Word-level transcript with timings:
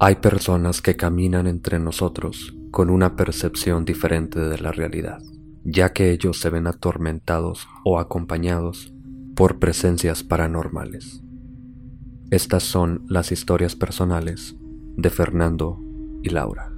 Hay 0.00 0.14
personas 0.16 0.80
que 0.80 0.94
caminan 0.94 1.48
entre 1.48 1.80
nosotros 1.80 2.54
con 2.70 2.88
una 2.88 3.16
percepción 3.16 3.84
diferente 3.84 4.38
de 4.38 4.56
la 4.58 4.70
realidad, 4.70 5.18
ya 5.64 5.92
que 5.92 6.12
ellos 6.12 6.38
se 6.38 6.50
ven 6.50 6.68
atormentados 6.68 7.66
o 7.84 7.98
acompañados 7.98 8.94
por 9.34 9.58
presencias 9.58 10.22
paranormales. 10.22 11.20
Estas 12.30 12.62
son 12.62 13.06
las 13.08 13.32
historias 13.32 13.74
personales 13.74 14.54
de 14.96 15.10
Fernando 15.10 15.80
y 16.22 16.28
Laura. 16.28 16.72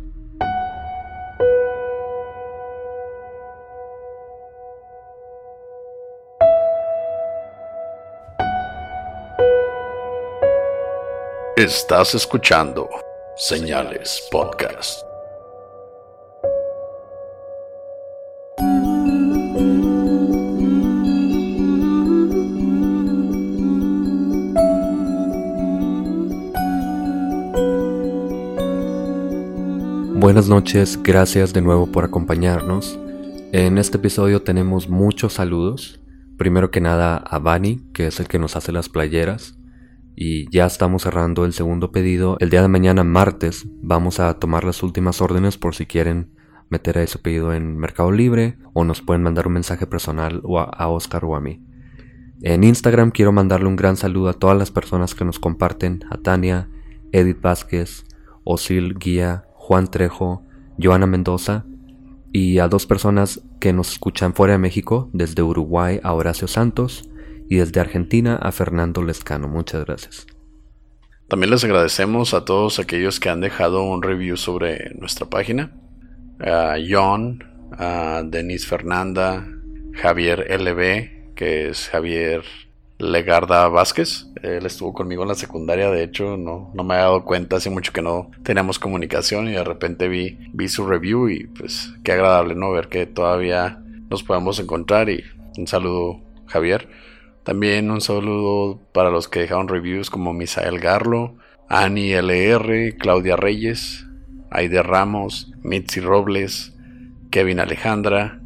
Estás 11.55 12.15
escuchando 12.15 12.89
Señales 13.43 14.23
Podcast. 14.31 15.03
Buenas 30.17 30.49
noches, 30.51 31.03
gracias 31.03 31.55
de 31.55 31.63
nuevo 31.63 31.87
por 31.87 32.05
acompañarnos. 32.05 32.99
En 33.53 33.79
este 33.79 33.97
episodio 33.97 34.43
tenemos 34.43 34.91
muchos 34.91 35.33
saludos. 35.33 35.99
Primero 36.37 36.71
que 36.71 36.83
nada 36.83 37.17
a 37.17 37.39
Bani, 37.39 37.81
que 37.95 38.07
es 38.07 38.21
el 38.21 38.29
que 38.29 38.39
nos 38.39 38.55
hace 38.55 38.71
las 38.71 38.91
playeras. 38.91 39.60
Y 40.17 40.51
ya 40.51 40.67
estamos 40.67 41.03
cerrando 41.03 41.45
el 41.45 41.53
segundo 41.53 41.93
pedido. 41.93 42.37
El 42.41 42.51
día 42.51 42.63
de 42.63 42.69
mañana, 42.69 43.05
martes, 43.05 43.67
vamos 43.81 44.21
a 44.21 44.35
tomar 44.35 44.65
las 44.65 44.83
últimas 44.83 45.21
órdenes 45.21 45.57
por 45.57 45.75
si 45.75 45.87
quieren 45.87 46.31
meter 46.71 46.99
a 46.99 47.03
ese 47.03 47.19
pedido 47.19 47.53
en 47.53 47.77
Mercado 47.77 48.13
Libre 48.13 48.57
o 48.73 48.85
nos 48.85 49.03
pueden 49.03 49.23
mandar 49.23 49.47
un 49.47 49.55
mensaje 49.55 49.87
personal 49.87 50.43
a, 50.73 50.89
Oscar 50.89 51.25
o 51.25 51.35
a 51.35 51.41
mí. 51.41 51.63
En 52.43 52.65
Instagram 52.65 53.11
quiero 53.11 53.33
mandarle 53.33 53.69
un 53.69 53.77
gran 53.77 53.97
saludo 53.97 54.31
a 54.31 54.35
todas 54.35 54.57
las 54.57 54.71
personas 54.71 55.15
que 55.15 55.25
nos 55.25 55.39
comparten, 55.39 56.05
a 56.11 56.17
Tania, 56.17 56.71
Edith 57.13 57.41
Vázquez, 57.43 58.05
Osil 58.45 58.97
Guía, 58.99 59.45
Juan 59.55 59.91
Trejo, 59.91 60.45
Joana 60.81 61.07
Mendoza 61.07 61.67
y 62.33 62.61
a 62.61 62.69
dos 62.69 62.87
personas 62.87 63.43
que 63.59 63.73
nos 63.73 63.93
escuchan 63.93 64.33
fuera 64.33 64.53
de 64.53 64.59
México, 64.59 65.11
desde 65.13 65.43
Uruguay 65.43 66.01
a 66.03 66.15
Horacio 66.15 66.49
Santos 66.49 67.10
y 67.51 67.57
desde 67.57 67.81
Argentina 67.81 68.37
a 68.37 68.53
Fernando 68.53 69.03
Lescano. 69.03 69.49
Muchas 69.49 69.85
gracias. 69.85 70.27
También 71.27 71.51
les 71.51 71.65
agradecemos 71.65 72.33
a 72.33 72.45
todos 72.45 72.79
aquellos 72.79 73.19
que 73.19 73.29
han 73.29 73.41
dejado 73.41 73.83
un 73.83 74.03
review 74.03 74.37
sobre 74.37 74.95
nuestra 74.95 75.27
página. 75.29 75.73
A 76.39 76.77
John, 76.89 77.45
a 77.77 78.23
Denise 78.25 78.67
Fernanda, 78.67 79.49
Javier 79.95 80.47
LB, 80.49 81.35
que 81.35 81.69
es 81.69 81.89
Javier 81.89 82.45
Legarda 82.99 83.67
Vázquez. 83.67 84.29
Él 84.43 84.65
estuvo 84.65 84.93
conmigo 84.93 85.23
en 85.23 85.29
la 85.31 85.35
secundaria, 85.35 85.91
de 85.91 86.05
hecho, 86.05 86.37
no, 86.37 86.71
no 86.73 86.85
me 86.85 86.95
había 86.95 87.07
dado 87.07 87.25
cuenta, 87.25 87.57
hace 87.57 87.69
mucho 87.69 87.93
que 87.93 88.01
no 88.01 88.31
teníamos 88.45 88.79
comunicación 88.79 89.49
y 89.49 89.53
de 89.53 89.65
repente 89.65 90.07
vi, 90.07 90.39
vi 90.53 90.69
su 90.69 90.87
review 90.87 91.29
y 91.29 91.49
pues 91.49 91.93
qué 92.05 92.13
agradable, 92.13 92.55
¿no? 92.55 92.71
Ver 92.71 92.89
que 92.89 93.07
todavía 93.07 93.83
nos 94.09 94.23
podemos 94.23 94.61
encontrar 94.61 95.11
y 95.11 95.25
un 95.59 95.67
saludo, 95.67 96.21
Javier. 96.47 97.10
También 97.51 97.91
un 97.91 98.01
saludo 98.01 98.79
para 98.93 99.11
los 99.11 99.27
que 99.27 99.41
dejaron 99.41 99.67
reviews 99.67 100.09
como 100.09 100.33
Misael 100.33 100.79
Garlo, 100.79 101.35
Ani 101.69 102.13
LR, 102.13 102.97
Claudia 102.97 103.35
Reyes, 103.35 104.07
Aide 104.53 104.85
Ramos, 104.85 105.51
Mitzi 105.61 105.99
Robles, 105.99 106.73
Kevin 107.33 107.59
Alejandra, 107.59 108.41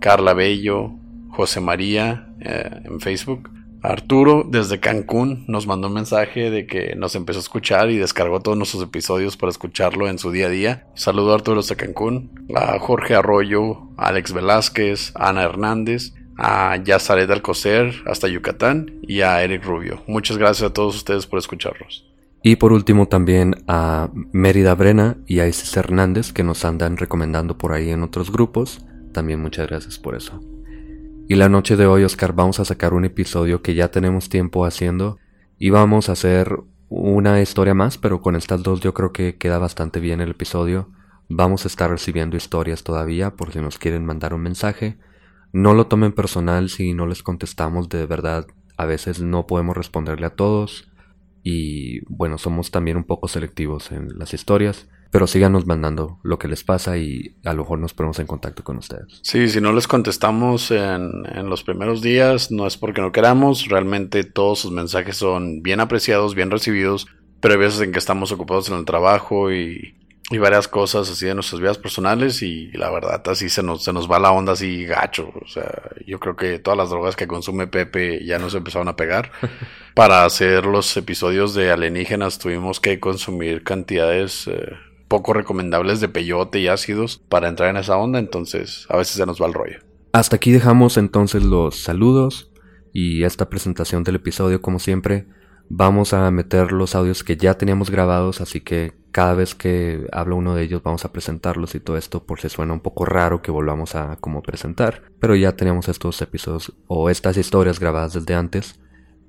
Carla 0.00 0.34
Bello, 0.34 0.92
José 1.30 1.62
María 1.62 2.28
eh, 2.40 2.82
en 2.84 3.00
Facebook. 3.00 3.48
Arturo 3.80 4.46
desde 4.46 4.80
Cancún 4.80 5.46
nos 5.48 5.66
mandó 5.66 5.88
un 5.88 5.94
mensaje 5.94 6.50
de 6.50 6.66
que 6.66 6.94
nos 6.94 7.14
empezó 7.14 7.38
a 7.38 7.40
escuchar 7.40 7.88
y 7.88 7.96
descargó 7.96 8.40
todos 8.40 8.58
nuestros 8.58 8.82
episodios 8.82 9.38
para 9.38 9.48
escucharlo 9.48 10.10
en 10.10 10.18
su 10.18 10.30
día 10.30 10.48
a 10.48 10.50
día. 10.50 10.86
Saludo 10.92 11.32
a 11.32 11.36
Arturo 11.36 11.62
desde 11.62 11.76
Cancún, 11.76 12.46
a 12.54 12.78
Jorge 12.78 13.14
Arroyo, 13.14 13.88
Alex 13.96 14.34
Velázquez, 14.34 15.12
Ana 15.14 15.42
Hernández, 15.42 16.12
a 16.42 16.76
Yazaret 16.76 17.30
Alcocer 17.30 17.94
hasta 18.04 18.26
Yucatán 18.26 18.98
y 19.02 19.20
a 19.20 19.42
Eric 19.44 19.64
Rubio. 19.64 20.02
Muchas 20.08 20.38
gracias 20.38 20.68
a 20.68 20.72
todos 20.72 20.96
ustedes 20.96 21.24
por 21.24 21.38
escucharnos. 21.38 22.04
Y 22.42 22.56
por 22.56 22.72
último 22.72 23.06
también 23.06 23.54
a 23.68 24.10
Mérida 24.32 24.74
Brena 24.74 25.18
y 25.28 25.38
a 25.38 25.46
Isis 25.46 25.76
Hernández 25.76 26.32
que 26.32 26.42
nos 26.42 26.64
andan 26.64 26.96
recomendando 26.96 27.56
por 27.56 27.72
ahí 27.72 27.90
en 27.90 28.02
otros 28.02 28.32
grupos. 28.32 28.84
También 29.12 29.40
muchas 29.40 29.68
gracias 29.68 30.00
por 30.00 30.16
eso. 30.16 30.42
Y 31.28 31.36
la 31.36 31.48
noche 31.48 31.76
de 31.76 31.86
hoy, 31.86 32.02
Oscar, 32.02 32.32
vamos 32.32 32.58
a 32.58 32.64
sacar 32.64 32.92
un 32.92 33.04
episodio 33.04 33.62
que 33.62 33.76
ya 33.76 33.92
tenemos 33.92 34.28
tiempo 34.28 34.66
haciendo 34.66 35.18
y 35.60 35.70
vamos 35.70 36.08
a 36.08 36.12
hacer 36.12 36.58
una 36.88 37.40
historia 37.40 37.74
más, 37.74 37.98
pero 37.98 38.20
con 38.20 38.34
estas 38.34 38.64
dos 38.64 38.80
yo 38.80 38.92
creo 38.94 39.12
que 39.12 39.36
queda 39.36 39.58
bastante 39.58 40.00
bien 40.00 40.20
el 40.20 40.32
episodio. 40.32 40.90
Vamos 41.28 41.64
a 41.64 41.68
estar 41.68 41.88
recibiendo 41.88 42.36
historias 42.36 42.82
todavía 42.82 43.30
por 43.36 43.52
si 43.52 43.60
nos 43.60 43.78
quieren 43.78 44.04
mandar 44.04 44.34
un 44.34 44.42
mensaje. 44.42 44.98
No 45.52 45.74
lo 45.74 45.86
tomen 45.86 46.12
personal 46.12 46.68
si 46.68 46.94
no 46.94 47.06
les 47.06 47.22
contestamos, 47.22 47.88
de 47.88 48.06
verdad 48.06 48.46
a 48.76 48.86
veces 48.86 49.20
no 49.20 49.46
podemos 49.46 49.76
responderle 49.76 50.26
a 50.26 50.34
todos 50.34 50.88
y 51.42 52.00
bueno, 52.06 52.38
somos 52.38 52.70
también 52.70 52.96
un 52.96 53.04
poco 53.04 53.28
selectivos 53.28 53.92
en 53.92 54.18
las 54.18 54.34
historias. 54.34 54.88
Pero 55.10 55.26
síganos 55.26 55.66
mandando 55.66 56.18
lo 56.22 56.38
que 56.38 56.48
les 56.48 56.64
pasa 56.64 56.96
y 56.96 57.36
a 57.44 57.52
lo 57.52 57.64
mejor 57.64 57.78
nos 57.78 57.92
ponemos 57.92 58.18
en 58.18 58.26
contacto 58.26 58.64
con 58.64 58.78
ustedes. 58.78 59.20
Sí, 59.22 59.46
si 59.48 59.60
no 59.60 59.74
les 59.74 59.86
contestamos 59.86 60.70
en, 60.70 61.10
en, 61.30 61.50
los 61.50 61.62
primeros 61.64 62.00
días, 62.00 62.50
no 62.50 62.66
es 62.66 62.78
porque 62.78 63.02
no 63.02 63.12
queramos, 63.12 63.68
realmente 63.68 64.24
todos 64.24 64.60
sus 64.60 64.72
mensajes 64.72 65.18
son 65.18 65.62
bien 65.62 65.80
apreciados, 65.80 66.34
bien 66.34 66.50
recibidos, 66.50 67.08
pero 67.40 67.52
hay 67.52 67.60
veces 67.60 67.82
en 67.82 67.92
que 67.92 67.98
estamos 67.98 68.32
ocupados 68.32 68.70
en 68.70 68.76
el 68.76 68.86
trabajo 68.86 69.52
y, 69.52 69.96
y 70.30 70.38
varias 70.38 70.68
cosas 70.68 71.10
así 71.10 71.26
de 71.26 71.34
nuestras 71.34 71.60
vidas 71.60 71.78
personales 71.78 72.42
y 72.42 72.70
la 72.72 72.90
verdad 72.90 73.22
así 73.26 73.48
se 73.48 73.62
nos, 73.62 73.84
se 73.84 73.92
nos 73.92 74.10
va 74.10 74.18
la 74.18 74.32
onda 74.32 74.52
así 74.52 74.84
gacho. 74.84 75.32
O 75.44 75.48
sea, 75.48 75.90
yo 76.06 76.20
creo 76.20 76.36
que 76.36 76.58
todas 76.58 76.78
las 76.78 76.90
drogas 76.90 77.16
que 77.16 77.26
consume 77.26 77.66
Pepe 77.66 78.24
ya 78.24 78.38
nos 78.38 78.54
empezaron 78.54 78.88
a 78.88 78.96
pegar. 78.96 79.30
Para 79.94 80.24
hacer 80.24 80.64
los 80.64 80.96
episodios 80.96 81.54
de 81.54 81.70
alienígenas 81.70 82.38
tuvimos 82.38 82.80
que 82.80 83.00
consumir 83.00 83.62
cantidades... 83.62 84.48
Eh, 84.48 84.72
poco 85.12 85.34
recomendables 85.34 86.00
de 86.00 86.08
peyote 86.08 86.58
y 86.58 86.68
ácidos 86.68 87.18
para 87.28 87.46
entrar 87.46 87.68
en 87.68 87.76
esa 87.76 87.98
onda, 87.98 88.18
entonces 88.18 88.86
a 88.88 88.96
veces 88.96 89.16
se 89.16 89.26
nos 89.26 89.42
va 89.42 89.46
el 89.46 89.52
rollo. 89.52 89.80
Hasta 90.14 90.36
aquí 90.36 90.52
dejamos 90.52 90.96
entonces 90.96 91.42
los 91.42 91.82
saludos 91.82 92.50
y 92.94 93.24
esta 93.24 93.50
presentación 93.50 94.04
del 94.04 94.14
episodio 94.14 94.62
como 94.62 94.78
siempre. 94.78 95.26
Vamos 95.68 96.14
a 96.14 96.30
meter 96.30 96.72
los 96.72 96.94
audios 96.94 97.24
que 97.24 97.36
ya 97.36 97.58
teníamos 97.58 97.90
grabados, 97.90 98.40
así 98.40 98.60
que 98.60 98.94
cada 99.12 99.34
vez 99.34 99.54
que 99.54 100.06
hablo 100.10 100.36
uno 100.36 100.54
de 100.54 100.64
ellos 100.64 100.82
vamos 100.82 101.04
a 101.04 101.12
presentarlos 101.12 101.74
y 101.74 101.80
todo 101.80 101.96
esto 101.96 102.24
por 102.24 102.40
si 102.40 102.48
suena 102.48 102.72
un 102.72 102.80
poco 102.80 103.04
raro 103.04 103.42
que 103.42 103.50
volvamos 103.50 103.94
a 103.94 104.18
presentar. 104.42 105.02
Pero 105.20 105.36
ya 105.36 105.52
teníamos 105.52 105.88
estos 105.88 106.20
episodios 106.22 106.72
o 106.88 107.10
estas 107.10 107.36
historias 107.36 107.78
grabadas 107.78 108.14
desde 108.14 108.34
antes 108.34 108.80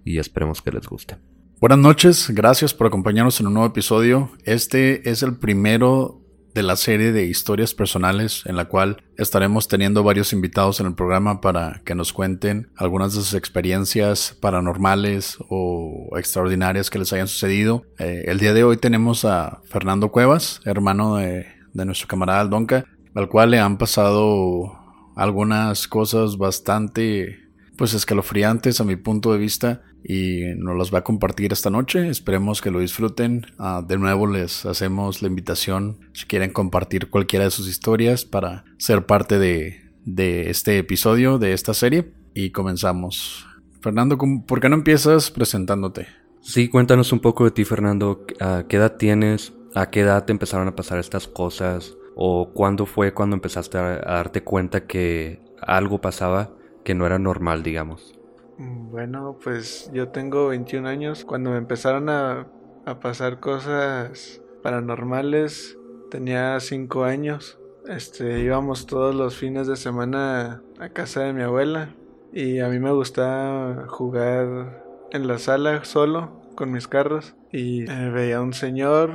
y 0.05 0.17
esperemos 0.17 0.61
que 0.61 0.71
les 0.71 0.87
guste. 0.87 1.17
Buenas 1.59 1.79
noches, 1.79 2.29
gracias 2.29 2.73
por 2.73 2.87
acompañarnos 2.87 3.39
en 3.39 3.47
un 3.47 3.53
nuevo 3.53 3.67
episodio. 3.67 4.31
Este 4.43 5.09
es 5.09 5.21
el 5.21 5.37
primero 5.37 6.22
de 6.53 6.63
la 6.63 6.75
serie 6.75 7.11
de 7.11 7.25
historias 7.25 7.73
personales 7.73 8.43
en 8.45 8.55
la 8.55 8.65
cual 8.65 9.03
estaremos 9.17 9.67
teniendo 9.67 10.03
varios 10.03 10.33
invitados 10.33 10.79
en 10.79 10.87
el 10.87 10.95
programa 10.95 11.41
para 11.41 11.81
que 11.83 11.95
nos 11.95 12.13
cuenten 12.13 12.69
algunas 12.75 13.13
de 13.13 13.21
sus 13.21 13.33
experiencias 13.33 14.37
paranormales 14.39 15.37
o 15.49 16.15
extraordinarias 16.17 16.89
que 16.89 16.99
les 16.99 17.11
hayan 17.13 17.27
sucedido. 17.27 17.85
Eh, 17.97 18.25
el 18.27 18.39
día 18.39 18.53
de 18.53 18.63
hoy 18.63 18.77
tenemos 18.77 19.25
a 19.25 19.61
Fernando 19.65 20.09
Cuevas, 20.09 20.61
hermano 20.65 21.15
de, 21.15 21.47
nuestro 21.73 22.07
camarada 22.07 22.45
Donca, 22.45 22.85
al 23.15 23.29
cual 23.29 23.51
le 23.51 23.59
han 23.59 23.77
pasado 23.77 24.73
algunas 25.15 25.87
cosas 25.87 26.37
bastante 26.37 27.39
pues 27.77 27.95
escalofriantes 27.95 28.79
a 28.79 28.83
mi 28.83 28.95
punto 28.95 29.33
de 29.33 29.39
vista 29.39 29.81
y 30.03 30.41
nos 30.57 30.75
los 30.75 30.93
va 30.93 30.99
a 30.99 31.03
compartir 31.03 31.53
esta 31.53 31.69
noche. 31.69 32.09
Esperemos 32.09 32.61
que 32.61 32.71
lo 32.71 32.79
disfruten. 32.79 33.45
Ah, 33.57 33.83
de 33.87 33.97
nuevo 33.97 34.27
les 34.27 34.65
hacemos 34.65 35.21
la 35.21 35.27
invitación 35.27 35.97
si 36.13 36.25
quieren 36.25 36.51
compartir 36.51 37.09
cualquiera 37.09 37.45
de 37.45 37.51
sus 37.51 37.67
historias 37.67 38.25
para 38.25 38.65
ser 38.77 39.05
parte 39.05 39.39
de, 39.39 39.81
de 40.05 40.49
este 40.49 40.77
episodio, 40.77 41.39
de 41.39 41.53
esta 41.53 41.73
serie. 41.73 42.11
Y 42.33 42.49
comenzamos. 42.49 43.47
Fernando, 43.81 44.17
¿por 44.17 44.59
qué 44.59 44.69
no 44.69 44.75
empiezas 44.75 45.29
presentándote? 45.29 46.07
Sí, 46.41 46.67
cuéntanos 46.67 47.13
un 47.13 47.19
poco 47.19 47.45
de 47.45 47.51
ti, 47.51 47.63
Fernando. 47.63 48.25
¿A 48.39 48.65
qué 48.67 48.77
edad 48.77 48.97
tienes? 48.97 49.53
¿A 49.75 49.89
qué 49.89 50.01
edad 50.01 50.25
te 50.25 50.33
empezaron 50.33 50.67
a 50.67 50.75
pasar 50.75 50.99
estas 50.99 51.27
cosas? 51.27 51.95
¿O 52.15 52.51
cuándo 52.53 52.85
fue 52.85 53.13
cuando 53.13 53.35
empezaste 53.35 53.77
a, 53.77 53.99
darte 53.99 54.43
cuenta 54.43 54.85
que 54.85 55.41
algo 55.61 56.01
pasaba 56.01 56.51
que 56.83 56.95
no 56.95 57.05
era 57.05 57.17
normal, 57.17 57.63
digamos? 57.63 58.13
Mm, 58.57 58.91
bueno, 58.91 59.37
pues 59.43 59.89
yo 59.93 60.09
tengo 60.09 60.47
21 60.49 60.87
años. 60.87 61.25
Cuando 61.25 61.51
me 61.51 61.57
empezaron 61.57 62.09
a, 62.09 62.47
a 62.85 62.99
pasar 62.99 63.39
cosas 63.39 64.41
paranormales, 64.61 65.77
tenía 66.09 66.59
5 66.59 67.03
años. 67.03 67.59
Este, 67.87 68.39
íbamos 68.39 68.85
todos 68.85 69.13
los 69.13 69.35
fines 69.35 69.67
de 69.67 69.75
semana 69.75 70.61
a 70.79 70.89
casa 70.89 71.21
de 71.23 71.33
mi 71.33 71.41
abuela 71.41 71.93
y 72.31 72.59
a 72.59 72.69
mí 72.69 72.79
me 72.79 72.91
gustaba 72.91 73.87
jugar 73.87 74.83
en 75.11 75.27
la 75.27 75.37
sala 75.37 75.83
solo 75.83 76.31
con 76.55 76.71
mis 76.71 76.87
carros 76.87 77.35
y 77.51 77.89
eh, 77.89 78.09
veía 78.09 78.41
un 78.41 78.53
señor 78.53 79.11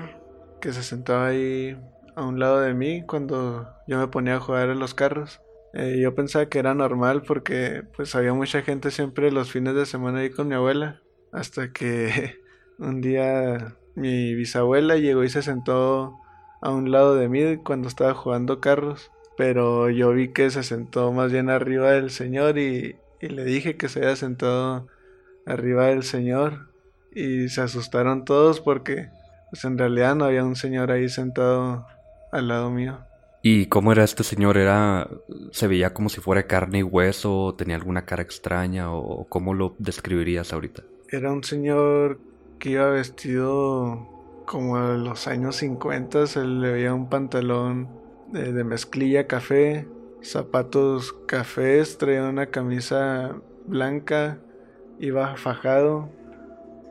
que 0.60 0.72
se 0.72 0.82
sentaba 0.82 1.28
ahí 1.28 1.76
a 2.14 2.24
un 2.24 2.38
lado 2.38 2.60
de 2.60 2.74
mí 2.74 3.02
cuando 3.06 3.68
yo 3.86 3.98
me 3.98 4.08
ponía 4.08 4.36
a 4.36 4.40
jugar 4.40 4.68
en 4.68 4.78
los 4.78 4.94
carros. 4.94 5.40
Eh, 5.74 5.98
yo 6.00 6.14
pensaba 6.14 6.46
que 6.46 6.58
era 6.58 6.74
normal 6.74 7.22
porque 7.22 7.82
pues 7.96 8.14
había 8.14 8.32
mucha 8.32 8.62
gente 8.62 8.90
siempre 8.90 9.30
los 9.30 9.50
fines 9.50 9.74
de 9.74 9.86
semana 9.86 10.20
ahí 10.20 10.30
con 10.30 10.48
mi 10.48 10.54
abuela. 10.54 11.00
Hasta 11.32 11.72
que 11.72 12.40
un 12.78 13.00
día 13.00 13.76
mi 13.94 14.34
bisabuela 14.34 14.96
llegó 14.96 15.24
y 15.24 15.30
se 15.30 15.42
sentó 15.42 16.18
a 16.60 16.70
un 16.70 16.90
lado 16.90 17.14
de 17.16 17.28
mí 17.28 17.58
cuando 17.58 17.88
estaba 17.88 18.14
jugando 18.14 18.60
carros. 18.60 19.10
Pero 19.36 19.90
yo 19.90 20.12
vi 20.12 20.32
que 20.32 20.50
se 20.50 20.62
sentó 20.62 21.12
más 21.12 21.30
bien 21.32 21.50
arriba 21.50 21.92
del 21.92 22.10
señor 22.10 22.58
y, 22.58 22.96
le 23.20 23.44
dije 23.44 23.76
que 23.76 23.88
se 23.88 24.00
había 24.00 24.16
sentado 24.16 24.88
arriba 25.46 25.86
del 25.86 26.02
señor. 26.02 26.70
Y 27.14 27.48
se 27.48 27.60
asustaron 27.62 28.24
todos 28.24 28.60
porque 28.60 29.10
pues 29.50 29.64
en 29.64 29.78
realidad 29.78 30.14
no 30.14 30.24
había 30.24 30.44
un 30.44 30.56
señor 30.56 30.90
ahí 30.90 31.08
sentado 31.08 31.86
al 32.32 32.48
lado 32.48 32.70
mío. 32.70 33.07
¿Y 33.42 33.66
cómo 33.66 33.92
era 33.92 34.04
este 34.04 34.24
señor? 34.24 34.58
¿Era 34.58 35.08
se 35.52 35.68
veía 35.68 35.94
como 35.94 36.08
si 36.08 36.20
fuera 36.20 36.46
carne 36.46 36.78
y 36.78 36.82
hueso? 36.82 37.54
¿Tenía 37.56 37.76
alguna 37.76 38.04
cara 38.04 38.22
extraña? 38.22 38.92
¿O 38.92 39.26
cómo 39.28 39.54
lo 39.54 39.74
describirías 39.78 40.52
ahorita? 40.52 40.82
Era 41.08 41.32
un 41.32 41.44
señor 41.44 42.20
que 42.58 42.70
iba 42.70 42.90
vestido 42.90 44.08
como 44.44 44.76
a 44.76 44.94
los 44.94 45.28
años 45.28 45.56
50. 45.56 46.26
Se 46.26 46.44
le 46.44 46.72
veía 46.72 46.94
un 46.94 47.08
pantalón 47.08 47.88
de, 48.32 48.52
de 48.52 48.64
mezclilla 48.64 49.26
café, 49.26 49.86
zapatos 50.20 51.12
cafés, 51.26 51.96
traía 51.98 52.24
una 52.24 52.46
camisa 52.46 53.36
blanca, 53.66 54.38
iba 54.98 55.36
fajado. 55.36 56.10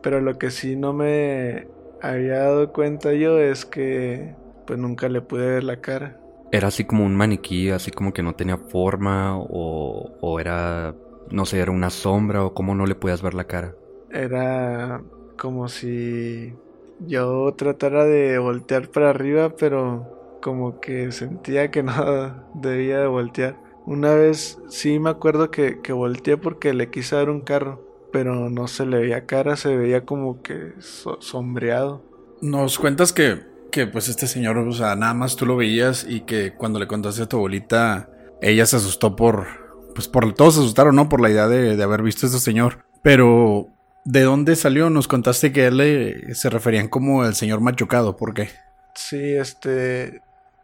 Pero 0.01 0.21
lo 0.21 0.37
que 0.37 0.51
sí 0.51 0.75
no 0.75 0.93
me 0.93 1.67
había 2.01 2.39
dado 2.39 2.71
cuenta 2.71 3.13
yo 3.13 3.39
es 3.39 3.65
que 3.65 4.35
pues 4.65 4.79
nunca 4.79 5.09
le 5.09 5.21
pude 5.21 5.47
ver 5.47 5.63
la 5.63 5.81
cara. 5.81 6.19
Era 6.51 6.69
así 6.69 6.85
como 6.85 7.05
un 7.05 7.15
maniquí, 7.15 7.69
así 7.69 7.91
como 7.91 8.13
que 8.13 8.23
no 8.23 8.35
tenía 8.35 8.57
forma 8.57 9.37
o, 9.37 10.11
o 10.21 10.39
era, 10.39 10.95
no 11.29 11.45
sé, 11.45 11.59
era 11.59 11.71
una 11.71 11.89
sombra 11.89 12.43
o 12.43 12.53
cómo 12.53 12.75
no 12.75 12.85
le 12.85 12.95
podías 12.95 13.21
ver 13.21 13.33
la 13.33 13.45
cara. 13.45 13.75
Era 14.09 15.03
como 15.37 15.67
si 15.67 16.53
yo 16.99 17.53
tratara 17.55 18.05
de 18.05 18.37
voltear 18.39 18.89
para 18.89 19.09
arriba, 19.09 19.49
pero 19.55 20.39
como 20.41 20.79
que 20.79 21.11
sentía 21.11 21.69
que 21.71 21.83
no 21.83 22.45
debía 22.53 22.99
de 22.99 23.07
voltear. 23.07 23.57
Una 23.85 24.13
vez 24.13 24.59
sí 24.67 24.99
me 24.99 25.09
acuerdo 25.09 25.51
que, 25.51 25.81
que 25.81 25.93
volteé 25.93 26.37
porque 26.37 26.73
le 26.73 26.89
quise 26.89 27.15
dar 27.15 27.29
un 27.29 27.41
carro 27.41 27.87
pero 28.11 28.49
no 28.49 28.67
se 28.67 28.85
le 28.85 28.99
veía 28.99 29.25
cara, 29.25 29.55
se 29.55 29.75
veía 29.75 30.05
como 30.05 30.41
que 30.41 30.73
sombreado. 30.79 32.01
Nos 32.41 32.77
cuentas 32.77 33.13
que, 33.13 33.41
que 33.71 33.87
pues 33.87 34.09
este 34.09 34.27
señor, 34.27 34.57
o 34.57 34.71
sea, 34.71 34.95
nada 34.95 35.13
más 35.13 35.35
tú 35.35 35.45
lo 35.45 35.55
veías 35.55 36.05
y 36.07 36.21
que 36.21 36.53
cuando 36.53 36.79
le 36.79 36.87
contaste 36.87 37.23
a 37.23 37.29
tu 37.29 37.37
abuelita, 37.37 38.09
ella 38.41 38.65
se 38.65 38.77
asustó 38.77 39.15
por, 39.15 39.47
pues 39.95 40.07
por, 40.07 40.33
todos 40.33 40.55
se 40.55 40.59
asustaron, 40.61 40.95
¿no? 40.95 41.09
Por 41.09 41.21
la 41.21 41.29
idea 41.29 41.47
de, 41.47 41.81
haber 41.81 42.01
visto 42.01 42.25
a 42.25 42.29
este 42.29 42.39
señor. 42.39 42.85
Pero, 43.03 43.67
¿de 44.05 44.21
dónde 44.23 44.55
salió? 44.55 44.89
Nos 44.89 45.07
contaste 45.07 45.51
que 45.51 45.67
él 45.67 45.77
le, 45.77 46.35
se 46.35 46.49
referían 46.49 46.87
como 46.87 47.25
el 47.25 47.35
señor 47.35 47.61
machucado, 47.61 48.17
¿por 48.17 48.33
qué? 48.33 48.49
Sí, 48.95 49.35
este, 49.35 50.21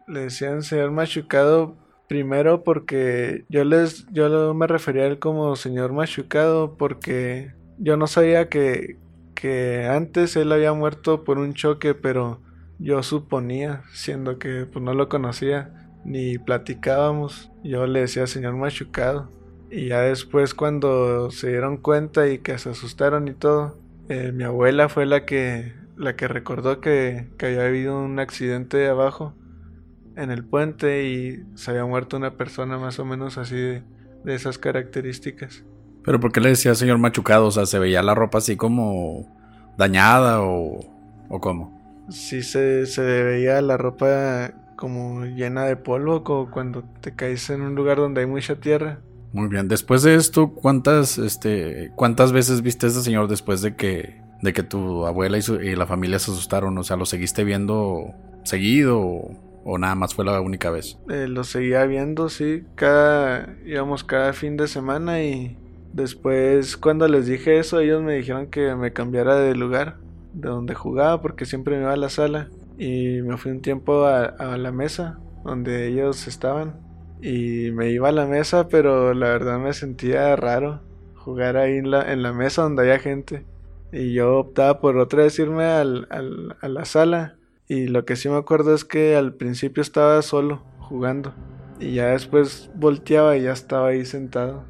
le 0.07 0.21
decían 0.21 0.63
señor 0.63 0.91
machucado 0.91 1.77
Primero 2.07 2.63
porque 2.63 3.45
yo 3.49 3.63
les 3.63 4.05
yo 4.11 4.53
me 4.53 4.67
refería 4.67 5.03
a 5.03 5.07
él 5.07 5.19
como 5.19 5.55
señor 5.55 5.93
machucado 5.93 6.75
porque 6.77 7.53
yo 7.79 7.95
no 7.97 8.07
sabía 8.07 8.49
que, 8.49 8.99
que 9.33 9.87
antes 9.89 10.35
él 10.35 10.51
había 10.51 10.73
muerto 10.73 11.23
por 11.23 11.39
un 11.39 11.53
choque, 11.53 11.95
pero 11.95 12.41
yo 12.79 13.03
suponía, 13.03 13.83
siendo 13.93 14.39
que 14.39 14.65
pues 14.65 14.83
no 14.83 14.93
lo 14.93 15.09
conocía 15.09 15.89
ni 16.05 16.37
platicábamos, 16.37 17.51
yo 17.63 17.87
le 17.87 18.01
decía 18.01 18.27
señor 18.27 18.55
machucado. 18.55 19.29
Y 19.71 19.87
ya 19.87 20.01
después 20.01 20.53
cuando 20.53 21.31
se 21.31 21.49
dieron 21.49 21.77
cuenta 21.77 22.27
y 22.27 22.39
que 22.39 22.57
se 22.57 22.69
asustaron 22.69 23.27
y 23.27 23.33
todo, 23.33 23.77
eh, 24.09 24.31
mi 24.31 24.43
abuela 24.43 24.89
fue 24.89 25.05
la 25.05 25.25
que 25.25 25.73
la 25.97 26.15
que 26.15 26.27
recordó 26.27 26.81
que, 26.81 27.29
que 27.37 27.47
había 27.47 27.65
habido 27.65 27.99
un 27.99 28.19
accidente 28.19 28.77
de 28.77 28.89
abajo 28.89 29.33
en 30.15 30.31
el 30.31 30.43
puente 30.43 31.07
y 31.07 31.43
se 31.55 31.71
había 31.71 31.85
muerto 31.85 32.17
una 32.17 32.35
persona 32.35 32.77
más 32.77 32.99
o 32.99 33.05
menos 33.05 33.37
así 33.37 33.55
de, 33.55 33.83
esas 34.25 34.57
características. 34.57 35.63
¿Pero 36.03 36.19
por 36.19 36.31
qué 36.31 36.39
le 36.39 36.49
decía 36.49 36.75
señor 36.75 36.97
machucado? 36.97 37.47
O 37.47 37.51
sea, 37.51 37.65
¿se 37.65 37.79
veía 37.79 38.01
la 38.01 38.15
ropa 38.15 38.37
así 38.37 38.55
como 38.55 39.27
dañada 39.77 40.41
o, 40.41 40.79
o 41.29 41.39
cómo? 41.39 41.82
Sí, 42.09 42.43
se, 42.43 42.85
se 42.85 43.01
veía 43.01 43.61
la 43.61 43.77
ropa 43.77 44.53
como 44.75 45.25
llena 45.25 45.65
de 45.65 45.77
polvo, 45.77 46.23
como 46.23 46.51
cuando 46.51 46.83
te 47.01 47.15
caes 47.15 47.49
en 47.49 47.61
un 47.61 47.75
lugar 47.75 47.97
donde 47.97 48.21
hay 48.21 48.27
mucha 48.27 48.55
tierra. 48.55 48.99
Muy 49.31 49.47
bien, 49.47 49.67
después 49.67 50.03
de 50.03 50.15
esto, 50.15 50.53
¿cuántas, 50.53 51.17
este, 51.17 51.91
cuántas 51.95 52.31
veces 52.31 52.61
viste 52.61 52.85
a 52.85 52.89
este 52.89 53.01
señor 53.01 53.27
después 53.27 53.61
de 53.61 53.75
que, 53.75 54.21
de 54.41 54.53
que 54.53 54.63
tu 54.63 55.05
abuela 55.05 55.37
y, 55.37 55.41
y 55.41 55.75
la 55.75 55.87
familia 55.87 56.19
se 56.19 56.31
asustaron? 56.31 56.77
O 56.77 56.83
sea, 56.83 56.97
¿lo 56.97 57.05
seguiste 57.05 57.43
viendo 57.43 58.13
seguido? 58.43 58.99
O... 58.99 59.53
¿O 59.65 59.77
nada 59.77 59.95
más 59.95 60.13
fue 60.13 60.25
la 60.25 60.41
única 60.41 60.69
vez? 60.69 60.99
Eh, 61.09 61.27
lo 61.29 61.45
seguía 61.45 61.85
viendo, 61.85 62.27
sí. 62.29 62.65
Cada, 62.75 63.55
íbamos 63.65 64.03
cada 64.03 64.33
fin 64.33 64.57
de 64.57 64.67
semana 64.67 65.23
y 65.23 65.57
después 65.93 66.75
cuando 66.75 67.07
les 67.07 67.27
dije 67.27 67.59
eso, 67.59 67.79
ellos 67.79 68.03
me 68.03 68.15
dijeron 68.15 68.47
que 68.47 68.75
me 68.75 68.91
cambiara 68.91 69.35
de 69.37 69.55
lugar, 69.55 70.02
de 70.33 70.49
donde 70.49 70.75
jugaba, 70.75 71.21
porque 71.21 71.45
siempre 71.45 71.75
me 71.75 71.83
iba 71.83 71.93
a 71.93 71.97
la 71.97 72.09
sala. 72.09 72.49
Y 72.77 73.21
me 73.21 73.37
fui 73.37 73.51
un 73.51 73.61
tiempo 73.61 74.05
a, 74.05 74.57
la 74.57 74.71
mesa, 74.71 75.19
donde 75.43 75.87
ellos 75.87 76.27
estaban. 76.27 76.79
Y 77.21 77.71
me 77.71 77.91
iba 77.91 78.09
a 78.09 78.11
la 78.13 78.25
mesa, 78.25 78.67
pero 78.67 79.13
la 79.13 79.27
verdad 79.29 79.59
me 79.59 79.73
sentía 79.73 80.35
raro 80.35 80.81
jugar 81.15 81.55
ahí 81.55 81.77
en 81.77 81.89
la, 81.91 82.11
en 82.11 82.21
la 82.21 82.33
mesa 82.33 82.63
donde 82.63 82.81
había 82.83 82.99
gente. 82.99 83.45
Y 83.91 84.13
yo 84.13 84.39
optaba 84.39 84.81
por 84.81 84.97
otra 84.97 85.23
vez 85.23 85.37
irme 85.39 85.65
al, 85.65 86.07
a 86.09 86.67
la 86.67 86.85
sala 86.85 87.37
y 87.67 87.87
lo 87.87 88.05
que 88.05 88.15
sí 88.15 88.29
me 88.29 88.37
acuerdo 88.37 88.73
es 88.73 88.83
que 88.83 89.15
al 89.15 89.33
principio 89.33 89.81
estaba 89.81 90.21
solo 90.21 90.63
jugando. 90.79 91.33
Y 91.79 91.93
ya 91.93 92.07
después 92.07 92.69
volteaba 92.75 93.37
y 93.37 93.43
ya 93.43 93.53
estaba 93.53 93.89
ahí 93.89 94.05
sentado. 94.05 94.63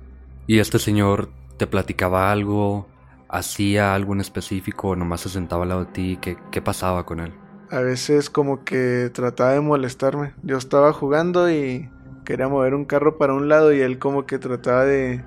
¿Y 0.48 0.60
este 0.60 0.80
señor 0.80 1.30
te 1.58 1.68
platicaba 1.68 2.32
algo? 2.32 2.88
¿Hacía 3.34 3.96
algo 3.96 4.14
en 4.14 4.22
específico? 4.22 4.90
¿O 4.90 4.96
nomás 4.96 5.22
se 5.22 5.30
sentaba 5.30 5.64
al 5.64 5.70
lado 5.70 5.86
de 5.86 5.92
ti? 5.92 6.20
¿Qué, 6.22 6.38
¿Qué 6.52 6.62
pasaba 6.62 7.04
con 7.04 7.20
él? 7.20 7.34
A 7.72 7.80
veces 7.80 8.30
como 8.30 8.64
que 8.64 9.10
trataba 9.12 9.54
de 9.54 9.60
molestarme. 9.60 10.34
Yo 10.44 10.56
estaba 10.56 10.94
jugando 10.94 11.50
y 11.50 11.90
quería 12.26 12.48
mover 12.48 12.76
un 12.76 12.86
carro 12.86 13.18
para 13.18 13.34
un 13.34 13.50
lado 13.50 13.74
y 13.74 13.82
él 13.82 13.98
como 13.98 14.28
que 14.28 14.38
trataba 14.38 14.86
de, 14.86 15.26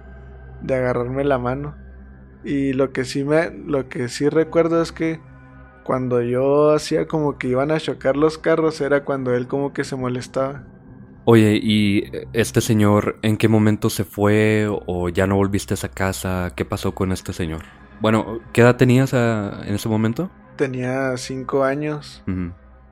de 0.63 0.75
agarrarme 0.77 1.25
la 1.25 1.39
mano. 1.39 1.75
Y 2.45 2.75
lo 2.75 2.93
que 2.93 3.05
sí 3.05 3.25
me 3.25 3.51
lo 3.51 3.89
que 3.89 4.09
sí 4.09 4.29
recuerdo 4.29 4.81
es 4.81 4.93
que 4.93 5.21
cuando 5.83 6.23
yo 6.23 6.71
hacía 6.71 7.09
como 7.09 7.39
que 7.39 7.49
iban 7.49 7.73
a 7.73 7.81
chocar 7.81 8.17
los 8.17 8.39
carros 8.39 8.81
era 8.81 9.05
cuando 9.05 9.35
él 9.35 9.49
como 9.49 9.73
que 9.73 9.83
se 9.83 9.97
molestaba. 9.97 10.63
Oye, 11.25 11.59
¿y 11.61 12.05
este 12.33 12.61
señor 12.61 13.19
en 13.23 13.37
qué 13.37 13.49
momento 13.49 13.91
se 13.91 14.05
fue 14.05 14.69
o 14.69 15.09
ya 15.09 15.27
no 15.27 15.35
volviste 15.35 15.75
a 15.75 15.77
esa 15.77 15.89
casa? 15.89 16.53
¿Qué 16.55 16.65
pasó 16.65 16.95
con 16.95 17.11
este 17.11 17.33
señor? 17.33 17.65
Bueno, 18.00 18.41
¿qué 18.53 18.61
edad 18.61 18.76
tenías 18.76 19.12
en 19.12 19.75
ese 19.75 19.88
momento? 19.88 20.31
Tenía 20.57 21.17
cinco 21.17 21.65
años. 21.65 22.23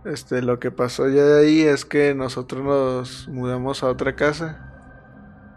Este, 0.05 0.43
lo 0.43 0.59
que 0.59 0.71
pasó 0.71 1.09
ya 1.09 1.25
de 1.25 1.47
ahí 1.47 1.63
es 1.63 1.85
que 1.85 2.15
nosotros 2.15 2.63
nos 2.63 3.29
mudamos 3.29 3.83
a 3.83 3.89
otra 3.89 4.15
casa 4.15 4.71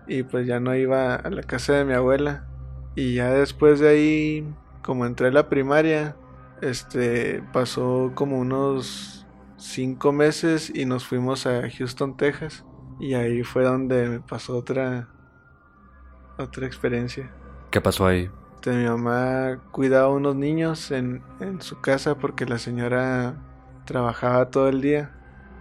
y 0.07 0.23
pues 0.23 0.47
ya 0.47 0.59
no 0.59 0.73
iba 0.75 1.15
a 1.15 1.29
la 1.29 1.43
casa 1.43 1.73
de 1.73 1.85
mi 1.85 1.93
abuela. 1.93 2.47
Y 2.95 3.15
ya 3.15 3.31
después 3.31 3.79
de 3.79 3.89
ahí, 3.89 4.55
como 4.81 5.05
entré 5.05 5.27
a 5.27 5.31
la 5.31 5.49
primaria, 5.49 6.15
este 6.61 7.43
pasó 7.53 8.11
como 8.15 8.39
unos 8.39 9.27
cinco 9.57 10.11
meses 10.11 10.71
y 10.73 10.85
nos 10.85 11.05
fuimos 11.05 11.45
a 11.45 11.69
Houston, 11.69 12.17
Texas. 12.17 12.65
Y 12.99 13.13
ahí 13.13 13.43
fue 13.43 13.63
donde 13.63 14.07
me 14.07 14.19
pasó 14.21 14.57
otra 14.57 15.09
otra 16.37 16.65
experiencia. 16.65 17.29
¿Qué 17.69 17.81
pasó 17.81 18.05
ahí? 18.07 18.29
Este, 18.57 18.71
mi 18.71 18.85
mamá 18.85 19.61
cuidaba 19.71 20.07
a 20.07 20.09
unos 20.09 20.35
niños 20.35 20.89
en, 20.89 21.21
en 21.39 21.61
su 21.61 21.79
casa 21.79 22.17
porque 22.17 22.45
la 22.47 22.57
señora 22.57 23.35
trabajaba 23.85 24.49
todo 24.49 24.67
el 24.67 24.81
día. 24.81 25.11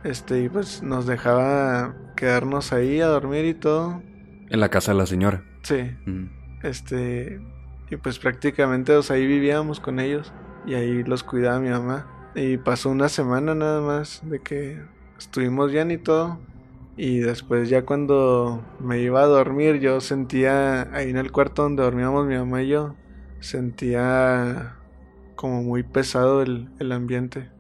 Este, 0.02 0.40
y 0.40 0.48
pues 0.48 0.82
nos 0.82 1.06
dejaba 1.06 1.94
quedarnos 2.16 2.72
ahí 2.72 3.02
a 3.02 3.06
dormir 3.06 3.44
y 3.44 3.52
todo. 3.52 4.02
En 4.48 4.60
la 4.60 4.70
casa 4.70 4.92
de 4.92 4.98
la 4.98 5.04
señora. 5.04 5.44
Sí. 5.62 5.94
Este, 6.62 7.38
y 7.90 7.96
pues 7.96 8.18
prácticamente 8.18 8.98
ahí 9.10 9.26
vivíamos 9.26 9.78
con 9.78 10.00
ellos 10.00 10.32
y 10.64 10.72
ahí 10.72 11.04
los 11.04 11.22
cuidaba 11.22 11.60
mi 11.60 11.68
mamá. 11.68 12.32
Y 12.34 12.56
pasó 12.56 12.88
una 12.88 13.10
semana 13.10 13.54
nada 13.54 13.82
más 13.82 14.22
de 14.24 14.40
que 14.40 14.82
estuvimos 15.18 15.70
bien 15.70 15.90
y 15.90 15.98
todo. 15.98 16.40
Y 16.96 17.18
después 17.18 17.68
ya 17.68 17.84
cuando 17.84 18.64
me 18.80 19.00
iba 19.00 19.22
a 19.22 19.26
dormir 19.26 19.80
yo 19.80 20.00
sentía 20.00 20.94
ahí 20.94 21.10
en 21.10 21.18
el 21.18 21.30
cuarto 21.30 21.62
donde 21.62 21.82
dormíamos 21.82 22.26
mi 22.26 22.36
mamá 22.36 22.62
y 22.62 22.68
yo, 22.68 22.96
sentía 23.40 24.76
como 25.34 25.62
muy 25.62 25.82
pesado 25.82 26.42
el, 26.42 26.70
el 26.78 26.92
ambiente. 26.92 27.50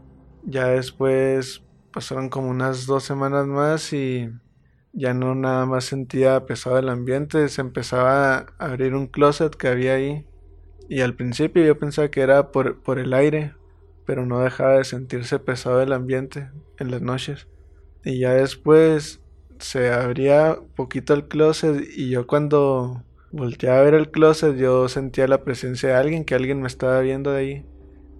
Ya 0.44 0.68
después 0.68 1.62
pasaron 1.92 2.30
como 2.30 2.48
unas 2.48 2.86
dos 2.86 3.04
semanas 3.04 3.46
más 3.46 3.92
y 3.92 4.30
ya 4.94 5.12
no 5.12 5.34
nada 5.34 5.66
más 5.66 5.84
sentía 5.84 6.46
pesado 6.46 6.78
el 6.78 6.88
ambiente, 6.88 7.48
se 7.50 7.60
empezaba 7.60 8.36
a 8.36 8.46
abrir 8.58 8.94
un 8.94 9.06
closet 9.06 9.54
que 9.54 9.68
había 9.68 9.94
ahí. 9.94 10.26
Y 10.88 11.02
al 11.02 11.14
principio 11.14 11.62
yo 11.64 11.78
pensaba 11.78 12.10
que 12.10 12.22
era 12.22 12.50
por, 12.52 12.82
por 12.82 12.98
el 12.98 13.12
aire, 13.12 13.54
pero 14.06 14.24
no 14.24 14.40
dejaba 14.40 14.78
de 14.78 14.84
sentirse 14.84 15.38
pesado 15.38 15.82
el 15.82 15.92
ambiente 15.92 16.50
en 16.78 16.90
las 16.90 17.02
noches. 17.02 17.48
Y 18.04 18.20
ya 18.20 18.32
después 18.32 19.20
se 19.58 19.92
abría 19.92 20.58
poquito 20.74 21.14
el 21.14 21.28
closet 21.28 21.86
y 21.96 22.10
yo 22.10 22.26
cuando 22.26 23.02
volteaba 23.32 23.80
a 23.80 23.82
ver 23.82 23.94
el 23.94 24.10
closet 24.10 24.56
yo 24.56 24.88
sentía 24.88 25.28
la 25.28 25.42
presencia 25.42 25.90
de 25.90 25.94
alguien, 25.96 26.24
que 26.24 26.34
alguien 26.34 26.60
me 26.60 26.68
estaba 26.68 27.00
viendo 27.00 27.32
de 27.32 27.38
ahí 27.38 27.66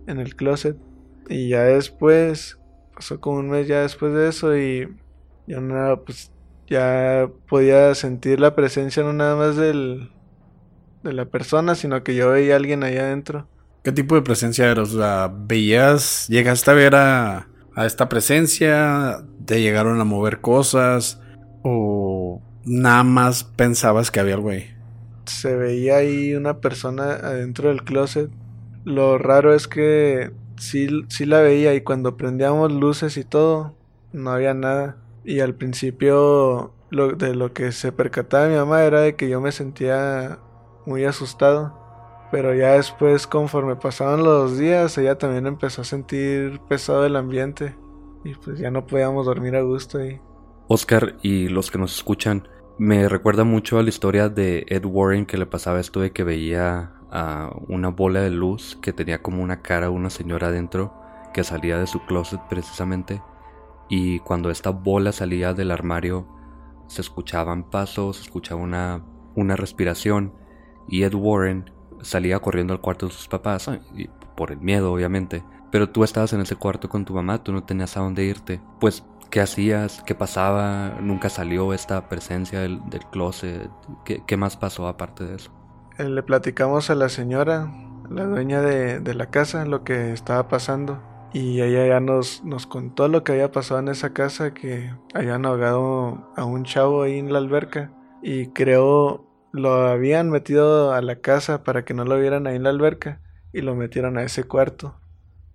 en 0.06 0.18
el 0.18 0.36
closet. 0.36 0.76
Y 1.28 1.48
ya 1.48 1.62
después, 1.62 2.58
pasó 2.94 3.20
como 3.20 3.38
un 3.38 3.50
mes 3.50 3.66
ya 3.66 3.82
después 3.82 4.14
de 4.14 4.28
eso 4.28 4.56
y 4.56 4.88
yo 5.46 5.60
nada, 5.60 5.96
pues 5.96 6.30
ya 6.68 7.30
podía 7.48 7.94
sentir 7.94 8.40
la 8.40 8.54
presencia 8.54 9.02
no 9.02 9.12
nada 9.12 9.36
más 9.36 9.56
del, 9.56 10.10
de 11.02 11.12
la 11.12 11.26
persona, 11.26 11.74
sino 11.74 12.02
que 12.02 12.14
yo 12.14 12.30
veía 12.30 12.54
a 12.54 12.56
alguien 12.56 12.82
ahí 12.82 12.96
adentro. 12.96 13.48
¿Qué 13.82 13.92
tipo 13.92 14.16
de 14.16 14.22
presencia 14.22 14.70
era? 14.70 14.82
O 14.82 14.86
sea, 14.86 15.32
¿veías, 15.32 16.26
llegaste 16.28 16.70
a 16.70 16.74
ver 16.74 16.94
a, 16.96 17.48
a 17.74 17.86
esta 17.86 18.08
presencia? 18.08 19.24
¿Te 19.44 19.60
llegaron 19.60 20.00
a 20.00 20.04
mover 20.04 20.40
cosas? 20.40 21.20
¿O 21.68 22.40
nada 22.64 23.02
más 23.02 23.42
pensabas 23.42 24.12
que 24.12 24.20
había 24.20 24.35
algo 24.35 24.50
ahí? 24.50 24.73
Se 25.25 25.56
veía 25.56 25.96
ahí 25.96 26.32
una 26.37 26.61
persona 26.61 27.14
adentro 27.14 27.70
del 27.70 27.82
closet. 27.82 28.30
Lo 28.85 29.18
raro 29.18 29.52
es 29.52 29.66
que 29.66 30.30
sí, 30.56 30.88
sí 31.08 31.26
la 31.26 31.40
veía 31.40 31.75
y 31.75 31.80
cuando 31.80 32.16
prendíamos 32.16 32.70
luces 32.70 33.16
y 33.16 33.25
todo, 33.25 33.75
no 34.12 34.30
había 34.30 34.54
nada. 34.54 34.96
Y 35.25 35.40
al 35.40 35.56
principio 35.56 36.73
lo, 36.90 37.16
de 37.16 37.35
lo 37.35 37.52
que 37.52 37.73
se 37.73 37.90
percataba 37.90 38.46
mi 38.46 38.54
mamá 38.54 38.85
era 38.85 39.00
de 39.00 39.16
que 39.16 39.28
yo 39.28 39.40
me 39.40 39.50
sentía 39.50 40.38
muy 40.85 41.04
asustado. 41.04 41.76
Pero 42.30 42.54
ya 42.54 42.75
después, 42.75 43.26
conforme 43.26 43.75
pasaban 43.75 44.23
los 44.23 44.56
días, 44.56 44.96
ella 44.99 45.18
también 45.18 45.49
empezó 45.49 45.82
a 45.82 45.85
sentir 45.85 46.61
pesado 46.68 47.04
el 47.04 47.16
ambiente. 47.16 47.75
Y 48.23 48.35
pues 48.35 48.56
ya 48.56 48.70
no 48.70 48.87
podíamos 48.87 49.26
dormir 49.26 49.56
a 49.56 49.62
gusto 49.62 49.99
ahí. 49.99 50.20
Oscar 50.68 51.16
y 51.23 51.49
los 51.49 51.70
que 51.70 51.78
nos 51.78 51.94
escuchan, 51.94 52.49
me 52.78 53.08
recuerda 53.08 53.44
mucho 53.44 53.78
a 53.78 53.82
la 53.82 53.88
historia 53.88 54.28
de 54.28 54.66
Ed 54.68 54.85
Warren 54.85 55.25
que 55.25 55.38
le 55.38 55.46
pasaba 55.46 55.80
esto 55.80 56.00
de 56.00 56.11
que 56.11 56.25
veía 56.25 56.92
a 57.11 57.50
una 57.68 57.88
bola 57.88 58.20
de 58.20 58.30
luz 58.30 58.76
que 58.82 58.92
tenía 58.92 59.23
como 59.23 59.42
una 59.42 59.62
cara 59.62 59.90
una 59.90 60.11
señora 60.11 60.49
adentro 60.49 60.92
que 61.32 61.44
salía 61.44 61.78
de 61.78 61.87
su 61.87 62.04
closet 62.04 62.40
precisamente 62.49 63.23
y 63.88 64.18
cuando 64.20 64.50
esta 64.50 64.70
bola 64.70 65.12
salía 65.12 65.54
del 65.54 65.70
armario 65.70 66.26
se 66.88 67.00
escuchaban 67.00 67.70
pasos, 67.70 68.16
se 68.16 68.23
escuchaba 68.23 68.61
una, 68.61 69.04
una 69.35 69.54
respiración 69.54 70.32
y 70.88 71.04
Ed 71.04 71.14
Warren 71.14 71.70
salía 72.02 72.40
corriendo 72.40 72.73
al 72.73 72.80
cuarto 72.80 73.06
de 73.06 73.12
sus 73.12 73.28
papás, 73.28 73.70
y 73.94 74.08
por 74.37 74.52
el 74.52 74.58
miedo 74.58 74.92
obviamente, 74.92 75.44
pero 75.70 75.90
tú 75.90 76.04
estabas 76.04 76.32
en 76.32 76.40
ese 76.40 76.56
cuarto 76.56 76.88
con 76.88 77.04
tu 77.04 77.14
mamá, 77.14 77.42
tú 77.42 77.52
no 77.52 77.64
tenías 77.64 77.96
a 77.96 78.00
dónde 78.00 78.25
irte, 78.25 78.61
pues 78.80 79.04
¿qué 79.30 79.40
hacías? 79.40 80.02
¿Qué 80.06 80.14
pasaba? 80.14 80.99
¿Nunca 81.00 81.28
salió 81.28 81.73
esta 81.73 82.09
presencia 82.09 82.61
del, 82.61 82.80
del 82.88 83.04
closet? 83.06 83.71
¿Qué, 84.04 84.23
¿Qué, 84.26 84.37
más 84.37 84.56
pasó 84.56 84.88
aparte 84.88 85.25
de 85.25 85.37
eso? 85.37 85.52
Eh, 85.99 86.09
le 86.09 86.23
platicamos 86.23 86.90
a 86.90 86.95
la 86.95 87.09
señora, 87.09 87.73
la 88.11 88.25
dueña 88.25 88.61
de, 88.61 89.00
de 89.00 89.14
la 89.14 89.30
casa, 89.30 89.64
lo 89.64 89.85
que 89.85 90.12
estaba 90.12 90.49
pasando 90.49 91.00
y 91.33 91.61
ella 91.61 91.87
ya 91.87 92.00
nos, 92.00 92.42
nos 92.45 92.66
contó 92.66 93.09
lo 93.09 93.23
que 93.23 93.33
había 93.33 93.52
pasado 93.52 93.80
en 93.80 93.88
esa 93.88 94.14
casa, 94.14 94.54
que 94.54 94.90
habían 95.12 95.45
ahogado 95.45 96.33
a 96.35 96.47
un 96.47 96.64
chavo 96.64 97.02
ahí 97.02 97.18
en 97.18 97.30
la 97.30 97.38
alberca. 97.38 97.92
Y 98.23 98.47
creo 98.54 99.26
lo 99.52 99.87
habían 99.87 100.30
metido 100.30 100.95
a 100.95 101.02
la 101.02 101.21
casa 101.21 101.62
para 101.62 101.85
que 101.85 101.92
no 101.92 102.06
lo 102.06 102.18
vieran 102.18 102.47
ahí 102.47 102.56
en 102.56 102.62
la 102.62 102.71
alberca. 102.71 103.21
Y 103.52 103.61
lo 103.61 103.75
metieron 103.75 104.16
a 104.16 104.23
ese 104.23 104.45
cuarto. 104.45 104.99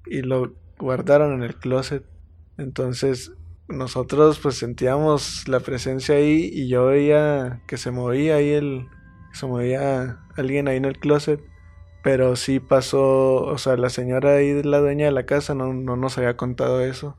Y 0.06 0.22
lo 0.22 0.54
guardaron 0.78 1.34
en 1.34 1.42
el 1.42 1.56
closet. 1.56 2.06
Entonces 2.60 3.34
nosotros 3.72 4.40
pues 4.40 4.58
sentíamos 4.58 5.48
la 5.48 5.60
presencia 5.60 6.16
ahí 6.16 6.50
y 6.54 6.68
yo 6.68 6.88
veía 6.88 7.62
que 7.68 7.78
se 7.78 7.92
movía 7.92 8.36
ahí 8.36 8.50
el... 8.50 8.88
Se 9.34 9.46
movía 9.46 10.20
alguien 10.36 10.68
ahí 10.68 10.78
en 10.78 10.86
el 10.86 11.00
closet 11.00 11.42
pero 12.04 12.36
sí 12.36 12.60
pasó, 12.60 13.44
o 13.44 13.58
sea, 13.58 13.78
la 13.78 13.90
señora 13.90 14.36
ahí, 14.36 14.64
la 14.64 14.80
dueña 14.80 15.06
de 15.06 15.12
la 15.12 15.26
casa, 15.26 15.54
no, 15.54 15.74
no 15.74 15.96
nos 15.96 16.18
había 16.18 16.36
contado 16.36 16.82
eso. 16.82 17.18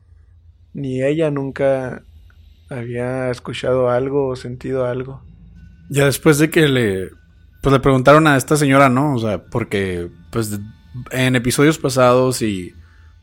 Ni 0.73 1.01
ella 1.01 1.31
nunca 1.31 2.03
había 2.69 3.29
escuchado 3.29 3.89
algo 3.89 4.27
o 4.27 4.35
sentido 4.35 4.85
algo. 4.85 5.21
Ya 5.89 6.05
después 6.05 6.37
de 6.37 6.49
que 6.49 6.67
le, 6.67 7.11
pues 7.61 7.71
le 7.71 7.79
preguntaron 7.79 8.27
a 8.27 8.35
esta 8.35 8.57
señora, 8.57 8.89
¿no? 8.89 9.15
O 9.15 9.19
sea, 9.19 9.45
porque 9.45 10.09
pues 10.31 10.59
en 11.11 11.35
episodios 11.35 11.77
pasados 11.77 12.41
y 12.41 12.73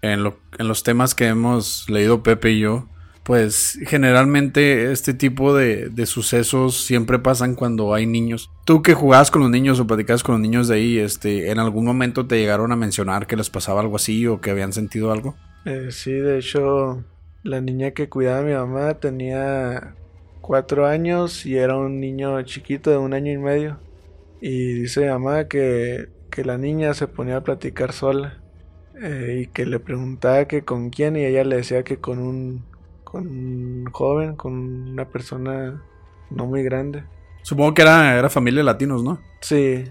en, 0.01 0.23
lo, 0.23 0.39
en 0.59 0.67
los 0.67 0.83
temas 0.83 1.15
que 1.15 1.27
hemos 1.27 1.91
leído 1.91 2.23
Pepe 2.23 2.53
y 2.53 2.61
yo, 2.61 2.89
pues 3.23 3.79
generalmente 3.87 4.91
este 4.93 5.15
tipo 5.15 5.55
de, 5.55 5.89
de, 5.91 6.07
sucesos 6.07 6.85
siempre 6.85 7.19
pasan 7.19 7.55
cuando 7.55 7.95
hay 7.95 8.07
niños. 8.07 8.51
Tú 8.65 8.83
que 8.83 8.95
jugabas 8.95 9.31
con 9.31 9.43
los 9.43 9.51
niños 9.51 9.79
o 9.79 9.87
platicabas 9.87 10.23
con 10.23 10.35
los 10.35 10.41
niños 10.41 10.69
de 10.69 10.77
ahí, 10.77 10.99
este, 10.99 11.51
¿en 11.51 11.59
algún 11.59 11.85
momento 11.85 12.27
te 12.27 12.39
llegaron 12.39 12.73
a 12.73 12.77
mencionar 12.77 13.27
que 13.27 13.37
les 13.37 13.51
pasaba 13.51 13.81
algo 13.81 13.97
así 13.97 14.27
o 14.27 14.41
que 14.41 14.51
habían 14.51 14.73
sentido 14.73 15.13
algo? 15.13 15.37
Eh, 15.67 15.89
sí, 15.91 16.13
de 16.13 16.39
hecho, 16.39 17.05
la 17.43 17.61
niña 17.61 17.91
que 17.91 18.09
cuidaba 18.09 18.41
a 18.41 18.43
mi 18.43 18.53
mamá 18.53 18.95
tenía 18.95 19.95
cuatro 20.41 20.87
años 20.87 21.45
y 21.47 21.57
era 21.57 21.77
un 21.77 22.01
niño 22.01 22.41
chiquito 22.43 22.91
de 22.91 22.97
un 22.97 23.13
año 23.13 23.33
y 23.33 23.39
medio. 23.39 23.79
Y 24.41 24.73
dice 24.81 25.03
mi 25.03 25.09
mamá 25.09 25.45
que, 25.49 26.09
que 26.31 26.45
la 26.45 26.57
niña 26.57 26.95
se 26.95 27.07
ponía 27.07 27.37
a 27.37 27.45
platicar 27.45 27.93
sola 27.93 28.39
eh, 29.01 29.43
y 29.43 29.47
que 29.49 29.67
le 29.67 29.79
preguntaba 29.79 30.47
que 30.47 30.63
con 30.63 30.91
quién 30.91 31.17
y 31.17 31.25
ella 31.25 31.45
le 31.45 31.57
decía 31.57 31.85
que 31.85 31.99
con 31.99 32.19
un 32.19 32.70
con 33.11 33.27
un 33.27 33.85
joven, 33.91 34.37
con 34.37 34.53
una 34.91 35.05
persona 35.05 35.83
no 36.31 36.47
muy 36.47 36.63
grande. 36.63 37.03
Supongo 37.43 37.75
que 37.75 37.83
era, 37.83 38.17
era 38.17 38.31
familia 38.31 38.59
de 38.59 38.65
latinos, 38.65 39.03
¿no? 39.03 39.21
Sí, 39.41 39.85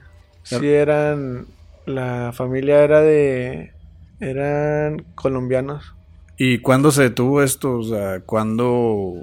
sí 0.43 0.67
eran, 0.67 1.47
la 1.85 2.31
familia 2.33 2.81
era 2.81 3.01
de, 3.01 3.73
eran 4.21 5.03
colombianos. 5.15 5.93
¿Y 6.37 6.59
cuándo 6.59 6.91
se 6.91 7.03
detuvo 7.03 7.43
esto? 7.43 7.79
O 7.79 7.83
sea, 7.83 8.21
¿cuándo, 8.21 9.13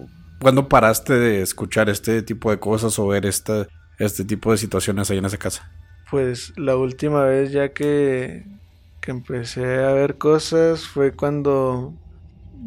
¿cuándo 0.40 0.68
paraste 0.68 1.14
de 1.14 1.40
escuchar 1.40 1.88
este 1.88 2.20
tipo 2.20 2.50
de 2.50 2.58
cosas 2.58 2.98
o 2.98 3.06
ver 3.06 3.24
esta, 3.24 3.66
este 3.98 4.26
tipo 4.26 4.52
de 4.52 4.58
situaciones 4.58 5.10
ahí 5.10 5.18
en 5.18 5.24
esa 5.24 5.38
casa? 5.38 5.72
Pues 6.10 6.52
la 6.56 6.76
última 6.76 7.24
vez 7.24 7.50
ya 7.50 7.70
que, 7.70 8.44
que 9.00 9.10
empecé 9.10 9.82
a 9.82 9.92
ver 9.92 10.18
cosas 10.18 10.86
fue 10.86 11.12
cuando 11.12 11.94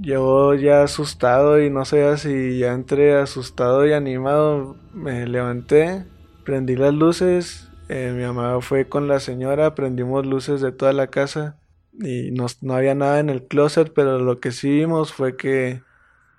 yo 0.02 0.54
ya 0.54 0.84
asustado 0.84 1.62
y 1.62 1.70
no 1.70 1.86
sé 1.86 2.18
si 2.18 2.60
ya 2.60 2.74
entré 2.74 3.18
asustado 3.18 3.86
y 3.86 3.94
animado, 3.94 4.78
me 4.94 5.28
levanté, 5.28 6.06
prendí 6.44 6.76
las 6.76 6.94
luces, 6.94 7.70
eh, 7.90 8.14
mi 8.16 8.24
mamá 8.24 8.62
fue 8.62 8.88
con 8.88 9.08
la 9.08 9.20
señora, 9.20 9.76
prendimos 9.76 10.26
luces 10.26 10.62
de 10.62 10.72
toda 10.72 10.94
la 10.94 11.08
casa 11.08 11.58
y 11.94 12.32
no, 12.32 12.46
no 12.62 12.76
había 12.76 12.96
nada 12.96 13.20
en 13.20 13.30
el 13.30 13.44
closet, 13.44 13.92
pero 13.94 14.20
lo 14.20 14.40
que 14.40 14.52
sí 14.52 14.70
vimos 14.70 15.12
fue 15.12 15.36
que 15.36 15.82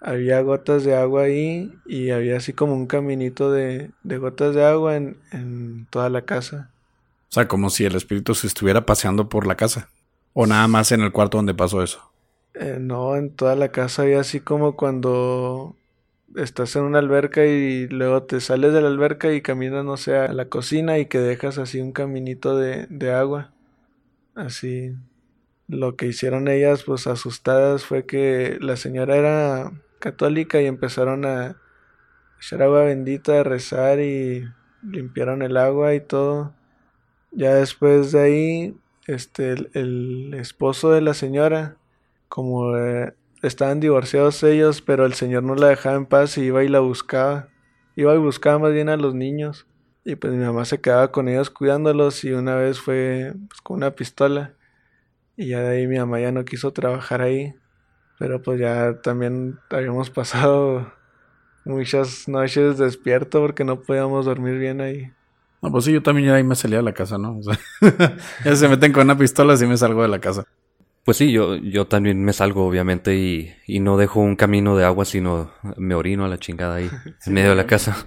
había 0.01 0.41
gotas 0.41 0.85
de 0.85 0.97
agua 0.97 1.25
ahí 1.25 1.75
y 1.87 2.11
había 2.11 2.39
así 2.39 2.53
como 2.53 2.75
un 2.75 2.87
caminito 2.87 3.53
de, 3.53 3.91
de 4.03 4.19
gotas 4.19 4.55
de 4.55 4.65
agua 4.65 4.97
en, 4.97 5.19
en 5.33 5.87
toda 5.91 6.09
la 6.09 6.23
casa. 6.23 6.71
O 7.31 7.33
sea, 7.33 7.47
como 7.47 7.71
si 7.71 7.85
el 7.85 7.95
espíritu 7.95 8.35
se 8.35 8.47
estuviera 8.47 8.87
paseando 8.87 9.29
por 9.29 9.47
la 9.47 9.57
casa. 9.57 9.89
O 10.33 10.47
nada 10.47 10.67
más 10.69 10.91
en 10.93 11.03
el 11.03 11.13
cuarto 11.13 11.39
donde 11.39 11.55
pasó 11.55 11.83
eso. 11.83 12.10
Eh, 12.55 12.79
no, 12.81 13.17
en 13.17 13.35
toda 13.35 13.55
la 13.57 13.71
casa 13.71 14.03
había 14.03 14.21
así 14.21 14.41
como 14.41 14.77
cuando 14.77 15.77
estás 16.37 16.77
en 16.77 16.85
una 16.85 16.99
alberca 16.99 17.47
y 17.47 17.89
luego 17.89 18.25
te 18.25 18.41
sales 18.41 18.73
de 18.73 18.81
la 18.81 18.89
alberca 18.89 19.33
y 19.33 19.43
caminas, 19.43 19.85
no 19.85 19.97
sé, 19.97 20.17
a 20.17 20.33
la 20.33 20.49
cocina 20.49 20.99
y 20.99 21.07
que 21.07 21.19
dejas 21.19 21.59
así 21.59 21.81
un 21.81 21.93
caminito 21.93 22.57
de, 22.57 22.87
de 22.89 23.13
agua. 23.13 23.53
Así. 24.35 24.95
Lo 25.69 25.97
que 25.97 26.07
hicieron 26.09 26.49
ellas, 26.49 26.85
pues 26.85 27.07
asustadas, 27.07 27.85
fue 27.85 28.07
que 28.07 28.59
la 28.61 28.77
señora 28.77 29.17
era 29.17 29.73
católica 30.01 30.61
y 30.63 30.67
empezaron 30.67 31.27
a 31.27 31.57
echar 32.41 32.63
agua 32.63 32.85
bendita, 32.85 33.41
a 33.41 33.45
rezar 33.45 34.01
y 34.01 34.45
limpiaron 34.83 35.43
el 35.43 35.57
agua 35.57 35.95
y 35.95 36.01
todo. 36.01 36.55
Ya 37.33 37.55
después 37.55 38.13
de 38.13 38.21
ahí, 38.21 38.77
este, 39.07 39.53
el, 39.53 39.71
el 39.75 40.35
esposo 40.35 40.93
de 40.93 41.01
la 41.03 41.15
señora, 41.15 41.77
como 42.31 42.73
estaban 43.43 43.81
divorciados 43.81 44.43
ellos, 44.45 44.83
pero 44.83 45.05
el 45.05 45.15
señor 45.15 45.43
no 45.43 45.57
la 45.57 45.67
dejaba 45.67 45.97
en 45.97 46.07
paz 46.07 46.39
y 46.39 46.43
iba 46.43 46.63
y 46.63 46.69
la 46.69 46.79
buscaba. 46.79 47.49
Iba 47.97 48.15
y 48.15 48.19
buscaba 48.19 48.61
más 48.61 48.73
bien 48.73 48.89
a 48.89 48.97
los 48.97 49.15
niños. 49.15 49.67
Y 50.05 50.15
pues 50.15 50.33
mi 50.33 50.45
mamá 50.45 50.65
se 50.65 50.81
quedaba 50.81 51.11
con 51.11 51.29
ellos 51.29 51.51
cuidándolos 51.51 52.25
y 52.25 52.33
una 52.33 52.55
vez 52.55 52.81
fue 52.81 53.35
pues, 53.49 53.61
con 53.61 53.79
una 53.79 53.91
pistola. 53.91 54.55
Y 55.37 55.49
ya 55.49 55.61
de 55.61 55.77
ahí 55.77 55.87
mi 55.89 55.99
mamá 55.99 56.21
ya 56.21 56.31
no 56.31 56.45
quiso 56.45 56.73
trabajar 56.73 57.21
ahí. 57.21 57.53
Pero 58.19 58.41
pues 58.41 58.61
ya 58.61 59.01
también 59.03 59.59
habíamos 59.69 60.09
pasado 60.11 60.93
muchas 61.65 62.29
noches 62.29 62.79
despierto 62.79 63.41
porque 63.41 63.65
no 63.65 63.81
podíamos 63.83 64.25
dormir 64.25 64.57
bien 64.57 64.81
ahí. 64.81 65.11
No, 65.63 65.73
pues 65.73 65.85
sí, 65.85 65.93
yo 65.93 66.03
también 66.03 66.29
ya 66.29 66.35
ahí 66.37 66.45
me 66.45 66.55
salía 66.55 66.79
de 66.79 66.85
la 66.85 66.95
casa, 66.95 67.19
¿no? 67.19 67.39
O 67.39 67.43
sea, 67.43 67.59
ya 68.45 68.57
se 68.57 68.69
meten 68.69 68.93
con 68.93 69.03
una 69.03 69.19
pistola, 69.19 69.55
así 69.55 69.67
me 69.67 69.77
salgo 69.77 70.01
de 70.03 70.09
la 70.09 70.21
casa. 70.21 70.47
Pues 71.05 71.17
sí, 71.17 71.33
yo, 71.33 71.57
yo 71.57 71.87
también 71.87 72.23
me 72.25 72.33
salgo, 72.33 72.67
obviamente, 72.67 73.17
y, 73.17 73.55
y 73.67 73.81
no 73.81 73.97
dejo 73.97 74.21
un 74.21 74.37
camino 74.37 74.77
de 74.77 74.85
agua, 74.85 75.05
sino 75.05 75.53
me 75.77 75.95
orino 75.95 76.25
a 76.25 76.29
la 76.29 76.39
chingada 76.39 76.77
ahí, 76.77 76.91
en 77.27 77.33
medio 77.33 77.51
de 77.51 77.57
la 77.57 77.67
casa. 77.67 78.07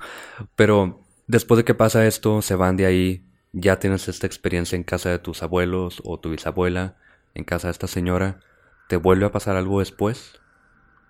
Pero 0.55 1.01
después 1.27 1.57
de 1.57 1.65
que 1.65 1.73
pasa 1.73 2.05
esto, 2.05 2.41
se 2.41 2.55
van 2.55 2.77
de 2.77 2.85
ahí, 2.85 3.25
ya 3.51 3.79
tienes 3.79 4.07
esta 4.07 4.27
experiencia 4.27 4.75
en 4.75 4.83
casa 4.83 5.09
de 5.09 5.19
tus 5.19 5.43
abuelos 5.43 6.01
o 6.05 6.19
tu 6.19 6.29
bisabuela, 6.31 6.97
en 7.33 7.43
casa 7.43 7.67
de 7.67 7.71
esta 7.73 7.87
señora. 7.87 8.39
¿Te 8.87 8.97
vuelve 8.97 9.25
a 9.25 9.31
pasar 9.31 9.55
algo 9.55 9.79
después? 9.79 10.39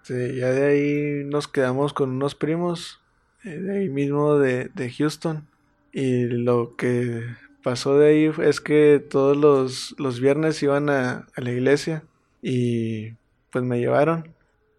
Sí, 0.04 0.36
ya 0.36 0.52
de 0.52 0.66
ahí 0.66 1.24
nos 1.25 1.48
quedamos 1.48 1.94
con 1.94 2.10
unos 2.12 2.36
primos, 2.36 3.02
eh, 3.44 3.58
de 3.58 3.80
ahí 3.80 3.90
mismo 3.90 4.38
de, 4.38 4.70
de 4.74 4.92
Houston. 4.92 5.48
Y 5.92 6.25
lo 6.25 6.75
que 6.75 7.24
pasó 7.63 7.98
de 7.98 8.08
ahí 8.10 8.32
es 8.43 8.62
que 8.62 9.00
todos 9.00 9.36
los, 9.38 9.96
los 9.98 10.20
viernes 10.20 10.62
iban 10.62 10.89
a, 10.89 11.27
a 11.36 11.41
la 11.41 11.51
iglesia 11.51 12.03
y 12.41 13.13
pues 13.51 13.63
me 13.63 13.79
llevaron. 13.79 14.36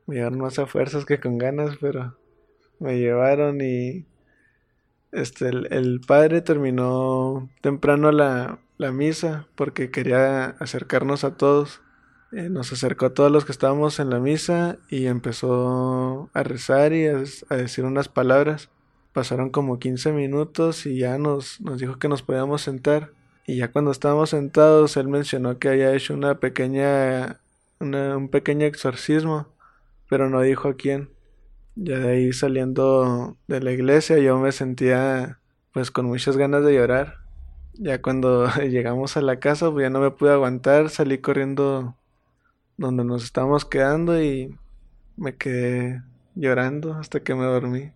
Me 0.07 0.17
llevaron 0.17 0.41
más 0.41 0.59
a 0.59 0.67
fuerzas 0.67 1.05
que 1.07 1.19
con 1.19 1.39
ganas, 1.39 1.77
pero 1.81 2.17
me 2.79 2.99
llevaron 2.99 3.61
y 3.61 4.07
este 5.13 5.49
el, 5.49 5.69
el 5.73 6.01
padre 6.01 6.43
terminó 6.43 7.49
temprano 7.63 8.13
la, 8.13 8.59
la 8.79 8.93
misa 8.93 9.49
porque 9.55 9.91
quería 9.91 10.47
acercarnos 10.61 11.25
a 11.25 11.37
todos. 11.37 11.81
Eh, 12.33 12.51
nos 12.51 12.73
acercó 12.73 13.07
a 13.07 13.15
todos 13.15 13.31
los 13.31 13.45
que 13.45 13.53
estábamos 13.53 14.01
en 14.01 14.11
la 14.11 14.19
misa 14.19 14.79
y 14.91 15.07
empezó 15.07 16.31
a 16.35 16.43
rezar 16.43 16.93
y 16.93 17.07
a, 17.07 17.23
a 17.49 17.57
decir 17.57 17.85
unas 17.85 18.09
palabras. 18.09 18.71
Pasaron 19.15 19.51
como 19.51 19.79
15 19.79 20.13
minutos 20.13 20.87
y 20.87 20.99
ya 20.99 21.19
nos, 21.19 21.61
nos 21.61 21.79
dijo 21.79 21.99
que 21.99 22.09
nos 22.09 22.23
podíamos 22.23 22.63
sentar. 22.63 23.13
Y 23.47 23.57
ya 23.57 23.71
cuando 23.71 23.93
estábamos 23.93 24.31
sentados, 24.31 24.97
él 24.97 25.09
mencionó 25.09 25.59
que 25.59 25.69
había 25.69 25.95
hecho 25.95 26.15
una 26.15 26.41
pequeña, 26.41 27.41
un 27.79 28.29
pequeño 28.29 28.67
exorcismo, 28.67 29.47
pero 30.11 30.29
no 30.29 30.41
dijo 30.43 30.69
a 30.69 30.75
quién. 30.75 31.11
Ya 31.77 32.01
de 32.01 32.11
ahí 32.11 32.33
saliendo 32.33 33.37
de 33.47 33.61
la 33.61 33.71
iglesia, 33.73 34.19
yo 34.19 34.39
me 34.39 34.53
sentía 34.53 35.39
pues 35.73 35.91
con 35.93 36.07
muchas 36.07 36.37
ganas 36.37 36.65
de 36.65 36.75
llorar. 36.75 37.19
Ya 37.75 38.03
cuando 38.03 38.49
llegamos 38.69 39.17
a 39.17 39.23
la 39.23 39.39
casa, 39.39 39.71
pues 39.71 39.85
ya 39.85 39.91
no 39.91 40.01
me 40.01 40.11
pude 40.11 40.33
aguantar, 40.33 40.91
salí 40.91 41.19
corriendo 41.19 41.97
donde 42.77 43.05
nos 43.05 43.23
estábamos 43.23 43.65
quedando 43.65 44.21
y 44.21 44.59
me 45.17 45.37
quedé 45.37 46.03
llorando 46.35 46.95
hasta 46.95 47.21
que 47.21 47.37
me 47.37 47.45
dormí. 47.45 47.93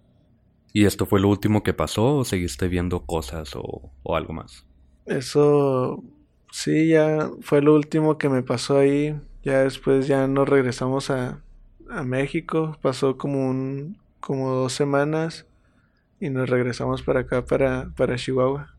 ¿Y 0.73 0.85
esto 0.85 1.07
fue 1.07 1.21
lo 1.21 1.29
último 1.29 1.63
que 1.63 1.75
pasó 1.75 2.17
o 2.17 2.25
seguiste 2.25 2.69
viendo 2.69 3.07
cosas 3.07 3.55
o, 3.57 3.91
o 4.03 4.17
algo 4.17 4.33
más? 4.33 4.67
Eso 5.07 6.03
sí, 6.51 6.89
ya 6.89 7.31
fue 7.41 7.63
lo 7.63 7.75
último 7.75 8.19
que 8.19 8.29
me 8.29 8.43
pasó 8.43 8.79
ahí. 8.79 9.19
Ya 9.43 9.63
después 9.65 10.07
ya 10.07 10.27
nos 10.27 10.49
regresamos 10.49 11.11
a, 11.11 11.43
a 11.89 12.03
México. 12.03 12.77
Pasó 12.83 13.17
como 13.17 13.49
un 13.49 13.99
como 14.21 14.51
dos 14.51 14.73
semanas 14.73 15.47
y 16.21 16.31
nos 16.31 16.51
regresamos 16.51 17.03
para 17.03 17.21
acá, 17.21 17.45
para, 17.45 17.91
para 17.97 18.17
Chihuahua. 18.17 18.75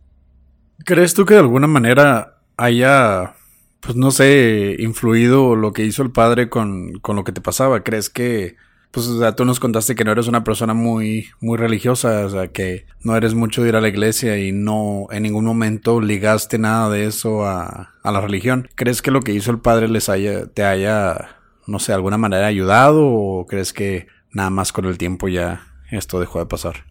¿Crees 0.86 1.14
tú 1.14 1.26
que 1.26 1.34
de 1.34 1.40
alguna 1.40 1.68
manera 1.68 2.42
haya, 2.58 3.36
pues 3.80 3.96
no 3.96 4.12
sé, 4.12 4.76
influido 4.80 5.56
lo 5.56 5.74
que 5.74 5.86
hizo 5.86 6.04
el 6.04 6.12
padre 6.12 6.50
con, 6.50 7.00
con 7.00 7.16
lo 7.16 7.24
que 7.24 7.32
te 7.32 7.42
pasaba? 7.42 7.84
¿Crees 7.84 8.10
que, 8.10 8.56
pues 8.92 9.08
o 9.08 9.20
sea, 9.20 9.36
tú 9.36 9.46
nos 9.46 9.60
contaste 9.60 9.96
que 9.96 10.04
no 10.04 10.12
eres 10.12 10.28
una 10.28 10.44
persona 10.44 10.74
muy, 10.74 11.28
muy 11.40 11.58
religiosa, 11.58 12.26
o 12.26 12.30
sea, 12.30 12.48
que 12.48 12.86
no 13.04 13.16
eres 13.16 13.36
mucho 13.36 13.62
de 13.62 13.70
ir 13.70 13.76
a 13.76 13.82
la 13.82 13.88
iglesia 13.88 14.38
y 14.40 14.52
no 14.52 15.08
en 15.12 15.24
ningún 15.24 15.46
momento 15.46 16.02
ligaste 16.02 16.58
nada 16.58 16.90
de 16.90 17.06
eso 17.06 17.46
a, 17.46 17.94
a 18.04 18.12
la 18.12 18.22
religión? 18.22 18.68
¿Crees 18.76 19.02
que 19.02 19.12
lo 19.12 19.22
que 19.22 19.34
hizo 19.34 19.52
el 19.52 19.60
padre 19.60 19.88
les 19.88 20.10
haya, 20.10 20.48
te 20.48 20.64
haya, 20.64 21.38
no 21.68 21.80
sé, 21.80 21.94
alguna 21.94 22.18
manera 22.18 22.48
ayudado 22.48 23.06
o 23.06 23.46
crees 23.46 23.74
que 23.74 24.08
nada 24.32 24.50
más 24.50 24.72
con 24.72 24.86
el 24.86 24.98
tiempo 24.98 25.28
ya 25.28 25.68
esto 25.92 26.20
dejó 26.20 26.40
de 26.40 26.46
pasar? 26.46 26.86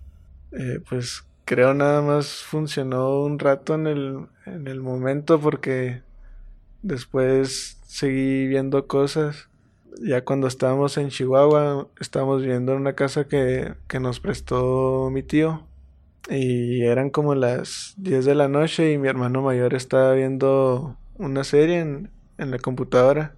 Eh, 0.52 0.80
pues 0.88 1.24
creo 1.44 1.74
nada 1.74 2.02
más 2.02 2.42
funcionó 2.44 3.22
un 3.22 3.38
rato 3.38 3.74
en 3.74 3.86
el, 3.86 4.26
en 4.46 4.66
el 4.68 4.80
momento 4.80 5.40
porque 5.40 6.02
después 6.82 7.78
seguí 7.86 8.46
viendo 8.46 8.86
cosas. 8.86 9.48
Ya 10.02 10.24
cuando 10.24 10.46
estábamos 10.46 10.96
en 10.98 11.08
Chihuahua, 11.10 11.88
estábamos 12.00 12.42
viviendo 12.42 12.72
en 12.72 12.78
una 12.80 12.94
casa 12.94 13.26
que, 13.26 13.74
que 13.88 14.00
nos 14.00 14.20
prestó 14.20 15.10
mi 15.10 15.22
tío. 15.22 15.66
Y 16.30 16.82
eran 16.84 17.10
como 17.10 17.34
las 17.34 17.94
10 17.98 18.24
de 18.24 18.34
la 18.34 18.48
noche 18.48 18.92
y 18.92 18.98
mi 18.98 19.08
hermano 19.08 19.42
mayor 19.42 19.74
estaba 19.74 20.14
viendo 20.14 20.98
una 21.16 21.44
serie 21.44 21.80
en, 21.80 22.12
en 22.38 22.50
la 22.52 22.58
computadora. 22.58 23.36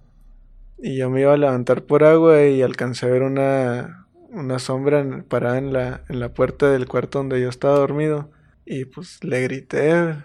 Y 0.77 0.97
yo 0.97 1.09
me 1.09 1.21
iba 1.21 1.33
a 1.33 1.37
levantar 1.37 1.85
por 1.85 2.03
agua 2.03 2.45
y 2.45 2.61
alcancé 2.63 3.07
a 3.07 3.09
ver 3.09 3.23
una, 3.23 4.07
una 4.31 4.59
sombra 4.59 5.01
en- 5.01 5.23
parada 5.23 5.57
en 5.59 5.73
la, 5.73 6.03
en 6.09 6.19
la 6.19 6.33
puerta 6.33 6.71
del 6.71 6.87
cuarto 6.87 7.19
donde 7.19 7.41
yo 7.41 7.49
estaba 7.49 7.77
dormido. 7.79 8.31
Y 8.65 8.85
pues 8.85 9.23
le 9.23 9.41
grité. 9.43 10.17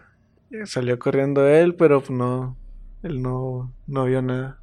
Salió 0.67 0.99
corriendo 0.99 1.47
él, 1.49 1.77
pero 1.77 2.01
pues 2.01 2.11
no, 2.13 2.59
él 3.03 3.23
no, 3.23 3.75
no 3.87 4.05
vio 4.07 4.23
nada. 4.23 4.63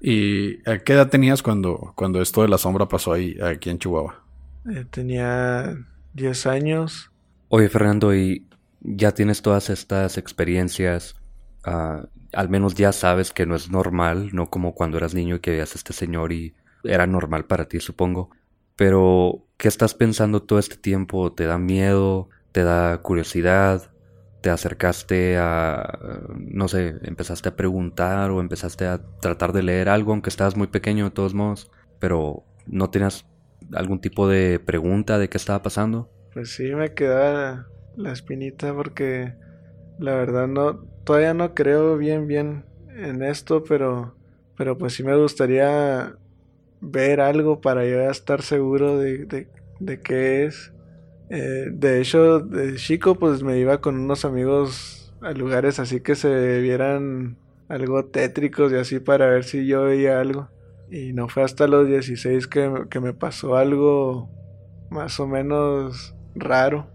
¿Y 0.00 0.68
a 0.68 0.78
qué 0.78 0.92
edad 0.92 1.08
tenías 1.08 1.42
cuando, 1.42 1.92
cuando 1.96 2.22
esto 2.22 2.42
de 2.42 2.48
la 2.48 2.58
sombra 2.58 2.88
pasó 2.88 3.12
ahí, 3.12 3.36
aquí 3.40 3.70
en 3.70 3.78
Chihuahua? 3.78 4.22
Eh, 4.70 4.84
tenía 4.90 5.76
10 6.14 6.46
años. 6.46 7.10
Oye, 7.48 7.68
Fernando, 7.68 8.14
y 8.14 8.46
ya 8.80 9.12
tienes 9.12 9.42
todas 9.42 9.70
estas 9.70 10.18
experiencias, 10.18 11.16
ah, 11.64 12.06
al 12.32 12.48
menos 12.48 12.74
ya 12.74 12.92
sabes 12.92 13.32
que 13.32 13.46
no 13.46 13.56
es 13.56 13.70
normal, 13.70 14.30
no 14.32 14.50
como 14.50 14.74
cuando 14.74 14.98
eras 14.98 15.14
niño 15.14 15.36
y 15.36 15.40
que 15.40 15.52
veías 15.52 15.72
a 15.72 15.78
este 15.78 15.92
señor 15.92 16.32
y 16.32 16.54
era 16.84 17.06
normal 17.06 17.46
para 17.46 17.66
ti, 17.66 17.80
supongo. 17.80 18.30
Pero, 18.76 19.46
¿qué 19.56 19.66
estás 19.68 19.94
pensando 19.94 20.42
todo 20.42 20.58
este 20.58 20.76
tiempo? 20.76 21.32
¿Te 21.32 21.46
da 21.46 21.58
miedo? 21.58 22.28
¿Te 22.52 22.62
da 22.62 22.98
curiosidad? 22.98 23.90
¿Te 24.40 24.50
acercaste 24.50 25.36
a, 25.38 25.98
no 26.38 26.68
sé, 26.68 26.94
empezaste 27.02 27.48
a 27.48 27.56
preguntar 27.56 28.30
o 28.30 28.40
empezaste 28.40 28.86
a 28.86 29.00
tratar 29.20 29.52
de 29.52 29.62
leer 29.62 29.88
algo, 29.88 30.12
aunque 30.12 30.30
estabas 30.30 30.56
muy 30.56 30.68
pequeño 30.68 31.06
de 31.06 31.10
todos 31.10 31.34
modos, 31.34 31.70
pero 31.98 32.44
no 32.66 32.90
tenías 32.90 33.26
algún 33.72 34.00
tipo 34.00 34.28
de 34.28 34.60
pregunta 34.60 35.18
de 35.18 35.28
qué 35.28 35.36
estaba 35.36 35.62
pasando? 35.62 36.08
Pues 36.32 36.54
sí, 36.54 36.74
me 36.74 36.94
queda 36.94 37.66
la 37.96 38.12
espinita 38.12 38.72
porque 38.74 39.34
la 39.98 40.14
verdad 40.14 40.46
no, 40.46 40.84
todavía 41.04 41.34
no 41.34 41.54
creo 41.54 41.96
bien 41.96 42.28
bien 42.28 42.64
en 42.96 43.22
esto, 43.22 43.64
pero, 43.64 44.14
pero 44.56 44.78
pues 44.78 44.94
sí 44.94 45.02
me 45.02 45.16
gustaría 45.16 46.14
ver 46.80 47.20
algo 47.20 47.60
para 47.60 47.84
yo 47.84 48.00
estar 48.10 48.42
seguro 48.42 48.98
de, 48.98 49.24
de, 49.26 49.48
de 49.80 50.00
qué 50.00 50.44
es. 50.46 50.72
Eh, 51.30 51.66
de 51.72 52.00
hecho, 52.00 52.40
de 52.40 52.76
chico 52.76 53.16
pues 53.16 53.42
me 53.42 53.58
iba 53.58 53.80
con 53.80 53.98
unos 53.98 54.24
amigos 54.24 55.12
a 55.20 55.32
lugares 55.32 55.78
así 55.78 56.00
que 56.00 56.14
se 56.14 56.60
vieran 56.60 57.36
algo 57.68 58.06
tétricos 58.06 58.72
y 58.72 58.76
así 58.76 59.00
para 59.00 59.26
ver 59.26 59.44
si 59.44 59.66
yo 59.66 59.84
veía 59.84 60.20
algo. 60.20 60.48
Y 60.90 61.12
no 61.12 61.28
fue 61.28 61.42
hasta 61.42 61.66
los 61.66 61.86
16 61.86 62.46
que, 62.46 62.72
que 62.90 63.00
me 63.00 63.12
pasó 63.12 63.56
algo 63.56 64.30
más 64.90 65.20
o 65.20 65.26
menos 65.26 66.14
raro. 66.34 66.90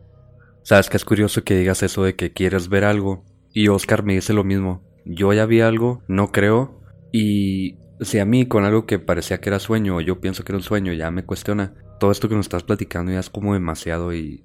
Sabes 0.63 0.89
que 0.89 0.98
es 0.98 1.06
curioso 1.06 1.43
que 1.43 1.56
digas 1.56 1.84
eso 1.84 2.04
de 2.04 2.15
que 2.15 2.32
quieres 2.34 2.69
ver 2.69 2.86
algo. 2.86 3.24
Y 3.52 3.67
Oscar 3.67 4.04
me 4.04 4.13
dice 4.13 4.34
lo 4.34 4.43
mismo. 4.43 4.82
Yo 5.06 5.32
ya 5.34 5.46
vi 5.46 5.62
algo, 5.62 6.02
no 6.08 6.32
creo. 6.32 6.82
Y 7.12 7.78
si 8.00 8.19
a 8.19 8.26
mí 8.26 8.48
con 8.48 8.65
algo 8.65 8.86
que 8.86 8.98
parecía 8.98 9.39
que 9.39 9.50
era 9.50 9.60
sueño, 9.60 10.02
yo 10.02 10.19
pienso 10.19 10.43
que 10.43 10.54
era 10.54 10.58
un 10.58 10.63
sueño, 10.63 10.93
ya 10.93 11.12
me 11.12 11.26
cuestiona. 11.26 11.74
Todo 12.04 12.12
esto 12.12 12.28
que 12.28 12.36
nos 12.36 12.48
estás 12.48 12.63
platicando 12.63 13.13
ya 13.13 13.22
es 13.22 13.30
como 13.30 13.54
demasiado 13.54 14.13
y 14.13 14.44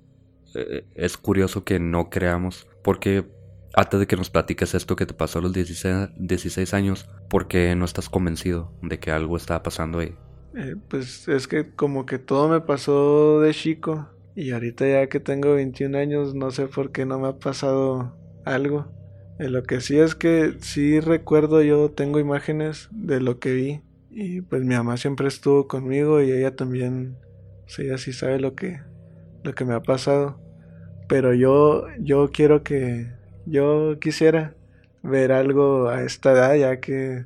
eh, 0.54 0.84
es 0.94 1.16
curioso 1.16 1.64
que 1.64 1.80
no 1.80 2.08
creamos. 2.08 2.68
Porque 2.84 3.24
antes 3.74 3.98
de 3.98 4.06
que 4.06 4.14
nos 4.14 4.30
platiques 4.30 4.76
esto 4.76 4.94
que 4.94 5.06
te 5.06 5.12
pasó 5.12 5.40
a 5.40 5.42
los 5.42 5.52
16, 5.52 6.10
16 6.18 6.72
años, 6.72 7.08
porque 7.28 7.74
no 7.74 7.84
estás 7.84 8.08
convencido 8.08 8.70
de 8.80 9.00
que 9.00 9.10
algo 9.10 9.36
está 9.36 9.60
pasando 9.60 9.98
ahí? 9.98 10.14
Eh, 10.54 10.76
pues 10.86 11.26
es 11.26 11.48
que 11.48 11.74
como 11.74 12.06
que 12.06 12.20
todo 12.20 12.48
me 12.48 12.60
pasó 12.60 13.40
de 13.40 13.52
chico. 13.52 14.08
Y 14.36 14.52
ahorita 14.52 14.86
ya 14.86 15.08
que 15.08 15.18
tengo 15.18 15.54
21 15.54 15.98
años, 15.98 16.36
no 16.36 16.52
sé 16.52 16.68
por 16.68 16.92
qué 16.92 17.06
no 17.06 17.18
me 17.18 17.26
ha 17.26 17.38
pasado 17.40 18.16
algo. 18.44 18.86
Eh, 19.40 19.48
lo 19.48 19.64
que 19.64 19.80
sí 19.80 19.98
es 19.98 20.14
que 20.14 20.54
sí 20.60 21.00
recuerdo, 21.00 21.60
yo 21.62 21.90
tengo 21.90 22.20
imágenes 22.20 22.88
de 22.92 23.20
lo 23.20 23.40
que 23.40 23.52
vi. 23.52 23.80
Y 24.12 24.42
pues 24.42 24.62
mi 24.62 24.76
mamá 24.76 24.96
siempre 24.96 25.26
estuvo 25.26 25.66
conmigo 25.66 26.22
y 26.22 26.30
ella 26.30 26.54
también, 26.54 27.16
ella 27.76 27.98
sí 27.98 28.12
sabe 28.12 28.40
lo 28.40 28.54
que, 28.54 28.80
lo 29.44 29.54
que 29.54 29.64
me 29.64 29.74
ha 29.74 29.82
pasado. 29.82 30.40
Pero 31.08 31.34
yo, 31.34 31.86
yo 31.98 32.30
quiero 32.32 32.62
que, 32.62 33.12
yo 33.46 33.98
quisiera 34.00 34.54
ver 35.02 35.32
algo 35.32 35.88
a 35.88 36.02
esta 36.02 36.32
edad 36.32 36.54
ya 36.54 36.80
que, 36.80 37.24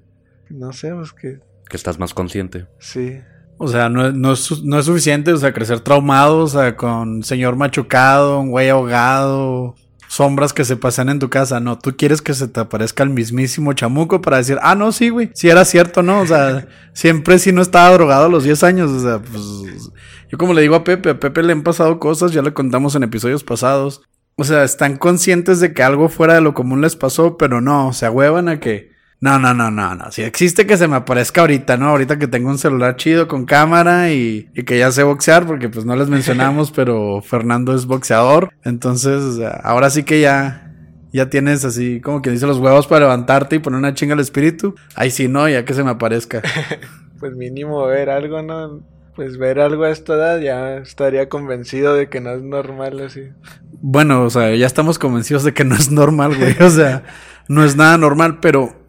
no 0.50 0.72
sé, 0.72 0.92
pues 0.94 1.12
que... 1.12 1.40
Que 1.68 1.76
estás 1.76 1.98
más 1.98 2.14
consciente. 2.14 2.66
Sí. 2.78 3.20
O 3.58 3.68
sea, 3.68 3.88
no, 3.88 4.10
no, 4.12 4.32
es, 4.32 4.62
no 4.62 4.78
es 4.78 4.86
suficiente, 4.86 5.32
o 5.32 5.36
sea, 5.36 5.52
crecer 5.52 5.80
traumado, 5.80 6.38
o 6.38 6.48
sea, 6.48 6.76
con 6.76 7.22
señor 7.22 7.56
machucado, 7.56 8.40
un 8.40 8.50
güey 8.50 8.68
ahogado, 8.68 9.74
sombras 10.12 10.52
que 10.52 10.66
se 10.66 10.76
pasan 10.76 11.08
en 11.08 11.18
tu 11.18 11.30
casa. 11.30 11.58
No, 11.58 11.78
tú 11.78 11.96
quieres 11.96 12.20
que 12.20 12.34
se 12.34 12.46
te 12.46 12.60
aparezca 12.60 13.02
el 13.02 13.08
mismísimo 13.08 13.72
chamuco 13.72 14.20
para 14.20 14.36
decir, 14.36 14.58
ah, 14.60 14.74
no, 14.74 14.92
sí, 14.92 15.08
güey, 15.08 15.30
sí 15.32 15.48
era 15.48 15.64
cierto, 15.64 16.02
¿no? 16.02 16.20
O 16.20 16.26
sea, 16.26 16.68
siempre 16.92 17.38
si 17.38 17.50
no 17.50 17.62
estaba 17.62 17.94
drogado 17.94 18.26
a 18.26 18.28
los 18.28 18.44
10 18.44 18.62
años, 18.62 18.90
o 18.90 19.00
sea, 19.00 19.18
pues... 19.20 19.90
Yo 20.28 20.38
como 20.38 20.52
le 20.52 20.62
digo 20.62 20.74
a 20.74 20.84
Pepe, 20.84 21.10
a 21.10 21.20
Pepe 21.20 21.42
le 21.42 21.52
han 21.52 21.62
pasado 21.62 21.98
cosas, 21.98 22.32
ya 22.32 22.42
le 22.42 22.52
contamos 22.52 22.94
en 22.94 23.02
episodios 23.02 23.42
pasados. 23.42 24.02
O 24.36 24.44
sea, 24.44 24.64
están 24.64 24.96
conscientes 24.96 25.60
de 25.60 25.72
que 25.72 25.82
algo 25.82 26.08
fuera 26.08 26.34
de 26.34 26.40
lo 26.42 26.54
común 26.54 26.80
les 26.82 26.96
pasó, 26.96 27.38
pero 27.38 27.60
no, 27.62 27.92
se 27.94 28.08
huevan 28.08 28.48
a 28.48 28.60
que 28.60 28.91
no, 29.22 29.38
no, 29.38 29.54
no, 29.54 29.70
no, 29.70 29.94
no. 29.94 30.10
Si 30.10 30.22
existe 30.22 30.66
que 30.66 30.76
se 30.76 30.88
me 30.88 30.96
aparezca 30.96 31.42
ahorita, 31.42 31.76
¿no? 31.76 31.90
Ahorita 31.90 32.18
que 32.18 32.26
tengo 32.26 32.50
un 32.50 32.58
celular 32.58 32.96
chido 32.96 33.28
con 33.28 33.44
cámara 33.44 34.10
y, 34.10 34.50
que 34.66 34.80
ya 34.80 34.90
sé 34.90 35.04
boxear, 35.04 35.46
porque 35.46 35.68
pues 35.68 35.84
no 35.84 35.94
les 35.94 36.08
mencionamos, 36.08 36.72
pero 36.74 37.22
Fernando 37.22 37.72
es 37.72 37.86
boxeador. 37.86 38.52
Entonces, 38.64 39.38
ahora 39.62 39.90
sí 39.90 40.02
que 40.02 40.20
ya, 40.20 40.74
ya 41.12 41.30
tienes 41.30 41.64
así 41.64 42.00
como 42.00 42.20
que 42.20 42.30
dice 42.30 42.48
los 42.48 42.58
huevos 42.58 42.88
para 42.88 43.06
levantarte 43.06 43.54
y 43.54 43.58
poner 43.60 43.78
una 43.78 43.94
chinga 43.94 44.14
al 44.14 44.18
espíritu. 44.18 44.74
Ahí 44.96 45.12
sí, 45.12 45.28
no, 45.28 45.48
ya 45.48 45.64
que 45.64 45.74
se 45.74 45.84
me 45.84 45.90
aparezca. 45.90 46.42
pues 47.20 47.36
mínimo 47.36 47.86
ver 47.86 48.10
algo, 48.10 48.42
¿no? 48.42 48.80
Pues 49.14 49.38
ver 49.38 49.60
algo 49.60 49.84
a 49.84 49.90
esta 49.90 50.14
edad 50.14 50.40
ya 50.40 50.78
estaría 50.78 51.28
convencido 51.28 51.94
de 51.94 52.08
que 52.08 52.20
no 52.20 52.32
es 52.32 52.42
normal 52.42 52.98
así. 52.98 53.28
Bueno, 53.70 54.24
o 54.24 54.30
sea, 54.30 54.52
ya 54.56 54.66
estamos 54.66 54.98
convencidos 54.98 55.44
de 55.44 55.54
que 55.54 55.62
no 55.62 55.76
es 55.76 55.92
normal, 55.92 56.36
güey. 56.36 56.56
O 56.60 56.70
sea, 56.70 57.04
no 57.46 57.62
es 57.62 57.76
nada 57.76 57.96
normal, 57.98 58.40
pero 58.40 58.81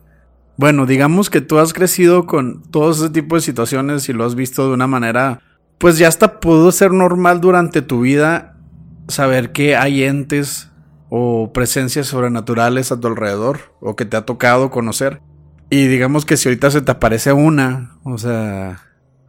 bueno, 0.57 0.85
digamos 0.85 1.29
que 1.29 1.41
tú 1.41 1.57
has 1.57 1.73
crecido 1.73 2.25
con 2.25 2.63
todo 2.69 2.91
ese 2.91 3.09
tipo 3.09 3.35
de 3.35 3.41
situaciones 3.41 4.07
y 4.09 4.13
lo 4.13 4.23
has 4.23 4.35
visto 4.35 4.67
de 4.67 4.73
una 4.73 4.87
manera, 4.87 5.41
pues 5.77 5.97
ya 5.97 6.07
hasta 6.07 6.39
pudo 6.39 6.71
ser 6.71 6.91
normal 6.91 7.41
durante 7.41 7.81
tu 7.81 8.01
vida 8.01 8.57
saber 9.07 9.51
que 9.51 9.75
hay 9.75 10.03
entes 10.03 10.69
o 11.09 11.51
presencias 11.53 12.07
sobrenaturales 12.07 12.91
a 12.91 12.99
tu 12.99 13.07
alrededor 13.07 13.75
o 13.79 13.95
que 13.95 14.05
te 14.05 14.17
ha 14.17 14.25
tocado 14.25 14.71
conocer. 14.71 15.21
Y 15.69 15.87
digamos 15.87 16.25
que 16.25 16.37
si 16.37 16.49
ahorita 16.49 16.71
se 16.71 16.81
te 16.81 16.91
aparece 16.91 17.33
una, 17.33 17.97
o 18.03 18.17
sea, 18.17 18.79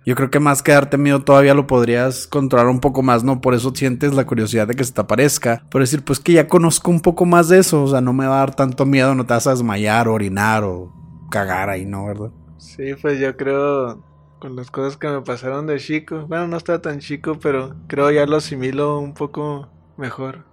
yo 0.07 0.15
creo 0.15 0.31
que 0.31 0.41
más 0.41 0.63
que 0.63 0.73
darte 0.73 0.99
miedo 0.99 1.23
todavía 1.23 1.55
lo 1.55 1.67
podrías 1.67 2.27
controlar 2.27 2.69
un 2.69 2.81
poco 2.81 3.03
más, 3.03 3.25
¿no? 3.25 3.41
Por 3.41 3.55
eso 3.55 3.73
sientes 3.75 4.15
la 4.15 4.27
curiosidad 4.27 4.69
de 4.69 4.75
que 4.75 4.85
se 4.85 4.93
te 4.93 5.01
aparezca. 5.01 5.63
Por 5.71 5.81
decir, 5.81 6.05
pues 6.05 6.21
que 6.21 6.35
ya 6.35 6.47
conozco 6.47 6.91
un 6.91 7.01
poco 7.01 7.25
más 7.25 7.49
de 7.49 7.61
eso, 7.61 7.83
o 7.83 7.89
sea, 7.89 8.03
no 8.03 8.13
me 8.13 8.27
va 8.27 8.37
a 8.37 8.41
dar 8.41 8.55
tanto 8.55 8.85
miedo, 8.85 9.15
no 9.15 9.25
te 9.25 9.33
vas 9.33 9.47
a 9.47 9.51
desmayar, 9.51 10.09
orinar 10.09 10.65
o 10.65 11.04
cagar 11.35 11.69
ahí, 11.69 11.85
¿no? 11.85 12.07
¿Verdad? 12.07 12.31
Sí, 12.59 12.95
pues 12.95 13.19
yo 13.19 13.37
creo 13.37 14.05
con 14.39 14.55
las 14.55 14.71
cosas 14.71 14.97
que 14.97 15.09
me 15.09 15.21
pasaron 15.23 15.67
de 15.67 15.79
chico. 15.79 16.27
Bueno, 16.29 16.47
no 16.47 16.57
estaba 16.57 16.81
tan 16.81 17.01
chico, 17.01 17.39
pero 17.43 17.75
creo 17.89 18.13
ya 18.13 18.25
lo 18.25 18.37
asimilo 18.37 19.01
un 19.01 19.15
poco 19.15 19.69
mejor. 19.97 20.45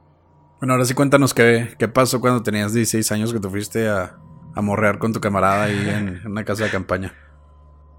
Bueno, 0.59 0.73
ahora 0.73 0.85
sí 0.85 0.95
cuéntanos 0.95 1.35
qué, 1.35 1.75
qué 1.77 1.87
pasó 1.87 2.19
cuando 2.19 2.41
tenías 2.41 2.73
16 2.73 3.11
años 3.11 3.31
que 3.31 3.39
te 3.39 3.47
fuiste 3.47 3.87
a, 3.89 4.17
a 4.55 4.61
morrear 4.61 4.97
con 4.97 5.13
tu 5.13 5.21
camarada 5.21 5.65
ahí 5.65 5.87
en, 5.87 6.25
una 6.25 6.43
casa 6.43 6.63
de 6.63 6.71
campaña. 6.71 7.13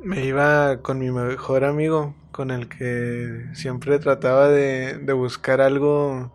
Me 0.01 0.25
iba 0.25 0.83
con 0.83 0.99
mi 0.99 1.13
mejor 1.13 1.65
amigo, 1.65 2.17
con 2.33 2.51
el 2.51 2.69
que 2.69 3.47
siempre 3.53 4.01
trataba 4.01 4.49
de, 4.49 4.99
de 4.99 5.13
buscar 5.13 5.61
algo 5.61 6.33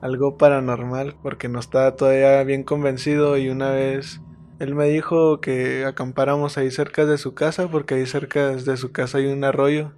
algo 0.00 0.38
paranormal 0.38 1.16
porque 1.22 1.48
no 1.48 1.58
estaba 1.58 1.94
todavía 1.96 2.42
bien 2.44 2.62
convencido 2.62 3.36
y 3.36 3.50
una 3.50 3.70
vez 3.70 4.20
él 4.60 4.74
me 4.74 4.84
dijo 4.88 5.40
que 5.40 5.86
acampáramos 5.86 6.58
ahí 6.58 6.70
cerca 6.70 7.06
de 7.06 7.16
su 7.16 7.32
casa 7.32 7.70
porque 7.70 7.94
ahí 7.94 8.04
cerca 8.04 8.54
de 8.54 8.76
su 8.76 8.92
casa 8.92 9.16
hay 9.16 9.26
un 9.26 9.42
arroyo. 9.42 9.92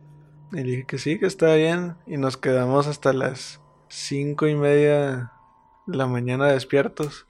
Y 0.53 0.63
dije 0.63 0.85
que 0.87 0.99
sí, 0.99 1.19
que 1.19 1.27
está 1.27 1.57
bien. 1.57 1.97
Y 2.07 2.17
nos 2.17 2.37
quedamos 2.37 2.87
hasta 2.87 3.13
las 3.13 3.61
cinco 3.89 4.47
y 4.47 4.55
media 4.55 5.33
de 5.89 5.97
la 5.97 6.07
mañana 6.07 6.47
despiertos. 6.47 7.27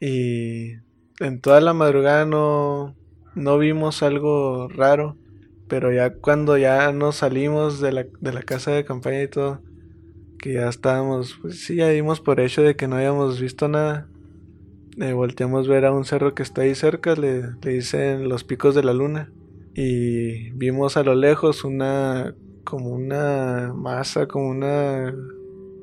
Y 0.00 0.72
en 1.20 1.40
toda 1.40 1.60
la 1.60 1.74
madrugada 1.74 2.26
no, 2.26 2.96
no 3.36 3.56
vimos 3.58 4.02
algo 4.02 4.66
raro. 4.66 5.16
Pero 5.68 5.92
ya 5.92 6.14
cuando 6.14 6.58
ya 6.58 6.90
nos 6.90 7.16
salimos 7.16 7.80
de 7.80 7.92
la, 7.92 8.06
de 8.20 8.32
la 8.32 8.42
casa 8.42 8.72
de 8.72 8.84
campaña 8.84 9.22
y 9.22 9.28
todo, 9.28 9.62
que 10.40 10.54
ya 10.54 10.68
estábamos, 10.68 11.38
pues 11.40 11.64
sí, 11.64 11.76
ya 11.76 11.88
dimos 11.88 12.20
por 12.20 12.40
hecho 12.40 12.62
de 12.62 12.74
que 12.74 12.88
no 12.88 12.96
habíamos 12.96 13.40
visto 13.40 13.68
nada 13.68 14.08
eh, 15.00 15.12
volteamos 15.12 15.68
a 15.68 15.70
ver 15.70 15.86
a 15.86 15.92
un 15.92 16.04
cerro 16.04 16.34
que 16.34 16.42
está 16.42 16.62
ahí 16.62 16.74
cerca, 16.74 17.14
le, 17.14 17.42
le 17.62 17.72
dicen 17.72 18.28
los 18.28 18.44
picos 18.44 18.74
de 18.74 18.84
la 18.84 18.92
luna. 18.92 19.32
Y 19.74 20.50
vimos 20.50 20.96
a 20.96 21.02
lo 21.02 21.14
lejos 21.14 21.64
una, 21.64 22.34
como 22.64 22.90
una 22.90 23.72
masa, 23.74 24.28
como 24.28 24.48
una, 24.48 25.14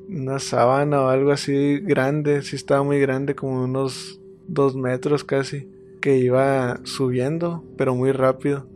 una 0.08 0.38
sábana 0.38 1.02
o 1.02 1.08
algo 1.08 1.30
así 1.30 1.78
grande, 1.80 2.42
sí 2.42 2.56
estaba 2.56 2.82
muy 2.82 3.00
grande, 3.00 3.34
como 3.34 3.64
unos 3.64 4.20
dos 4.48 4.76
metros 4.76 5.24
casi, 5.24 5.68
que 6.00 6.18
iba 6.18 6.80
subiendo, 6.84 7.64
pero 7.76 7.94
muy 7.94 8.12
rápido. 8.12 8.66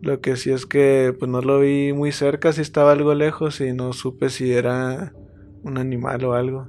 Lo 0.00 0.20
que 0.20 0.36
sí 0.36 0.50
es 0.50 0.66
que 0.66 1.14
pues 1.16 1.30
no 1.30 1.42
lo 1.42 1.60
vi 1.60 1.92
muy 1.92 2.10
cerca, 2.12 2.52
si 2.52 2.60
estaba 2.60 2.92
algo 2.92 3.14
lejos 3.14 3.60
y 3.60 3.72
no 3.72 3.92
supe 3.92 4.30
si 4.30 4.52
era 4.52 5.14
un 5.62 5.78
animal 5.78 6.24
o 6.24 6.32
algo. 6.32 6.66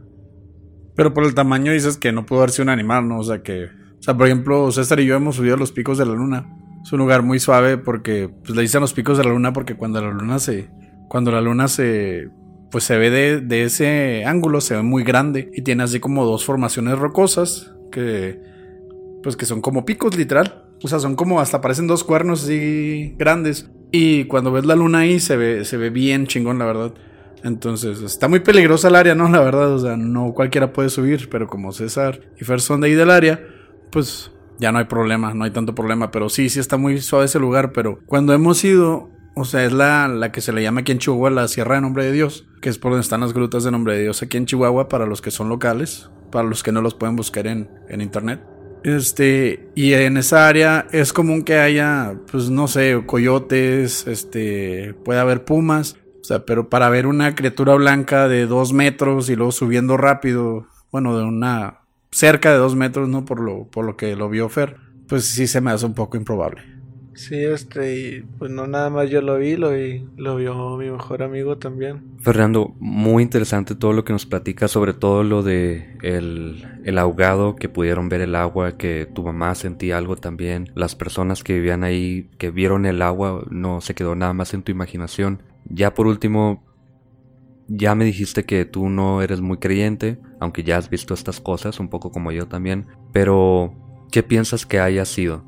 Pero 0.95 1.13
por 1.13 1.23
el 1.23 1.33
tamaño 1.33 1.71
dices 1.71 1.97
que 1.97 2.11
no 2.11 2.25
pudo 2.25 2.39
haber 2.39 2.51
sido 2.51 2.63
un 2.63 2.69
animal, 2.69 3.07
¿no? 3.07 3.19
O 3.19 3.23
sea 3.23 3.41
que. 3.41 3.65
O 3.65 4.03
sea, 4.03 4.15
por 4.15 4.27
ejemplo, 4.27 4.71
César 4.71 4.99
y 4.99 5.05
yo 5.05 5.15
hemos 5.15 5.37
subido 5.37 5.55
a 5.55 5.57
los 5.57 5.71
picos 5.71 5.97
de 5.97 6.05
la 6.05 6.13
luna. 6.13 6.45
Es 6.83 6.91
un 6.91 6.99
lugar 6.99 7.23
muy 7.23 7.39
suave 7.39 7.77
porque. 7.77 8.29
Pues 8.29 8.55
le 8.55 8.61
dicen 8.61 8.81
los 8.81 8.93
picos 8.93 9.17
de 9.17 9.23
la 9.23 9.31
luna 9.31 9.53
porque 9.53 9.75
cuando 9.75 10.01
la 10.01 10.11
luna 10.11 10.39
se. 10.39 10.69
Cuando 11.09 11.31
la 11.31 11.41
luna 11.41 11.67
se. 11.67 12.29
Pues 12.69 12.83
se 12.83 12.97
ve 12.97 13.09
de, 13.41 13.63
ese 13.63 14.25
ángulo, 14.25 14.59
se 14.59 14.75
ve 14.75 14.81
muy 14.81 15.03
grande. 15.03 15.51
Y 15.53 15.61
tiene 15.61 15.83
así 15.83 15.99
como 15.99 16.25
dos 16.25 16.45
formaciones 16.45 16.97
rocosas. 16.99 17.73
Que. 17.91 18.39
Pues 19.23 19.35
que 19.35 19.45
son 19.45 19.61
como 19.61 19.85
picos, 19.85 20.17
literal. 20.17 20.65
O 20.83 20.87
sea, 20.87 20.99
son 20.99 21.15
como 21.15 21.39
hasta 21.39 21.61
parecen 21.61 21.87
dos 21.87 22.03
cuernos 22.03 22.43
así 22.43 23.15
grandes. 23.17 23.71
Y 23.91 24.25
cuando 24.25 24.51
ves 24.51 24.65
la 24.65 24.75
luna 24.75 24.99
ahí 24.99 25.19
se 25.19 25.37
ve, 25.37 25.65
se 25.65 25.77
ve 25.77 25.89
bien 25.91 26.27
chingón, 26.27 26.59
la 26.59 26.65
verdad. 26.65 26.93
Entonces, 27.43 28.01
está 28.01 28.27
muy 28.27 28.39
peligrosa 28.39 28.87
el 28.87 28.95
área, 28.95 29.15
¿no? 29.15 29.29
La 29.29 29.41
verdad, 29.41 29.71
o 29.73 29.79
sea, 29.79 29.97
no 29.97 30.33
cualquiera 30.33 30.73
puede 30.73 30.89
subir, 30.89 31.29
pero 31.29 31.47
como 31.47 31.71
César 31.71 32.21
y 32.39 32.45
Fer 32.45 32.61
son 32.61 32.81
de 32.81 32.87
ahí 32.87 32.93
del 32.93 33.11
área, 33.11 33.45
pues 33.91 34.31
ya 34.59 34.71
no 34.71 34.79
hay 34.79 34.85
problema, 34.85 35.33
no 35.33 35.43
hay 35.43 35.51
tanto 35.51 35.75
problema, 35.75 36.11
pero 36.11 36.29
sí, 36.29 36.49
sí 36.49 36.59
está 36.59 36.77
muy 36.77 37.01
suave 37.01 37.25
ese 37.25 37.39
lugar, 37.39 37.73
pero 37.73 37.99
cuando 38.05 38.33
hemos 38.33 38.63
ido, 38.63 39.09
o 39.35 39.45
sea, 39.45 39.65
es 39.65 39.73
la, 39.73 40.07
la 40.07 40.31
que 40.31 40.41
se 40.41 40.53
le 40.53 40.63
llama 40.63 40.81
aquí 40.81 40.91
en 40.91 40.99
Chihuahua 40.99 41.29
la 41.31 41.47
Sierra 41.47 41.75
de 41.75 41.81
Nombre 41.81 42.05
de 42.05 42.11
Dios, 42.11 42.47
que 42.61 42.69
es 42.69 42.77
por 42.77 42.91
donde 42.91 43.03
están 43.03 43.21
las 43.21 43.33
grutas 43.33 43.63
de 43.63 43.71
Nombre 43.71 43.95
de 43.95 44.03
Dios 44.03 44.21
aquí 44.21 44.37
en 44.37 44.45
Chihuahua 44.45 44.87
para 44.87 45.05
los 45.05 45.21
que 45.21 45.31
son 45.31 45.49
locales, 45.49 46.09
para 46.31 46.47
los 46.47 46.63
que 46.63 46.71
no 46.71 46.81
los 46.81 46.93
pueden 46.95 47.15
buscar 47.15 47.47
en, 47.47 47.69
en 47.89 48.01
internet. 48.01 48.41
Este, 48.83 49.69
y 49.75 49.93
en 49.93 50.17
esa 50.17 50.47
área 50.47 50.87
es 50.91 51.13
común 51.13 51.43
que 51.43 51.57
haya, 51.57 52.15
pues 52.29 52.49
no 52.49 52.67
sé, 52.67 53.01
coyotes, 53.05 54.05
este, 54.07 54.93
puede 55.05 55.19
haber 55.19 55.45
pumas, 55.45 55.95
o 56.23 56.25
sea, 56.25 56.45
pero 56.45 56.69
para 56.69 56.87
ver 56.87 57.05
una 57.05 57.35
criatura 57.35 57.75
blanca 57.75 58.29
de 58.29 58.47
dos 58.47 58.71
metros 58.71 59.29
y 59.29 59.35
luego 59.35 59.51
subiendo 59.51 59.97
rápido, 59.97 60.67
bueno, 60.89 61.17
de 61.17 61.25
una 61.25 61.81
cerca 62.11 62.53
de 62.53 62.59
dos 62.59 62.77
metros, 62.77 63.09
¿no? 63.09 63.25
Por 63.25 63.41
lo, 63.41 63.65
por 63.65 63.83
lo 63.83 63.97
que 63.97 64.15
lo 64.15 64.29
vio 64.29 64.47
Fer, 64.47 64.77
pues 65.09 65.25
sí 65.25 65.47
se 65.47 65.59
me 65.59 65.71
hace 65.71 65.85
un 65.85 65.93
poco 65.93 66.15
improbable. 66.15 66.61
Sí, 67.13 67.35
este, 67.35 67.95
y 67.95 68.21
pues 68.39 68.49
no 68.49 68.67
nada 68.67 68.89
más 68.89 69.09
yo 69.09 69.21
lo 69.21 69.37
vi, 69.37 69.57
lo, 69.57 69.71
vi, 69.71 70.07
lo 70.15 70.37
vio 70.37 70.77
mi 70.77 70.89
mejor 70.89 71.23
amigo 71.23 71.57
también. 71.57 72.01
Fernando, 72.21 72.73
muy 72.79 73.21
interesante 73.21 73.75
todo 73.75 73.91
lo 73.91 74.05
que 74.05 74.13
nos 74.13 74.25
platica, 74.25 74.69
sobre 74.69 74.93
todo 74.93 75.25
lo 75.25 75.43
de 75.43 75.97
el, 76.03 76.65
el, 76.85 76.97
ahogado, 76.99 77.57
que 77.57 77.67
pudieron 77.67 78.07
ver 78.07 78.21
el 78.21 78.35
agua, 78.35 78.77
que 78.77 79.09
tu 79.13 79.23
mamá 79.23 79.55
sentía 79.55 79.97
algo 79.97 80.15
también, 80.15 80.71
las 80.73 80.95
personas 80.95 81.43
que 81.43 81.55
vivían 81.55 81.83
ahí, 81.83 82.29
que 82.37 82.49
vieron 82.49 82.85
el 82.85 83.01
agua, 83.01 83.43
no 83.51 83.81
se 83.81 83.93
quedó 83.93 84.15
nada 84.15 84.31
más 84.31 84.53
en 84.53 84.63
tu 84.63 84.71
imaginación. 84.71 85.43
Ya 85.73 85.95
por 85.95 86.05
último, 86.05 86.63
ya 87.67 87.95
me 87.95 88.05
dijiste 88.05 88.45
que 88.45 88.63
tú 88.65 88.89
no 88.89 89.23
eres 89.23 89.41
muy 89.41 89.57
creyente, 89.57 90.19
aunque 90.39 90.63
ya 90.63 90.77
has 90.77 90.87
visto 90.87 91.15
estas 91.15 91.41
cosas, 91.41 91.79
un 91.79 91.89
poco 91.89 92.11
como 92.11 92.31
yo 92.31 92.47
también, 92.47 92.85
pero 93.11 93.73
¿qué 94.11 94.21
piensas 94.21 94.67
que 94.67 94.79
haya 94.79 95.03
sido? 95.05 95.43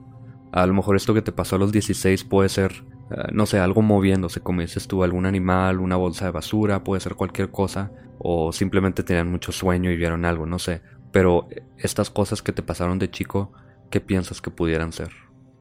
A 0.52 0.66
lo 0.66 0.74
mejor 0.74 0.96
esto 0.96 1.14
que 1.14 1.22
te 1.22 1.32
pasó 1.32 1.58
a 1.58 1.60
los 1.60 1.72
16 1.72 2.24
puede 2.24 2.50
ser, 2.50 2.86
eh, 3.12 3.30
no 3.34 3.46
sé, 3.46 3.60
algo 3.60 3.84
moviéndose, 3.84 4.40
como 4.40 4.62
dices 4.62 4.88
tú, 4.88 5.04
algún 5.04 5.28
animal, 5.28 5.80
una 5.80 5.96
bolsa 5.96 6.26
de 6.26 6.32
basura, 6.32 6.84
puede 6.84 7.02
ser 7.02 7.14
cualquier 7.14 7.52
cosa, 7.52 7.92
o 8.18 8.52
simplemente 8.52 9.04
tenían 9.04 9.30
mucho 9.30 9.52
sueño 9.52 9.92
y 9.92 9.98
vieron 9.98 10.26
algo, 10.26 10.48
no 10.48 10.58
sé. 10.58 10.82
Pero 11.12 11.48
estas 11.78 12.10
cosas 12.10 12.42
que 12.42 12.52
te 12.52 12.64
pasaron 12.64 12.98
de 12.98 13.12
chico, 13.12 13.54
¿qué 13.92 14.02
piensas 14.02 14.42
que 14.42 14.50
pudieran 14.50 14.92
ser? 14.92 15.12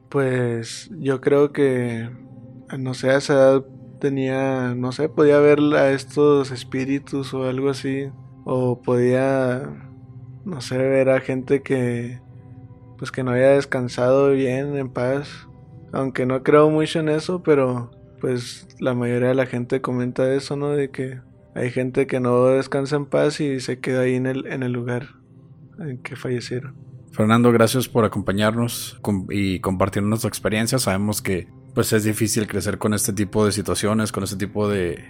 Pues 0.09 0.89
yo 0.97 1.21
creo 1.21 1.51
que, 1.51 2.09
no 2.79 2.95
sé, 2.95 3.11
a 3.11 3.17
esa 3.17 3.33
edad 3.33 3.65
tenía, 4.05 4.75
no 4.75 4.91
sé, 4.91 5.09
podía 5.09 5.39
ver 5.39 5.59
a 5.73 5.89
estos 5.89 6.51
espíritus 6.51 7.33
o 7.33 7.45
algo 7.45 7.71
así, 7.71 8.11
o 8.43 8.79
podía, 8.79 9.63
no 10.45 10.61
sé, 10.61 10.77
ver 10.77 11.09
a 11.09 11.21
gente 11.21 11.63
que 11.63 12.19
pues 12.99 13.11
que 13.11 13.23
no 13.23 13.31
haya 13.31 13.49
descansado 13.49 14.29
bien, 14.29 14.77
en 14.77 14.89
paz. 14.89 15.47
Aunque 15.91 16.27
no 16.27 16.43
creo 16.43 16.69
mucho 16.69 16.99
en 16.99 17.09
eso, 17.09 17.41
pero 17.41 17.89
pues 18.21 18.67
la 18.79 18.93
mayoría 18.93 19.29
de 19.29 19.35
la 19.35 19.47
gente 19.47 19.81
comenta 19.81 20.31
eso, 20.31 20.55
¿no? 20.55 20.69
De 20.69 20.91
que 20.91 21.19
hay 21.55 21.71
gente 21.71 22.05
que 22.05 22.19
no 22.19 22.45
descansa 22.45 22.95
en 22.95 23.07
paz 23.07 23.41
y 23.41 23.59
se 23.59 23.79
queda 23.79 24.01
ahí 24.01 24.13
en 24.13 24.27
el, 24.27 24.45
en 24.45 24.61
el 24.61 24.71
lugar 24.71 25.15
en 25.79 25.97
que 25.97 26.15
fallecieron. 26.15 26.75
Fernando, 27.11 27.51
gracias 27.51 27.89
por 27.89 28.05
acompañarnos 28.05 29.01
y 29.31 29.59
compartirnos 29.61 30.21
tu 30.21 30.27
experiencia. 30.27 30.77
Sabemos 30.77 31.23
que 31.23 31.47
pues 31.75 31.93
es 31.93 32.03
difícil 32.05 32.47
crecer 32.47 32.79
con 32.79 32.95
este 32.95 33.13
tipo 33.13 33.45
de 33.45 33.51
situaciones, 33.51 34.11
con 34.11 34.23
este 34.23 34.37
tipo 34.37 34.67
de 34.67 35.03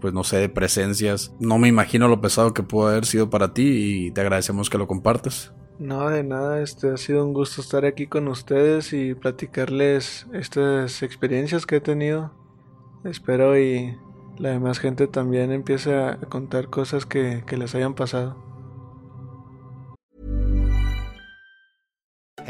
pues 0.00 0.12
no 0.12 0.24
sé, 0.24 0.38
de 0.38 0.48
presencias. 0.48 1.32
No 1.38 1.58
me 1.58 1.68
imagino 1.68 2.08
lo 2.08 2.20
pesado 2.20 2.52
que 2.52 2.62
pudo 2.64 2.88
haber 2.88 3.06
sido 3.06 3.30
para 3.30 3.54
ti 3.54 4.06
y 4.06 4.10
te 4.10 4.20
agradecemos 4.20 4.68
que 4.68 4.76
lo 4.76 4.88
compartas. 4.88 5.54
No, 5.78 6.10
de 6.10 6.24
nada, 6.24 6.60
este 6.60 6.90
ha 6.90 6.96
sido 6.96 7.24
un 7.24 7.32
gusto 7.32 7.60
estar 7.60 7.84
aquí 7.84 8.06
con 8.08 8.28
ustedes 8.28 8.92
y 8.92 9.14
platicarles 9.14 10.26
estas 10.32 11.02
experiencias 11.02 11.66
que 11.66 11.76
he 11.76 11.80
tenido. 11.80 12.32
Espero 13.04 13.58
y 13.58 13.96
la 14.38 14.50
demás 14.50 14.80
gente 14.80 15.06
también 15.06 15.52
empiece 15.52 15.94
a 15.94 16.18
contar 16.28 16.68
cosas 16.68 17.06
que, 17.06 17.44
que 17.46 17.56
les 17.56 17.74
hayan 17.74 17.94
pasado. 17.94 18.51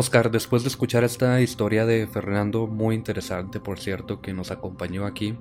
Oscar, 0.00 0.30
después 0.30 0.62
de 0.62 0.68
escuchar 0.68 1.02
esta 1.02 1.40
historia 1.40 1.84
de 1.84 2.06
Fernando, 2.06 2.68
muy 2.68 2.94
interesante 2.94 3.58
por 3.58 3.80
cierto, 3.80 4.20
que 4.20 4.32
nos 4.32 4.52
acompañó 4.52 5.06
aquí, 5.06 5.36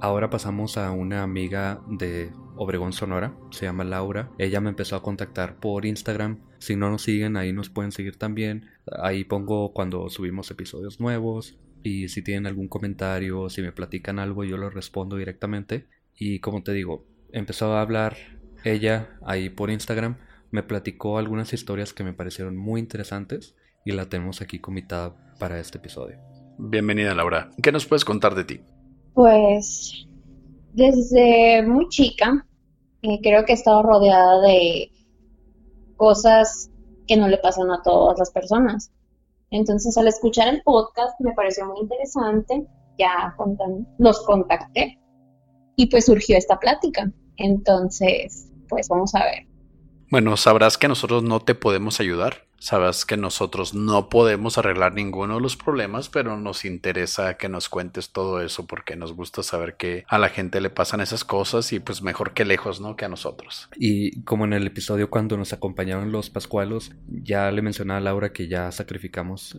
ahora 0.00 0.30
pasamos 0.30 0.76
a 0.78 0.90
una 0.90 1.22
amiga 1.22 1.80
de 1.86 2.32
Obregón 2.56 2.92
Sonora, 2.92 3.36
se 3.52 3.66
llama 3.66 3.84
Laura. 3.84 4.32
Ella 4.36 4.60
me 4.60 4.70
empezó 4.70 4.96
a 4.96 5.02
contactar 5.04 5.60
por 5.60 5.86
Instagram. 5.86 6.40
Si 6.58 6.74
no 6.74 6.90
nos 6.90 7.02
siguen, 7.02 7.36
ahí 7.36 7.52
nos 7.52 7.70
pueden 7.70 7.92
seguir 7.92 8.16
también. 8.16 8.66
Ahí 9.00 9.22
pongo 9.22 9.72
cuando 9.72 10.10
subimos 10.10 10.50
episodios 10.50 10.98
nuevos. 10.98 11.56
Y 11.84 12.08
si 12.08 12.20
tienen 12.20 12.48
algún 12.48 12.66
comentario, 12.66 13.48
si 13.48 13.62
me 13.62 13.70
platican 13.70 14.18
algo, 14.18 14.42
yo 14.42 14.56
lo 14.56 14.70
respondo 14.70 15.18
directamente. 15.18 15.86
Y 16.16 16.40
como 16.40 16.64
te 16.64 16.72
digo, 16.72 17.06
empezó 17.30 17.72
a 17.72 17.80
hablar 17.80 18.16
ella 18.64 19.20
ahí 19.24 19.50
por 19.50 19.70
Instagram. 19.70 20.16
Me 20.50 20.64
platicó 20.64 21.16
algunas 21.16 21.52
historias 21.52 21.92
que 21.92 22.02
me 22.02 22.12
parecieron 22.12 22.56
muy 22.56 22.80
interesantes 22.80 23.54
y 23.84 23.92
la 23.92 24.08
tenemos 24.08 24.40
aquí 24.40 24.58
comitada 24.58 25.14
para 25.38 25.58
este 25.58 25.78
episodio. 25.78 26.18
Bienvenida 26.58 27.14
Laura. 27.14 27.50
¿Qué 27.62 27.70
nos 27.70 27.86
puedes 27.86 28.04
contar 28.04 28.34
de 28.34 28.44
ti? 28.44 28.60
Pues 29.12 30.06
desde 30.72 31.62
muy 31.66 31.88
chica 31.88 32.46
eh, 33.02 33.20
creo 33.22 33.44
que 33.44 33.52
he 33.52 33.56
estado 33.56 33.82
rodeada 33.82 34.40
de 34.40 34.90
cosas 35.96 36.70
que 37.06 37.16
no 37.16 37.28
le 37.28 37.38
pasan 37.38 37.70
a 37.70 37.82
todas 37.82 38.18
las 38.18 38.30
personas. 38.30 38.90
Entonces 39.50 39.96
al 39.98 40.08
escuchar 40.08 40.48
el 40.48 40.62
podcast 40.62 41.20
me 41.20 41.32
pareció 41.34 41.66
muy 41.66 41.80
interesante, 41.80 42.66
ya 42.98 43.36
los 43.98 44.24
contacté 44.24 44.98
y 45.76 45.86
pues 45.86 46.06
surgió 46.06 46.38
esta 46.38 46.58
plática. 46.58 47.10
Entonces, 47.36 48.50
pues 48.68 48.88
vamos 48.88 49.14
a 49.14 49.24
ver. 49.24 49.53
Bueno, 50.14 50.36
sabrás 50.36 50.78
que 50.78 50.86
nosotros 50.86 51.24
no 51.24 51.40
te 51.40 51.56
podemos 51.56 51.98
ayudar. 51.98 52.46
Sabes 52.60 53.04
que 53.04 53.16
nosotros 53.16 53.74
no 53.74 54.08
podemos 54.08 54.58
arreglar 54.58 54.94
ninguno 54.94 55.34
de 55.34 55.40
los 55.40 55.56
problemas, 55.56 56.08
pero 56.08 56.36
nos 56.36 56.64
interesa 56.64 57.36
que 57.36 57.48
nos 57.48 57.68
cuentes 57.68 58.12
todo 58.12 58.40
eso 58.40 58.64
porque 58.64 58.94
nos 58.94 59.12
gusta 59.12 59.42
saber 59.42 59.76
que 59.76 60.04
a 60.06 60.18
la 60.18 60.28
gente 60.28 60.60
le 60.60 60.70
pasan 60.70 61.00
esas 61.00 61.24
cosas 61.24 61.72
y 61.72 61.80
pues 61.80 62.00
mejor 62.00 62.32
que 62.32 62.44
lejos, 62.44 62.80
¿no? 62.80 62.94
Que 62.94 63.06
a 63.06 63.08
nosotros. 63.08 63.68
Y 63.74 64.22
como 64.22 64.44
en 64.44 64.52
el 64.52 64.68
episodio 64.68 65.10
cuando 65.10 65.36
nos 65.36 65.52
acompañaron 65.52 66.12
los 66.12 66.30
pascualos, 66.30 66.92
ya 67.08 67.50
le 67.50 67.62
mencionaba 67.62 67.98
a 67.98 68.02
Laura 68.02 68.32
que 68.32 68.46
ya 68.46 68.70
sacrificamos 68.70 69.58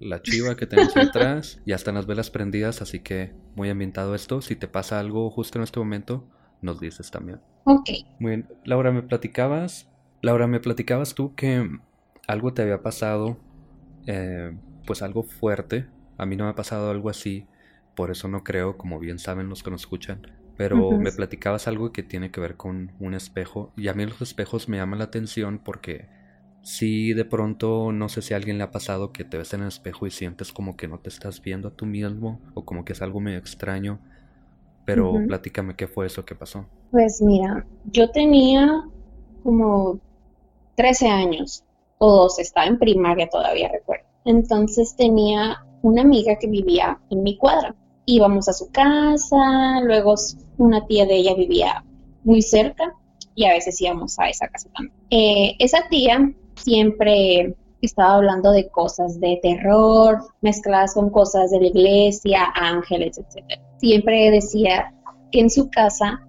la 0.00 0.20
chiva 0.20 0.56
que 0.56 0.66
tenemos 0.66 0.94
detrás, 0.94 1.60
ya 1.64 1.76
están 1.76 1.94
las 1.94 2.06
velas 2.06 2.28
prendidas, 2.28 2.82
así 2.82 2.98
que 2.98 3.34
muy 3.54 3.70
ambientado 3.70 4.16
esto. 4.16 4.42
Si 4.42 4.56
te 4.56 4.66
pasa 4.66 4.98
algo 4.98 5.30
justo 5.30 5.60
en 5.60 5.62
este 5.62 5.78
momento, 5.78 6.26
nos 6.60 6.80
dices 6.80 7.12
también. 7.12 7.40
Ok. 7.64 7.90
Muy 8.18 8.30
bien. 8.30 8.48
Laura, 8.64 8.90
me 8.90 9.02
platicabas, 9.02 9.91
Laura, 10.22 10.46
me 10.46 10.60
platicabas 10.60 11.14
tú 11.14 11.34
que 11.34 11.68
algo 12.28 12.54
te 12.54 12.62
había 12.62 12.80
pasado, 12.80 13.38
eh, 14.06 14.56
pues 14.86 15.02
algo 15.02 15.24
fuerte. 15.24 15.86
A 16.16 16.26
mí 16.26 16.36
no 16.36 16.44
me 16.44 16.50
ha 16.50 16.54
pasado 16.54 16.90
algo 16.90 17.10
así, 17.10 17.46
por 17.96 18.12
eso 18.12 18.28
no 18.28 18.44
creo, 18.44 18.78
como 18.78 19.00
bien 19.00 19.18
saben 19.18 19.48
los 19.48 19.64
que 19.64 19.72
nos 19.72 19.82
escuchan. 19.82 20.22
Pero 20.56 20.96
me 21.00 21.10
platicabas 21.10 21.66
algo 21.66 21.92
que 21.92 22.04
tiene 22.04 22.30
que 22.30 22.40
ver 22.40 22.56
con 22.56 22.92
un 23.00 23.14
espejo. 23.14 23.72
Y 23.76 23.88
a 23.88 23.94
mí 23.94 24.06
los 24.06 24.22
espejos 24.22 24.68
me 24.68 24.76
llaman 24.76 25.00
la 25.00 25.06
atención 25.06 25.58
porque 25.58 26.06
si 26.62 27.14
de 27.14 27.24
pronto, 27.24 27.90
no 27.90 28.08
sé 28.08 28.22
si 28.22 28.32
a 28.32 28.36
alguien 28.36 28.58
le 28.58 28.64
ha 28.64 28.70
pasado 28.70 29.12
que 29.12 29.24
te 29.24 29.38
ves 29.38 29.54
en 29.54 29.62
el 29.62 29.68
espejo 29.68 30.06
y 30.06 30.12
sientes 30.12 30.52
como 30.52 30.76
que 30.76 30.86
no 30.86 31.00
te 31.00 31.08
estás 31.08 31.42
viendo 31.42 31.66
a 31.68 31.70
tú 31.72 31.84
mismo 31.84 32.40
o 32.54 32.64
como 32.64 32.84
que 32.84 32.92
es 32.92 33.02
algo 33.02 33.18
medio 33.18 33.38
extraño. 33.38 33.98
Pero 34.84 35.12
platícame 35.26 35.74
qué 35.74 35.88
fue 35.88 36.06
eso 36.06 36.24
que 36.24 36.36
pasó. 36.36 36.66
Pues 36.92 37.20
mira, 37.22 37.66
yo 37.86 38.10
tenía 38.10 38.84
como 39.42 40.00
13 40.82 41.06
años 41.06 41.62
o 41.98 42.10
dos, 42.10 42.40
estaba 42.40 42.66
en 42.66 42.76
primaria 42.76 43.28
todavía, 43.30 43.68
recuerdo. 43.68 44.04
Entonces 44.24 44.96
tenía 44.96 45.64
una 45.82 46.02
amiga 46.02 46.34
que 46.40 46.48
vivía 46.48 46.98
en 47.10 47.22
mi 47.22 47.36
cuadra. 47.36 47.76
Íbamos 48.04 48.48
a 48.48 48.52
su 48.52 48.68
casa, 48.72 49.80
luego 49.84 50.16
una 50.58 50.84
tía 50.88 51.06
de 51.06 51.14
ella 51.14 51.34
vivía 51.34 51.84
muy 52.24 52.42
cerca 52.42 52.96
y 53.36 53.44
a 53.44 53.52
veces 53.52 53.80
íbamos 53.80 54.18
a 54.18 54.28
esa 54.28 54.48
casa 54.48 54.68
también. 54.74 54.96
Eh, 55.10 55.54
esa 55.60 55.88
tía 55.88 56.32
siempre 56.56 57.54
estaba 57.80 58.16
hablando 58.16 58.50
de 58.50 58.68
cosas 58.68 59.20
de 59.20 59.38
terror, 59.40 60.18
mezcladas 60.40 60.94
con 60.94 61.10
cosas 61.10 61.52
de 61.52 61.60
la 61.60 61.66
iglesia, 61.68 62.52
ángeles, 62.56 63.18
etc. 63.18 63.44
Siempre 63.78 64.32
decía 64.32 64.92
que 65.30 65.38
en 65.38 65.48
su 65.50 65.70
casa 65.70 66.26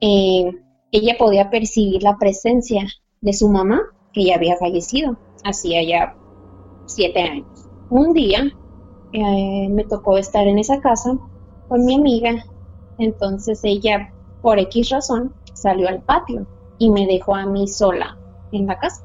eh, 0.00 0.52
ella 0.92 1.16
podía 1.18 1.50
percibir 1.50 2.04
la 2.04 2.16
presencia 2.18 2.86
de 3.20 3.32
su 3.32 3.48
mamá 3.48 3.82
que 4.16 4.24
ya 4.24 4.36
había 4.36 4.56
fallecido, 4.56 5.14
hacía 5.44 5.82
ya 5.82 6.16
siete 6.86 7.20
años. 7.20 7.46
Un 7.90 8.14
día 8.14 8.50
eh, 9.12 9.68
me 9.68 9.84
tocó 9.84 10.16
estar 10.16 10.46
en 10.46 10.58
esa 10.58 10.80
casa 10.80 11.18
con 11.68 11.84
mi 11.84 11.96
amiga, 11.96 12.42
entonces 12.96 13.60
ella, 13.62 14.10
por 14.40 14.58
X 14.58 14.88
razón, 14.88 15.34
salió 15.52 15.86
al 15.88 16.00
patio 16.00 16.46
y 16.78 16.90
me 16.90 17.06
dejó 17.06 17.34
a 17.34 17.44
mí 17.44 17.68
sola 17.68 18.16
en 18.52 18.66
la 18.66 18.78
casa. 18.78 19.04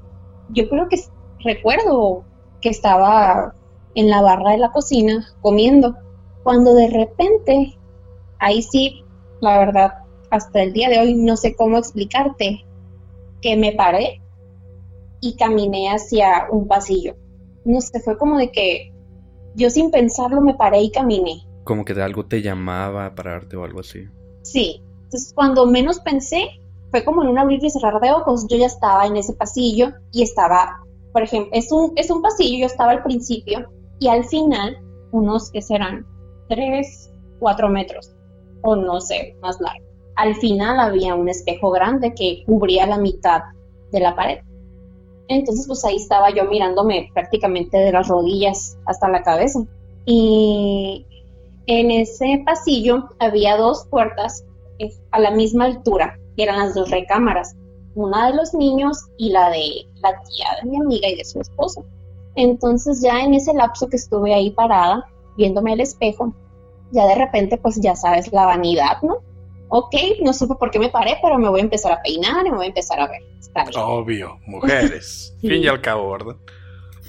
Yo 0.52 0.70
creo 0.70 0.88
que 0.88 0.98
recuerdo 1.44 2.24
que 2.62 2.70
estaba 2.70 3.54
en 3.96 4.10
la 4.10 4.22
barra 4.22 4.52
de 4.52 4.60
la 4.60 4.72
cocina 4.72 5.28
comiendo, 5.42 5.94
cuando 6.44 6.74
de 6.74 6.88
repente, 6.88 7.78
ahí 8.40 8.62
sí, 8.62 9.04
la 9.42 9.60
verdad, 9.60 9.94
hasta 10.30 10.64
el 10.64 10.72
día 10.72 10.88
de 10.88 11.00
hoy 11.00 11.16
no 11.16 11.36
sé 11.36 11.54
cómo 11.54 11.78
explicarte, 11.78 12.66
que 13.42 13.58
me 13.58 13.74
paré 13.74 14.21
y 15.22 15.36
caminé 15.36 15.90
hacia 15.90 16.48
un 16.52 16.68
pasillo. 16.68 17.16
No 17.64 17.80
sé, 17.80 18.00
fue 18.02 18.18
como 18.18 18.38
de 18.38 18.52
que 18.52 18.92
yo 19.56 19.70
sin 19.70 19.92
pensarlo 19.92 20.42
me 20.42 20.56
paré 20.56 20.82
y 20.82 20.92
caminé. 20.92 21.44
Como 21.64 21.86
que 21.86 21.94
de 21.94 22.04
algo 22.04 22.26
te 22.26 22.42
llamaba 22.42 23.06
a 23.06 23.16
pararte 23.16 23.56
o 23.56 23.64
algo 23.64 23.80
así. 23.80 24.06
Sí, 24.42 24.82
entonces 25.04 25.32
cuando 25.34 25.66
menos 25.68 26.00
pensé, 26.00 26.48
fue 26.90 27.06
como 27.06 27.24
en 27.24 27.30
un 27.30 27.38
abrir 27.38 27.64
y 27.64 27.70
cerrar 27.70 28.00
de 28.02 28.12
ojos, 28.12 28.46
yo 28.50 28.58
ya 28.58 28.66
estaba 28.66 29.06
en 29.06 29.16
ese 29.16 29.34
pasillo 29.34 29.92
y 30.12 30.24
estaba, 30.24 30.80
por 31.14 31.24
ejemplo, 31.24 31.52
es 31.54 31.72
un, 31.72 31.94
es 31.96 32.10
un 32.10 32.22
pasillo, 32.22 32.60
yo 32.60 32.66
estaba 32.66 32.92
al 32.92 33.04
principio 33.04 33.70
y 34.00 34.08
al 34.08 34.26
final, 34.26 34.78
unos 35.12 35.52
que 35.52 35.62
serán 35.62 36.06
tres, 36.50 37.12
cuatro 37.40 37.70
metros, 37.70 38.16
o 38.64 38.76
no 38.76 39.00
sé, 39.00 39.38
más 39.42 39.60
largo. 39.62 39.86
Al 40.16 40.36
final 40.36 40.80
había 40.80 41.16
un 41.16 41.30
espejo 41.30 41.72
grande 41.72 42.14
que 42.14 42.44
cubría 42.46 42.86
la 42.86 42.98
mitad 42.98 43.42
de 43.92 44.00
la 44.00 44.16
pared. 44.16 44.40
Entonces, 45.32 45.68
pues 45.68 45.84
ahí 45.86 45.96
estaba 45.96 46.30
yo 46.32 46.46
mirándome 46.46 47.10
prácticamente 47.14 47.78
de 47.78 47.92
las 47.92 48.08
rodillas 48.08 48.78
hasta 48.86 49.10
la 49.10 49.24
cabeza. 49.24 49.60
Y 50.06 51.06
en 51.68 51.92
ese 51.92 52.42
pasillo 52.46 53.10
había 53.20 53.58
dos 53.58 53.86
puertas 53.90 54.44
eh, 54.80 54.92
a 55.12 55.20
la 55.20 55.32
misma 55.32 55.66
altura, 55.66 56.18
que 56.36 56.44
eran 56.44 56.60
las 56.60 56.74
dos 56.74 56.90
recámaras, 56.90 57.56
una 57.96 58.28
de 58.28 58.36
los 58.36 58.54
niños 58.54 58.98
y 59.18 59.30
la 59.30 59.50
de 59.50 59.86
la 60.02 60.12
tía 60.24 60.48
de 60.62 60.70
mi 60.70 60.78
amiga 60.78 61.08
y 61.08 61.16
de 61.16 61.26
su 61.26 61.40
esposo. 61.40 61.86
Entonces 62.36 63.02
ya 63.02 63.22
en 63.22 63.34
ese 63.34 63.54
lapso 63.54 63.88
que 63.88 63.98
estuve 63.98 64.34
ahí 64.34 64.52
parada, 64.52 65.06
viéndome 65.38 65.74
al 65.74 65.82
espejo, 65.82 66.34
ya 66.92 67.06
de 67.06 67.16
repente 67.16 67.58
pues 67.58 67.80
ya 67.80 67.96
sabes 67.96 68.32
la 68.32 68.46
vanidad, 68.46 69.02
¿no? 69.02 69.18
Ok, 69.74 69.96
no 70.22 70.34
supe 70.34 70.56
por 70.56 70.70
qué 70.70 70.80
me 70.80 70.90
paré, 70.90 71.18
pero 71.22 71.38
me 71.38 71.48
voy 71.48 71.62
a 71.62 71.64
empezar 71.64 71.94
a 71.94 72.02
peinar 72.02 72.46
y 72.46 72.52
me 72.52 72.58
voy 72.58 72.66
a 72.66 72.70
empezar 72.70 73.00
a 73.00 73.08
ver. 73.08 73.22
Obvio, 73.78 74.38
mujeres. 74.46 75.34
Fin 75.42 75.64
y 75.64 75.68
al 75.68 75.80
cabo, 75.80 76.12
¿verdad? 76.12 76.36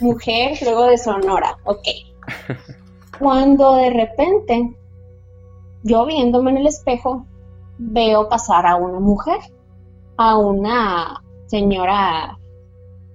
Mujer, 0.01 0.57
luego 0.62 0.85
de 0.85 0.96
Sonora, 0.96 1.59
ok. 1.64 1.88
Cuando 3.18 3.75
de 3.75 3.90
repente, 3.90 4.77
yo 5.83 6.07
viéndome 6.07 6.53
en 6.53 6.59
el 6.59 6.68
espejo, 6.68 7.27
veo 7.79 8.29
pasar 8.29 8.64
a 8.64 8.77
una 8.77 9.01
mujer, 9.01 9.40
a 10.16 10.38
una 10.38 11.20
señora 11.46 12.38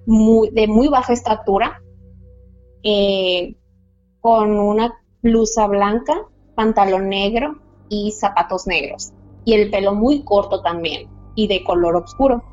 muy, 0.05 0.49
de 0.49 0.67
muy 0.67 0.89
baja 0.89 1.13
estatura, 1.13 1.81
eh, 2.83 3.55
con 4.19 4.59
una 4.59 4.93
blusa 5.21 5.67
blanca, 5.67 6.25
pantalón 6.53 7.07
negro 7.07 7.59
y 7.87 8.11
zapatos 8.11 8.67
negros. 8.67 9.13
Y 9.47 9.53
el 9.53 9.71
pelo 9.71 9.95
muy 9.95 10.23
corto 10.23 10.61
también 10.61 11.07
y 11.33 11.47
de 11.47 11.63
color 11.63 11.95
oscuro. 11.95 12.43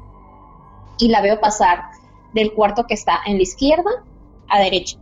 Y 0.96 1.08
la 1.08 1.22
veo 1.22 1.40
pasar 1.40 1.80
del 2.34 2.52
cuarto 2.52 2.86
que 2.86 2.94
está 2.94 3.18
en 3.26 3.38
la 3.38 3.42
izquierda 3.42 3.90
a 4.48 4.60
derecha. 4.60 4.96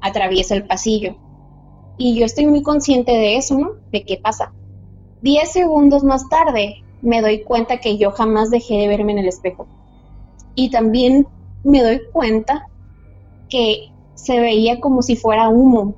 Atraviesa 0.00 0.56
el 0.56 0.66
pasillo. 0.66 1.14
Y 1.96 2.18
yo 2.18 2.26
estoy 2.26 2.46
muy 2.46 2.64
consciente 2.64 3.12
de 3.12 3.36
eso, 3.36 3.56
¿no? 3.56 3.74
De 3.92 4.04
qué 4.04 4.16
pasa. 4.16 4.52
Diez 5.22 5.52
segundos 5.52 6.02
más 6.02 6.28
tarde 6.28 6.82
me 7.02 7.22
doy 7.22 7.44
cuenta 7.44 7.78
que 7.78 7.98
yo 7.98 8.10
jamás 8.10 8.50
dejé 8.50 8.78
de 8.78 8.88
verme 8.88 9.12
en 9.12 9.18
el 9.18 9.28
espejo. 9.28 9.68
Y 10.56 10.70
también 10.70 11.28
me 11.62 11.84
doy 11.84 12.00
cuenta 12.12 12.66
que 13.48 13.92
se 14.14 14.40
veía 14.40 14.80
como 14.80 15.02
si 15.02 15.14
fuera 15.14 15.50
humo, 15.50 15.94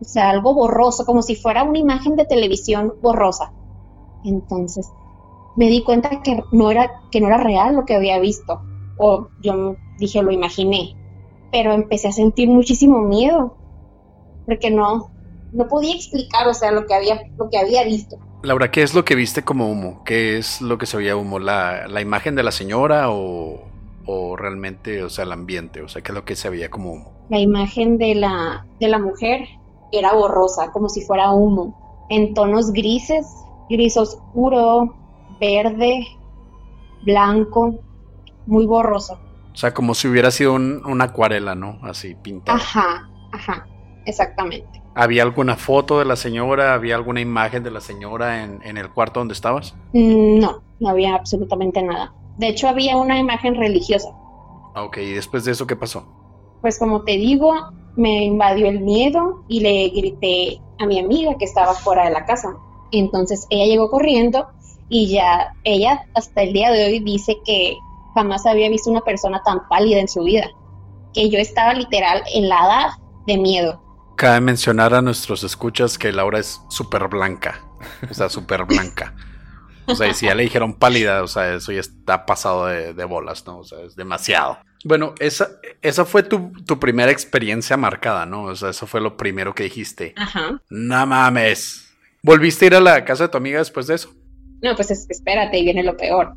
o 0.00 0.04
sea, 0.06 0.30
algo 0.30 0.54
borroso, 0.54 1.04
como 1.04 1.20
si 1.20 1.36
fuera 1.36 1.62
una 1.62 1.78
imagen 1.78 2.16
de 2.16 2.24
televisión 2.24 2.94
borrosa. 3.02 3.52
Entonces, 4.24 4.88
me 5.56 5.68
di 5.68 5.82
cuenta 5.82 6.22
que 6.22 6.42
no 6.52 6.70
era, 6.70 6.90
que 7.10 7.20
no 7.20 7.26
era 7.28 7.38
real 7.38 7.76
lo 7.76 7.84
que 7.84 7.94
había 7.94 8.18
visto, 8.18 8.62
o 8.98 9.28
yo 9.42 9.76
dije, 9.98 10.22
lo 10.22 10.30
imaginé, 10.32 10.96
pero 11.50 11.72
empecé 11.72 12.08
a 12.08 12.12
sentir 12.12 12.48
muchísimo 12.48 13.02
miedo, 13.02 13.56
porque 14.46 14.70
no, 14.70 15.10
no 15.52 15.68
podía 15.68 15.94
explicar, 15.94 16.48
o 16.48 16.54
sea, 16.54 16.72
lo 16.72 16.86
que 16.86 16.94
había, 16.94 17.20
lo 17.36 17.48
que 17.50 17.58
había 17.58 17.84
visto. 17.84 18.18
Laura, 18.42 18.70
¿qué 18.70 18.82
es 18.82 18.94
lo 18.94 19.04
que 19.04 19.14
viste 19.14 19.44
como 19.44 19.70
humo? 19.70 20.02
¿Qué 20.04 20.36
es 20.36 20.60
lo 20.60 20.78
que 20.78 20.86
se 20.86 20.96
veía 20.96 21.16
humo? 21.16 21.38
¿La, 21.38 21.86
la 21.86 22.00
imagen 22.00 22.34
de 22.34 22.42
la 22.42 22.50
señora 22.50 23.10
o, 23.10 23.60
o 24.06 24.36
realmente, 24.36 25.02
o 25.04 25.10
sea, 25.10 25.24
el 25.24 25.32
ambiente? 25.32 25.82
O 25.82 25.88
sea, 25.88 26.02
¿qué 26.02 26.10
es 26.10 26.14
lo 26.14 26.24
que 26.24 26.34
se 26.34 26.50
veía 26.50 26.68
como 26.68 26.92
humo? 26.92 27.12
La 27.28 27.38
imagen 27.38 27.98
de 27.98 28.16
la, 28.16 28.66
de 28.80 28.88
la 28.88 28.98
mujer 28.98 29.46
era 29.92 30.12
borrosa, 30.14 30.72
como 30.72 30.88
si 30.88 31.02
fuera 31.02 31.30
humo, 31.30 32.06
en 32.08 32.34
tonos 32.34 32.72
grises, 32.72 33.26
gris 33.72 33.96
oscuro, 33.96 34.94
verde, 35.40 36.06
blanco, 37.04 37.80
muy 38.46 38.66
borroso. 38.66 39.18
O 39.52 39.56
sea, 39.56 39.74
como 39.74 39.94
si 39.94 40.08
hubiera 40.08 40.30
sido 40.30 40.54
una 40.54 41.04
acuarela, 41.04 41.54
¿no? 41.54 41.78
Así 41.82 42.14
pintada. 42.14 42.58
Ajá, 42.58 43.10
ajá, 43.32 43.66
exactamente. 44.06 44.82
¿Había 44.94 45.22
alguna 45.22 45.56
foto 45.56 45.98
de 45.98 46.04
la 46.04 46.16
señora? 46.16 46.74
¿Había 46.74 46.96
alguna 46.96 47.20
imagen 47.20 47.62
de 47.62 47.70
la 47.70 47.80
señora 47.80 48.44
en, 48.44 48.60
en 48.62 48.76
el 48.76 48.90
cuarto 48.90 49.20
donde 49.20 49.34
estabas? 49.34 49.74
Mm, 49.92 50.38
no, 50.38 50.62
no 50.80 50.88
había 50.88 51.14
absolutamente 51.14 51.82
nada. 51.82 52.14
De 52.38 52.48
hecho, 52.48 52.68
había 52.68 52.96
una 52.96 53.18
imagen 53.18 53.54
religiosa. 53.54 54.08
Ok, 54.74 54.98
¿y 54.98 55.12
después 55.12 55.44
de 55.44 55.52
eso 55.52 55.66
qué 55.66 55.76
pasó? 55.76 56.06
Pues 56.60 56.78
como 56.78 57.02
te 57.02 57.12
digo, 57.12 57.52
me 57.96 58.24
invadió 58.24 58.68
el 58.68 58.80
miedo 58.80 59.44
y 59.48 59.60
le 59.60 59.88
grité 59.90 60.60
a 60.78 60.86
mi 60.86 60.98
amiga 60.98 61.36
que 61.38 61.44
estaba 61.44 61.74
fuera 61.74 62.04
de 62.04 62.10
la 62.10 62.24
casa. 62.24 62.54
Entonces 62.92 63.46
ella 63.50 63.66
llegó 63.66 63.90
corriendo 63.90 64.48
y 64.88 65.08
ya 65.08 65.54
ella 65.64 66.04
hasta 66.14 66.42
el 66.42 66.52
día 66.52 66.70
de 66.70 66.84
hoy 66.84 67.00
dice 67.00 67.38
que 67.44 67.76
jamás 68.14 68.46
había 68.46 68.68
visto 68.68 68.90
una 68.90 69.00
persona 69.00 69.42
tan 69.44 69.66
pálida 69.68 69.98
en 69.98 70.08
su 70.08 70.22
vida, 70.22 70.50
que 71.14 71.30
yo 71.30 71.38
estaba 71.38 71.74
literal 71.74 72.22
helada 72.34 72.98
de 73.26 73.38
miedo. 73.38 73.82
Cabe 74.16 74.40
mencionar 74.40 74.94
a 74.94 75.02
nuestros 75.02 75.42
escuchas 75.42 75.98
que 75.98 76.12
Laura 76.12 76.38
es 76.38 76.60
súper 76.68 77.08
blanca, 77.08 77.64
o 78.10 78.14
sea, 78.14 78.28
súper 78.28 78.64
blanca. 78.66 79.14
O 79.86 79.94
sea, 79.96 80.12
si 80.14 80.26
ya 80.26 80.34
le 80.34 80.44
dijeron 80.44 80.74
pálida, 80.74 81.22
o 81.22 81.26
sea, 81.26 81.54
eso 81.54 81.72
ya 81.72 81.80
está 81.80 82.24
pasado 82.24 82.66
de, 82.66 82.94
de 82.94 83.04
bolas, 83.04 83.46
¿no? 83.46 83.58
O 83.58 83.64
sea, 83.64 83.80
es 83.80 83.96
demasiado. 83.96 84.58
Bueno, 84.84 85.14
esa, 85.18 85.48
esa 85.80 86.04
fue 86.04 86.22
tu, 86.22 86.52
tu, 86.66 86.78
primera 86.78 87.10
experiencia 87.10 87.76
marcada, 87.76 88.26
¿no? 88.26 88.44
O 88.44 88.56
sea, 88.56 88.70
eso 88.70 88.86
fue 88.86 89.00
lo 89.00 89.16
primero 89.16 89.54
que 89.54 89.64
dijiste. 89.64 90.14
Ajá. 90.16 90.60
No 90.70 91.06
mames. 91.06 91.91
¿Volviste 92.24 92.64
a 92.64 92.68
ir 92.68 92.74
a 92.74 92.80
la 92.80 93.04
casa 93.04 93.24
de 93.24 93.30
tu 93.30 93.36
amiga 93.36 93.58
después 93.58 93.88
de 93.88 93.96
eso? 93.96 94.10
No, 94.62 94.76
pues 94.76 94.92
es, 94.92 95.06
espérate, 95.10 95.58
y 95.58 95.64
viene 95.64 95.82
lo 95.82 95.96
peor. 95.96 96.34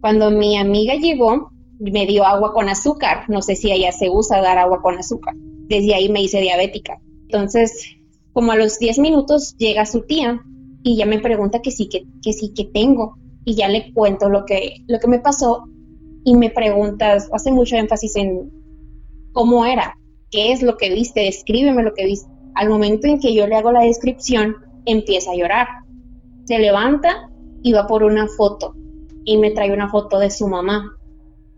Cuando 0.00 0.30
mi 0.30 0.56
amiga 0.56 0.94
llegó, 0.94 1.50
me 1.80 2.06
dio 2.06 2.24
agua 2.24 2.52
con 2.52 2.68
azúcar. 2.68 3.28
No 3.28 3.42
sé 3.42 3.56
si 3.56 3.72
allá 3.72 3.90
se 3.90 4.08
usa 4.08 4.40
dar 4.40 4.58
agua 4.58 4.80
con 4.80 4.96
azúcar. 4.96 5.34
Desde 5.36 5.94
ahí 5.94 6.08
me 6.08 6.22
hice 6.22 6.40
diabética. 6.40 7.00
Entonces, 7.22 7.96
como 8.32 8.52
a 8.52 8.56
los 8.56 8.78
10 8.78 9.00
minutos 9.00 9.56
llega 9.58 9.86
su 9.86 10.02
tía 10.02 10.40
y 10.84 10.96
ya 10.96 11.06
me 11.06 11.18
pregunta 11.18 11.60
que 11.62 11.72
sí, 11.72 11.88
que, 11.88 12.04
que 12.22 12.32
sí, 12.32 12.52
que 12.54 12.66
tengo. 12.66 13.16
Y 13.44 13.56
ya 13.56 13.68
le 13.68 13.92
cuento 13.92 14.28
lo 14.28 14.44
que, 14.44 14.76
lo 14.86 15.00
que 15.00 15.08
me 15.08 15.18
pasó 15.18 15.64
y 16.24 16.36
me 16.36 16.50
preguntas, 16.50 17.28
hace 17.32 17.50
mucho 17.50 17.74
énfasis 17.74 18.14
en 18.16 18.50
cómo 19.32 19.66
era, 19.66 19.96
qué 20.30 20.52
es 20.52 20.62
lo 20.62 20.76
que 20.76 20.94
viste, 20.94 21.22
descríbeme 21.22 21.82
lo 21.82 21.92
que 21.92 22.06
viste. 22.06 22.30
Al 22.54 22.68
momento 22.68 23.08
en 23.08 23.18
que 23.18 23.34
yo 23.34 23.48
le 23.48 23.56
hago 23.56 23.72
la 23.72 23.82
descripción, 23.82 24.56
empieza 24.86 25.32
a 25.32 25.36
llorar. 25.36 25.68
Se 26.44 26.58
levanta 26.58 27.28
y 27.62 27.72
va 27.72 27.86
por 27.86 28.02
una 28.02 28.26
foto 28.28 28.74
y 29.24 29.38
me 29.38 29.50
trae 29.50 29.72
una 29.72 29.88
foto 29.88 30.18
de 30.18 30.30
su 30.30 30.48
mamá. 30.48 30.96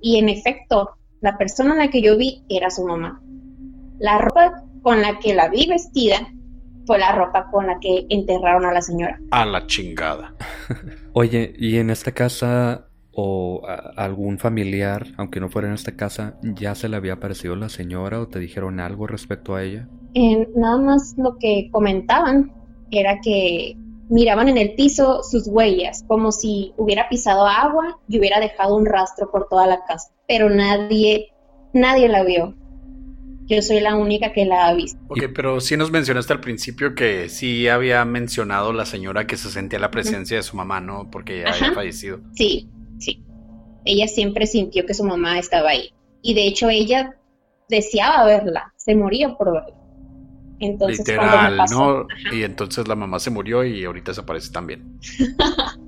Y 0.00 0.18
en 0.18 0.28
efecto, 0.28 0.90
la 1.20 1.36
persona 1.36 1.72
en 1.72 1.78
la 1.78 1.90
que 1.90 2.02
yo 2.02 2.16
vi 2.16 2.44
era 2.48 2.70
su 2.70 2.84
mamá. 2.86 3.20
La 3.98 4.18
ropa 4.18 4.62
con 4.82 5.00
la 5.02 5.18
que 5.18 5.34
la 5.34 5.48
vi 5.48 5.66
vestida 5.66 6.28
fue 6.86 6.98
la 6.98 7.12
ropa 7.12 7.50
con 7.50 7.66
la 7.66 7.80
que 7.80 8.06
enterraron 8.08 8.64
a 8.64 8.72
la 8.72 8.80
señora. 8.80 9.20
A 9.32 9.44
la 9.44 9.66
chingada. 9.66 10.34
Oye, 11.12 11.54
¿y 11.58 11.78
en 11.78 11.90
esta 11.90 12.12
casa 12.12 12.86
o 13.10 13.62
algún 13.96 14.38
familiar, 14.38 15.06
aunque 15.16 15.40
no 15.40 15.48
fuera 15.48 15.68
en 15.68 15.74
esta 15.74 15.96
casa, 15.96 16.38
ya 16.42 16.74
se 16.74 16.88
le 16.88 16.96
había 16.96 17.14
aparecido 17.14 17.56
la 17.56 17.70
señora 17.70 18.20
o 18.20 18.28
te 18.28 18.38
dijeron 18.38 18.78
algo 18.78 19.06
respecto 19.06 19.54
a 19.54 19.62
ella? 19.62 19.88
nada 20.54 20.78
más 20.78 21.14
lo 21.18 21.36
que 21.38 21.68
comentaban 21.70 22.52
era 22.90 23.20
que 23.20 23.76
miraban 24.08 24.48
en 24.48 24.58
el 24.58 24.74
piso 24.74 25.22
sus 25.22 25.46
huellas, 25.46 26.04
como 26.06 26.32
si 26.32 26.72
hubiera 26.76 27.08
pisado 27.08 27.46
agua 27.46 27.98
y 28.08 28.18
hubiera 28.18 28.40
dejado 28.40 28.76
un 28.76 28.86
rastro 28.86 29.30
por 29.30 29.48
toda 29.48 29.66
la 29.66 29.84
casa, 29.84 30.10
pero 30.28 30.48
nadie, 30.48 31.32
nadie 31.72 32.08
la 32.08 32.22
vio. 32.22 32.54
Yo 33.48 33.62
soy 33.62 33.78
la 33.78 33.94
única 33.94 34.32
que 34.32 34.44
la 34.44 34.66
ha 34.66 34.74
visto. 34.74 34.98
Ok, 35.08 35.26
pero 35.32 35.60
sí 35.60 35.76
nos 35.76 35.92
mencionaste 35.92 36.32
al 36.32 36.40
principio 36.40 36.96
que 36.96 37.28
sí 37.28 37.68
había 37.68 38.04
mencionado 38.04 38.72
la 38.72 38.84
señora 38.86 39.28
que 39.28 39.36
se 39.36 39.50
sentía 39.50 39.78
la 39.78 39.92
presencia 39.92 40.36
de 40.36 40.42
su 40.42 40.56
mamá, 40.56 40.80
¿no? 40.80 41.08
Porque 41.12 41.42
ya 41.42 41.52
había 41.52 41.72
fallecido. 41.72 42.20
Sí, 42.34 42.68
sí. 42.98 43.24
ella 43.84 44.08
siempre 44.08 44.48
sintió 44.48 44.84
que 44.84 44.94
su 44.94 45.04
mamá 45.04 45.38
estaba 45.38 45.70
ahí. 45.70 45.92
Y 46.22 46.34
de 46.34 46.44
hecho 46.48 46.68
ella 46.68 47.14
deseaba 47.68 48.24
verla, 48.24 48.72
se 48.76 48.96
moría 48.96 49.36
por 49.36 49.52
verla. 49.52 49.75
Entonces, 50.60 51.04
cuando 51.04 51.36
me 51.36 51.42
Literal, 51.42 51.56
pasó- 51.58 51.78
¿no? 51.78 52.00
Ajá. 52.00 52.34
Y 52.34 52.42
entonces 52.42 52.88
la 52.88 52.96
mamá 52.96 53.18
se 53.18 53.30
murió 53.30 53.64
y 53.64 53.84
ahorita 53.84 54.14
se 54.14 54.20
aparece 54.20 54.52
también. 54.52 54.98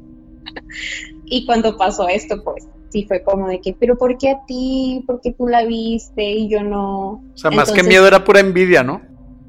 Y 1.30 1.44
cuando 1.46 1.76
pasó 1.76 2.08
esto, 2.08 2.42
pues 2.42 2.66
sí 2.90 3.04
fue 3.06 3.22
como 3.22 3.48
de 3.48 3.60
que, 3.60 3.74
pero 3.78 3.96
¿por 3.96 4.16
qué 4.18 4.30
a 4.30 4.46
ti? 4.46 5.04
¿Por 5.06 5.20
qué 5.20 5.32
tú 5.32 5.46
la 5.46 5.64
viste 5.64 6.22
y 6.22 6.48
yo 6.48 6.62
no? 6.62 7.10
O 7.10 7.36
sea, 7.36 7.50
más 7.50 7.70
que 7.70 7.82
miedo 7.82 8.06
era 8.06 8.24
pura 8.24 8.40
envidia, 8.40 8.82
¿no? 8.82 9.02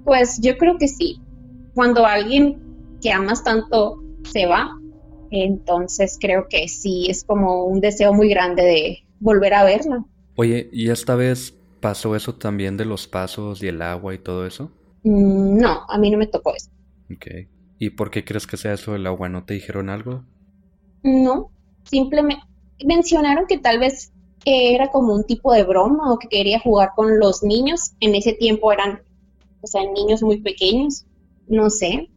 Pues 0.03 0.39
yo 0.41 0.57
creo 0.57 0.78
que 0.78 0.88
sí. 0.88 1.22
Cuando 1.74 2.05
alguien 2.05 2.59
que 3.01 3.11
amas 3.11 3.43
tanto 3.43 4.03
se 4.30 4.45
va, 4.45 4.70
entonces 5.32 6.17
creo 6.20 6.47
que 6.49 6.67
sí 6.67 7.07
es 7.09 7.24
como 7.24 7.63
un 7.65 7.80
deseo 7.80 8.13
muy 8.13 8.30
grande 8.30 8.63
de 8.63 8.99
volver 9.20 9.53
a 9.53 9.63
verla. 9.63 10.03
Oye, 10.36 10.70
¿y 10.74 10.89
esta 10.89 11.15
vez 11.15 11.55
pasó 11.80 12.15
eso 12.15 12.36
también 12.36 12.76
de 12.76 12.86
los 12.86 13.07
pasos 13.07 13.63
y 13.63 13.67
el 13.67 13.82
agua 13.82 14.13
y 14.13 14.17
todo 14.17 14.45
eso? 14.45 14.72
Mm, 15.04 15.58
No, 15.58 15.82
a 15.88 15.97
mí 15.97 16.10
no 16.12 16.18
me 16.18 16.28
tocó 16.28 16.56
eso. 16.56 16.70
Ok. 17.14 17.28
¿Y 17.80 17.91
por 17.91 18.12
qué 18.12 18.26
crees 18.26 18.45
que 18.45 18.58
sea 18.58 18.74
eso 18.74 18.91
del 18.93 19.08
agua? 19.08 19.30
¿No 19.30 19.45
te 19.45 19.54
dijeron 19.54 19.89
algo? 19.89 20.24
No, 21.04 21.50
simplemente 21.84 22.43
mencionaron 22.86 23.45
que 23.47 23.58
tal 23.58 23.80
vez 23.80 24.12
era 24.45 24.89
como 24.89 25.14
un 25.14 25.24
tipo 25.26 25.54
de 25.54 25.64
broma 25.64 26.12
o 26.14 26.18
que 26.20 26.28
quería 26.28 26.60
jugar 26.60 26.91
con 26.95 27.20
los 27.20 27.43
niños. 27.43 27.91
En 28.00 28.16
ese 28.16 28.34
tiempo 28.34 28.72
eran, 28.72 29.02
o 29.62 29.68
sea, 29.68 29.82
niños 29.91 30.22
muy 30.24 30.41
pequeños. 30.41 31.06
No 31.47 31.70
sé. 31.70 32.10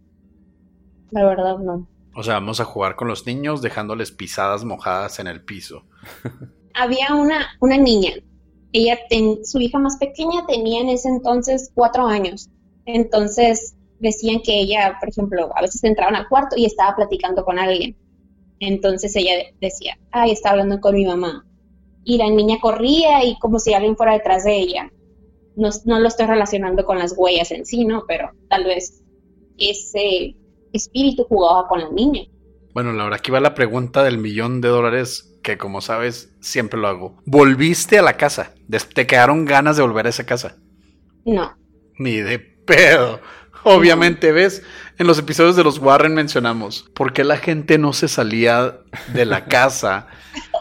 La 1.11 1.25
verdad, 1.25 1.59
no. 1.59 1.87
O 2.15 2.23
sea, 2.23 2.35
vamos 2.35 2.61
a 2.61 2.65
jugar 2.65 2.97
con 2.97 3.09
los 3.09 3.27
niños 3.27 3.63
dejándoles 3.63 4.11
pisadas 4.13 4.65
mojadas 4.65 5.19
en 5.21 5.27
el 5.29 5.43
piso. 5.45 5.85
Había 6.75 7.15
una, 7.15 7.47
una 7.61 7.77
niña. 7.77 8.13
Ella, 8.73 8.99
ten- 9.09 9.45
su 9.45 9.61
hija 9.61 9.79
más 9.79 9.97
pequeña 9.99 10.47
tenía 10.47 10.81
en 10.81 10.89
ese 10.89 11.09
entonces 11.09 11.71
cuatro 11.75 12.07
años. 12.07 12.49
Entonces 12.87 13.75
decían 13.99 14.41
que 14.45 14.61
ella, 14.61 14.97
por 15.01 15.09
ejemplo, 15.09 15.51
a 15.55 15.63
veces 15.63 15.83
entraban 15.85 16.17
al 16.17 16.29
cuarto 16.29 16.57
y 16.57 16.67
estaba 16.67 16.97
platicando 16.97 17.45
con 17.45 17.59
alguien. 17.59 17.97
Entonces 18.59 19.15
ella 19.17 19.33
decía, 19.61 19.99
ay, 20.11 20.33
está 20.33 20.51
hablando 20.51 20.81
con 20.81 20.95
mi 20.95 21.05
mamá. 21.05 21.47
Y 22.05 22.19
la 22.19 22.29
niña 22.29 22.59
corría 22.61 23.25
y 23.25 23.39
como 23.39 23.59
si 23.59 23.75
alguien 23.75 23.97
fuera 23.97 24.13
detrás 24.13 24.45
de 24.45 24.57
ella. 24.57 24.93
No, 25.55 25.71
no 25.85 26.01
lo 26.01 26.09
estoy 26.09 26.27
relacionando 26.27 26.85
con 26.85 26.99
las 26.99 27.15
huellas 27.17 27.51
en 27.53 27.65
sí, 27.65 27.85
¿no? 27.85 28.05
Pero 28.09 28.31
tal 28.49 28.65
vez 28.65 29.03
ese 29.59 30.35
espíritu 30.73 31.25
jugaba 31.25 31.69
con 31.69 31.81
la 31.81 31.91
niña. 31.91 32.23
Bueno, 32.75 32.93
Laura, 32.93 33.17
aquí 33.17 33.31
va 33.31 33.41
la 33.41 33.55
pregunta 33.55 34.03
del 34.03 34.19
millón 34.19 34.61
de 34.61 34.69
dólares 34.69 35.33
que 35.43 35.59
como 35.59 35.81
sabes 35.81 36.33
siempre 36.41 36.81
lo 36.81 36.89
hago. 36.89 37.17
¿Volviste 37.27 37.99
a 37.99 38.03
la 38.03 38.17
casa? 38.17 38.55
¿Te 38.95 39.07
quedaron 39.07 39.45
ganas 39.45 39.77
de 39.77 39.83
volver 39.83 40.07
a 40.07 40.11
esa 40.11 40.25
casa? 40.25 40.57
No, 41.25 41.53
Ni 41.99 42.17
de 42.17 42.52
pedo. 42.65 43.21
Obviamente, 43.65 44.33
¿ves? 44.33 44.63
En 44.99 45.07
los 45.07 45.19
episodios 45.19 45.57
de 45.57 45.65
los 45.65 45.79
Warren 45.79 46.15
mencionamos 46.15 46.91
por 46.95 47.13
qué 47.13 47.25
la 47.25 47.37
gente 47.37 47.79
no 47.79 47.93
se 47.93 48.09
salía 48.09 48.79
de 49.15 49.25
la 49.25 49.45
casa. 49.47 50.09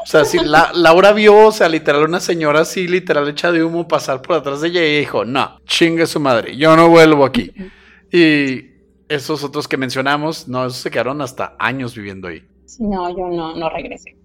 O 0.03 0.05
sea, 0.05 0.25
si 0.25 0.39
la, 0.39 0.71
Laura 0.73 1.11
vio, 1.11 1.47
o 1.47 1.51
sea, 1.51 1.67
literal, 1.69 2.03
una 2.03 2.19
señora 2.19 2.61
así, 2.61 2.87
literal, 2.87 3.27
hecha 3.27 3.51
de 3.51 3.63
humo 3.63 3.87
pasar 3.87 4.21
por 4.21 4.37
atrás 4.37 4.61
de 4.61 4.69
ella 4.69 4.85
y 4.85 4.99
dijo, 4.99 5.25
no, 5.25 5.59
chingue 5.65 6.05
su 6.05 6.19
madre, 6.19 6.55
yo 6.57 6.75
no 6.75 6.89
vuelvo 6.89 7.25
aquí. 7.25 7.51
Y 8.11 8.71
esos 9.09 9.43
otros 9.43 9.67
que 9.67 9.77
mencionamos, 9.77 10.47
no, 10.47 10.65
esos 10.65 10.79
se 10.79 10.91
quedaron 10.91 11.21
hasta 11.21 11.55
años 11.59 11.95
viviendo 11.95 12.27
ahí. 12.27 12.43
no, 12.79 13.09
yo 13.09 13.27
no, 13.27 13.55
no 13.55 13.69
regresé. 13.69 14.15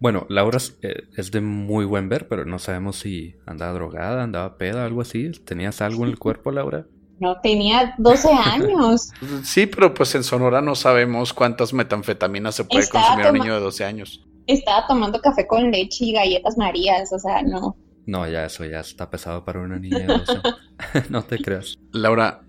Bueno, 0.00 0.26
Laura 0.28 0.58
es, 0.58 0.76
eh, 0.82 1.04
es 1.16 1.30
de 1.30 1.40
muy 1.40 1.84
buen 1.84 2.08
ver, 2.08 2.28
pero 2.28 2.44
no 2.44 2.58
sabemos 2.58 2.96
si 2.96 3.36
andaba 3.46 3.72
drogada, 3.72 4.22
andaba 4.22 4.58
peda, 4.58 4.84
algo 4.84 5.00
así. 5.00 5.30
¿Tenías 5.44 5.80
algo 5.80 6.04
en 6.04 6.10
el 6.10 6.18
cuerpo, 6.20 6.50
Laura? 6.50 6.86
No, 7.20 7.40
tenía 7.40 7.94
12 7.98 8.28
años. 8.32 9.12
Sí, 9.42 9.66
pero 9.66 9.94
pues 9.94 10.14
en 10.14 10.24
Sonora 10.24 10.60
no 10.60 10.74
sabemos 10.74 11.32
cuántas 11.32 11.72
metanfetaminas 11.72 12.56
se 12.56 12.64
puede 12.64 12.82
Estaba 12.82 13.06
consumir 13.06 13.26
a 13.26 13.30
un 13.30 13.38
niño 13.38 13.54
de 13.54 13.60
12 13.60 13.84
años. 13.84 14.24
Estaba 14.46 14.86
tomando 14.86 15.20
café 15.20 15.46
con 15.46 15.70
leche 15.70 16.06
y 16.06 16.12
galletas 16.12 16.58
marías, 16.58 17.12
o 17.12 17.18
sea, 17.18 17.42
no. 17.42 17.76
No, 18.06 18.28
ya 18.28 18.44
eso 18.44 18.64
ya 18.64 18.80
está 18.80 19.10
pesado 19.10 19.44
para 19.44 19.60
una 19.60 19.78
niña 19.78 20.00
de 20.00 20.06
12. 20.06 20.40
no 21.08 21.22
te 21.22 21.38
creas. 21.38 21.78
Laura, 21.92 22.42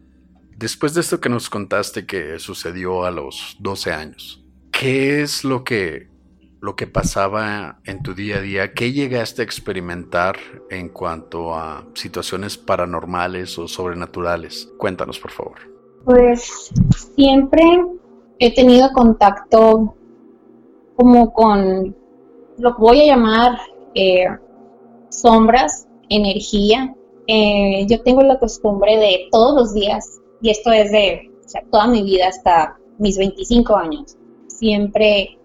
después 0.58 0.94
de 0.94 1.02
esto 1.02 1.22
que 1.22 1.30
nos 1.30 1.50
contaste 1.50 2.06
que 2.06 2.40
sucedió 2.40 3.06
a 3.06 3.12
los 3.12 3.56
12 3.60 3.94
años, 3.94 4.44
¿qué 4.72 5.22
es 5.22 5.44
lo 5.44 5.64
que, 5.64 6.10
lo 6.62 6.76
que 6.76 6.88
pasaba 6.88 7.80
en 7.86 8.02
tu 8.02 8.14
día 8.14 8.38
a 8.38 8.42
día? 8.42 8.74
¿Qué 8.74 8.92
llegaste 8.92 9.42
a 9.42 9.46
experimentar 9.46 10.38
en 10.70 10.90
cuanto 10.90 11.54
a 11.54 11.86
situaciones 11.94 12.58
paranormales 12.58 13.58
o 13.60 13.68
sobrenaturales? 13.68 14.72
Cuéntanos, 14.78 15.20
por 15.20 15.32
favor. 15.32 15.58
Pues 16.06 16.72
siempre 17.16 17.64
he 18.40 18.54
tenido 18.54 18.92
contacto 18.94 19.96
como 20.96 21.34
con 21.34 21.96
lo 22.58 22.76
que 22.76 22.82
voy 22.82 23.02
a 23.02 23.16
llamar 23.16 23.60
eh, 23.94 24.28
sombras, 25.10 25.88
energía. 26.10 26.94
Eh, 27.28 27.86
yo 27.88 28.02
tengo 28.04 28.22
la 28.22 28.40
costumbre 28.40 28.98
de 28.98 29.28
todos 29.32 29.56
los 29.56 29.74
días, 29.74 30.20
y 30.42 30.50
esto 30.50 30.72
es 30.72 30.92
de 30.92 31.32
toda 31.72 31.88
mi 31.88 32.04
vida 32.04 32.28
hasta 32.28 32.78
mis 33.00 33.18
25 33.18 33.76
años, 33.76 34.18
siempre 34.48 35.38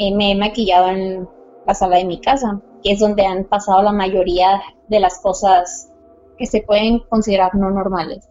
eh, 0.00 0.14
me 0.14 0.32
he 0.32 0.34
maquillado 0.34 0.88
en 0.88 1.28
la 1.66 1.74
sala 1.74 1.98
de 1.98 2.06
mi 2.06 2.22
casa, 2.22 2.58
que 2.82 2.92
es 2.92 3.00
donde 3.00 3.26
han 3.26 3.44
pasado 3.44 3.82
la 3.82 3.92
mayoría 3.92 4.62
de 4.88 4.98
las 4.98 5.20
cosas 5.20 5.92
que 6.38 6.46
se 6.46 6.62
pueden 6.62 7.00
considerar 7.00 7.54
no 7.54 7.70
normales. 7.70 8.26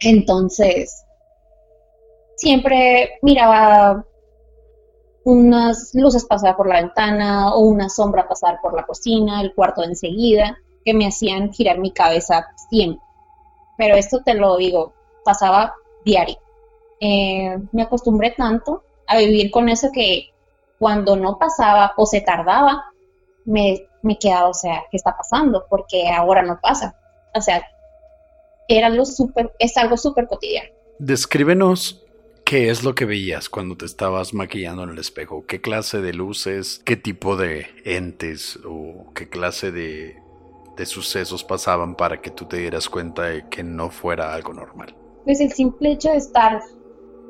Entonces, 0.00 1.04
siempre 2.34 3.20
miraba 3.22 4.04
unas 5.24 5.94
luces 5.94 6.24
pasar 6.24 6.56
por 6.56 6.66
la 6.68 6.82
ventana 6.82 7.54
o 7.54 7.60
una 7.60 7.88
sombra 7.88 8.26
pasar 8.26 8.58
por 8.60 8.74
la 8.74 8.84
cocina, 8.84 9.40
el 9.40 9.54
cuarto 9.54 9.84
enseguida, 9.84 10.58
que 10.84 10.92
me 10.92 11.06
hacían 11.06 11.52
girar 11.52 11.78
mi 11.78 11.92
cabeza 11.92 12.48
siempre. 12.68 13.00
Pero 13.76 13.94
esto 13.94 14.24
te 14.24 14.34
lo 14.34 14.56
digo, 14.56 14.92
pasaba 15.24 15.72
diario. 16.04 16.36
Eh, 16.98 17.56
me 17.70 17.82
acostumbré 17.82 18.32
tanto 18.32 18.82
a 19.06 19.18
vivir 19.18 19.52
con 19.52 19.68
eso 19.68 19.90
que 19.92 20.30
cuando 20.78 21.16
no 21.16 21.38
pasaba 21.38 21.92
o 21.96 22.06
se 22.06 22.20
tardaba, 22.20 22.84
me, 23.44 23.88
me 24.02 24.18
quedaba, 24.18 24.48
o 24.48 24.54
sea, 24.54 24.84
¿qué 24.90 24.96
está 24.96 25.16
pasando? 25.16 25.66
Porque 25.68 26.08
ahora 26.10 26.42
no 26.42 26.58
pasa. 26.60 26.94
O 27.34 27.40
sea, 27.40 27.66
era 28.68 28.88
algo 28.88 29.04
súper, 29.04 29.52
es 29.58 29.76
algo 29.76 29.96
súper 29.96 30.26
cotidiano. 30.26 30.70
Descríbenos 30.98 32.04
qué 32.44 32.70
es 32.70 32.82
lo 32.84 32.94
que 32.94 33.04
veías 33.04 33.48
cuando 33.48 33.76
te 33.76 33.86
estabas 33.86 34.34
maquillando 34.34 34.82
en 34.84 34.90
el 34.90 34.98
espejo. 34.98 35.44
¿Qué 35.46 35.60
clase 35.60 36.00
de 36.00 36.12
luces, 36.12 36.80
qué 36.84 36.96
tipo 36.96 37.36
de 37.36 37.66
entes 37.84 38.58
o 38.64 39.12
qué 39.14 39.28
clase 39.28 39.70
de, 39.70 40.16
de 40.76 40.86
sucesos 40.86 41.44
pasaban 41.44 41.94
para 41.94 42.20
que 42.20 42.30
tú 42.30 42.46
te 42.46 42.58
dieras 42.58 42.88
cuenta 42.88 43.24
de 43.24 43.48
que 43.48 43.62
no 43.62 43.90
fuera 43.90 44.34
algo 44.34 44.52
normal? 44.52 44.94
Pues 45.24 45.40
el 45.40 45.52
simple 45.52 45.92
hecho 45.92 46.10
de 46.10 46.16
estar, 46.16 46.62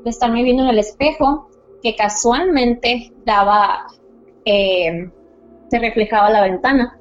de 0.05 0.11
estarme 0.11 0.43
viendo 0.43 0.63
en 0.65 0.69
el 0.69 0.79
espejo, 0.79 1.51
que 1.83 1.95
casualmente 1.97 3.13
daba, 3.25 3.87
eh, 4.45 5.11
se 5.71 5.79
reflejaba 5.79 6.31
la 6.31 6.43
ventana 6.43 6.99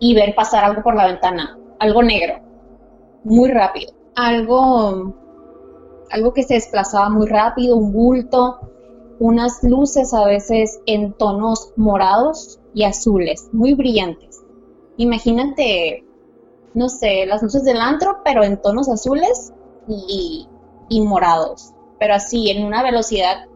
y 0.00 0.14
ver 0.14 0.34
pasar 0.34 0.64
algo 0.64 0.82
por 0.82 0.94
la 0.94 1.06
ventana, 1.06 1.58
algo 1.78 2.02
negro, 2.02 2.40
muy 3.24 3.50
rápido, 3.50 3.92
algo, 4.14 5.14
algo 6.10 6.32
que 6.32 6.42
se 6.42 6.54
desplazaba 6.54 7.08
muy 7.08 7.26
rápido, 7.26 7.76
un 7.76 7.92
bulto, 7.92 8.60
unas 9.20 9.62
luces 9.62 10.14
a 10.14 10.24
veces 10.26 10.80
en 10.86 11.12
tonos 11.14 11.72
morados 11.76 12.60
y 12.74 12.84
azules, 12.84 13.48
muy 13.52 13.74
brillantes. 13.74 14.42
Imagínate, 14.96 16.04
no 16.74 16.88
sé, 16.88 17.26
las 17.26 17.42
luces 17.42 17.64
del 17.64 17.80
antro, 17.80 18.18
pero 18.24 18.44
en 18.44 18.60
tonos 18.60 18.88
azules 18.88 19.52
y, 19.88 20.46
y 20.88 21.00
morados, 21.00 21.72
pero 21.98 22.14
así 22.14 22.50
en 22.50 22.64
una 22.64 22.82
velocidad, 22.82 23.47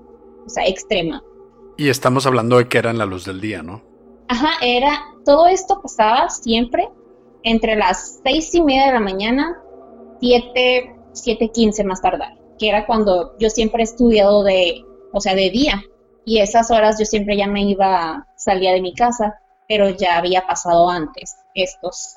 o 0.45 0.49
sea, 0.49 0.67
extrema. 0.67 1.23
Y 1.77 1.89
estamos 1.89 2.27
hablando 2.27 2.59
de 2.59 2.69
que 2.69 2.79
era 2.79 2.91
en 2.91 2.99
la 2.99 3.07
luz 3.07 3.25
del 3.25 3.41
día, 3.41 3.63
¿no? 3.63 3.83
Ajá, 4.29 4.51
era, 4.61 5.01
todo 5.25 5.47
esto 5.47 5.81
pasaba 5.83 6.29
siempre 6.29 6.89
entre 7.43 7.77
las 7.77 8.21
seis 8.23 8.55
y 8.55 8.63
media 8.63 8.87
de 8.87 8.93
la 8.93 9.01
mañana, 9.01 9.61
siete, 10.21 10.95
siete 11.13 11.51
quince 11.53 11.85
más 11.85 12.01
tardar, 12.01 12.39
que 12.59 12.69
era 12.69 12.87
cuando 12.87 13.37
yo 13.39 13.51
siempre 13.51 13.83
he 13.83 13.85
estudiado 13.85 14.45
de, 14.45 14.85
o 15.13 15.21
sea, 15.21 15.35
de 15.35 15.51
día, 15.51 15.83
y 16.25 16.39
esas 16.39 16.71
horas 16.71 16.99
yo 16.99 17.05
siempre 17.05 17.37
ya 17.37 17.47
me 17.47 17.63
iba, 17.63 18.27
salía 18.37 18.73
de 18.73 18.81
mi 18.81 18.95
casa, 18.95 19.41
pero 19.69 19.91
ya 19.91 20.19
había 20.19 20.47
pasado 20.47 20.89
antes 20.89 21.37
estos 21.55 22.17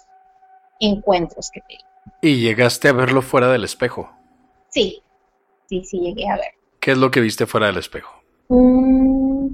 encuentros 0.80 1.50
que 1.52 1.62
te. 1.62 1.78
Y 2.22 2.42
llegaste 2.42 2.90
a 2.90 2.94
verlo 2.94 3.22
fuera 3.22 3.48
del 3.48 3.64
espejo. 3.64 4.12
Sí, 4.70 5.02
sí, 5.68 5.84
sí 5.84 6.00
llegué 6.00 6.30
a 6.30 6.36
ver. 6.36 6.54
¿Qué 6.80 6.92
es 6.92 6.98
lo 6.98 7.10
que 7.10 7.22
viste 7.22 7.46
fuera 7.46 7.68
del 7.68 7.78
espejo? 7.78 8.12
Mm, 8.50 9.48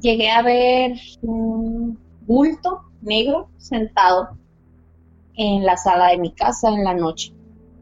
llegué 0.00 0.30
a 0.30 0.42
ver 0.42 0.92
un 1.22 1.98
bulto 2.26 2.82
negro 3.02 3.48
sentado 3.58 4.28
en 5.34 5.64
la 5.64 5.76
sala 5.76 6.08
de 6.08 6.18
mi 6.18 6.32
casa 6.32 6.68
en 6.68 6.84
la 6.84 6.94
noche. 6.94 7.32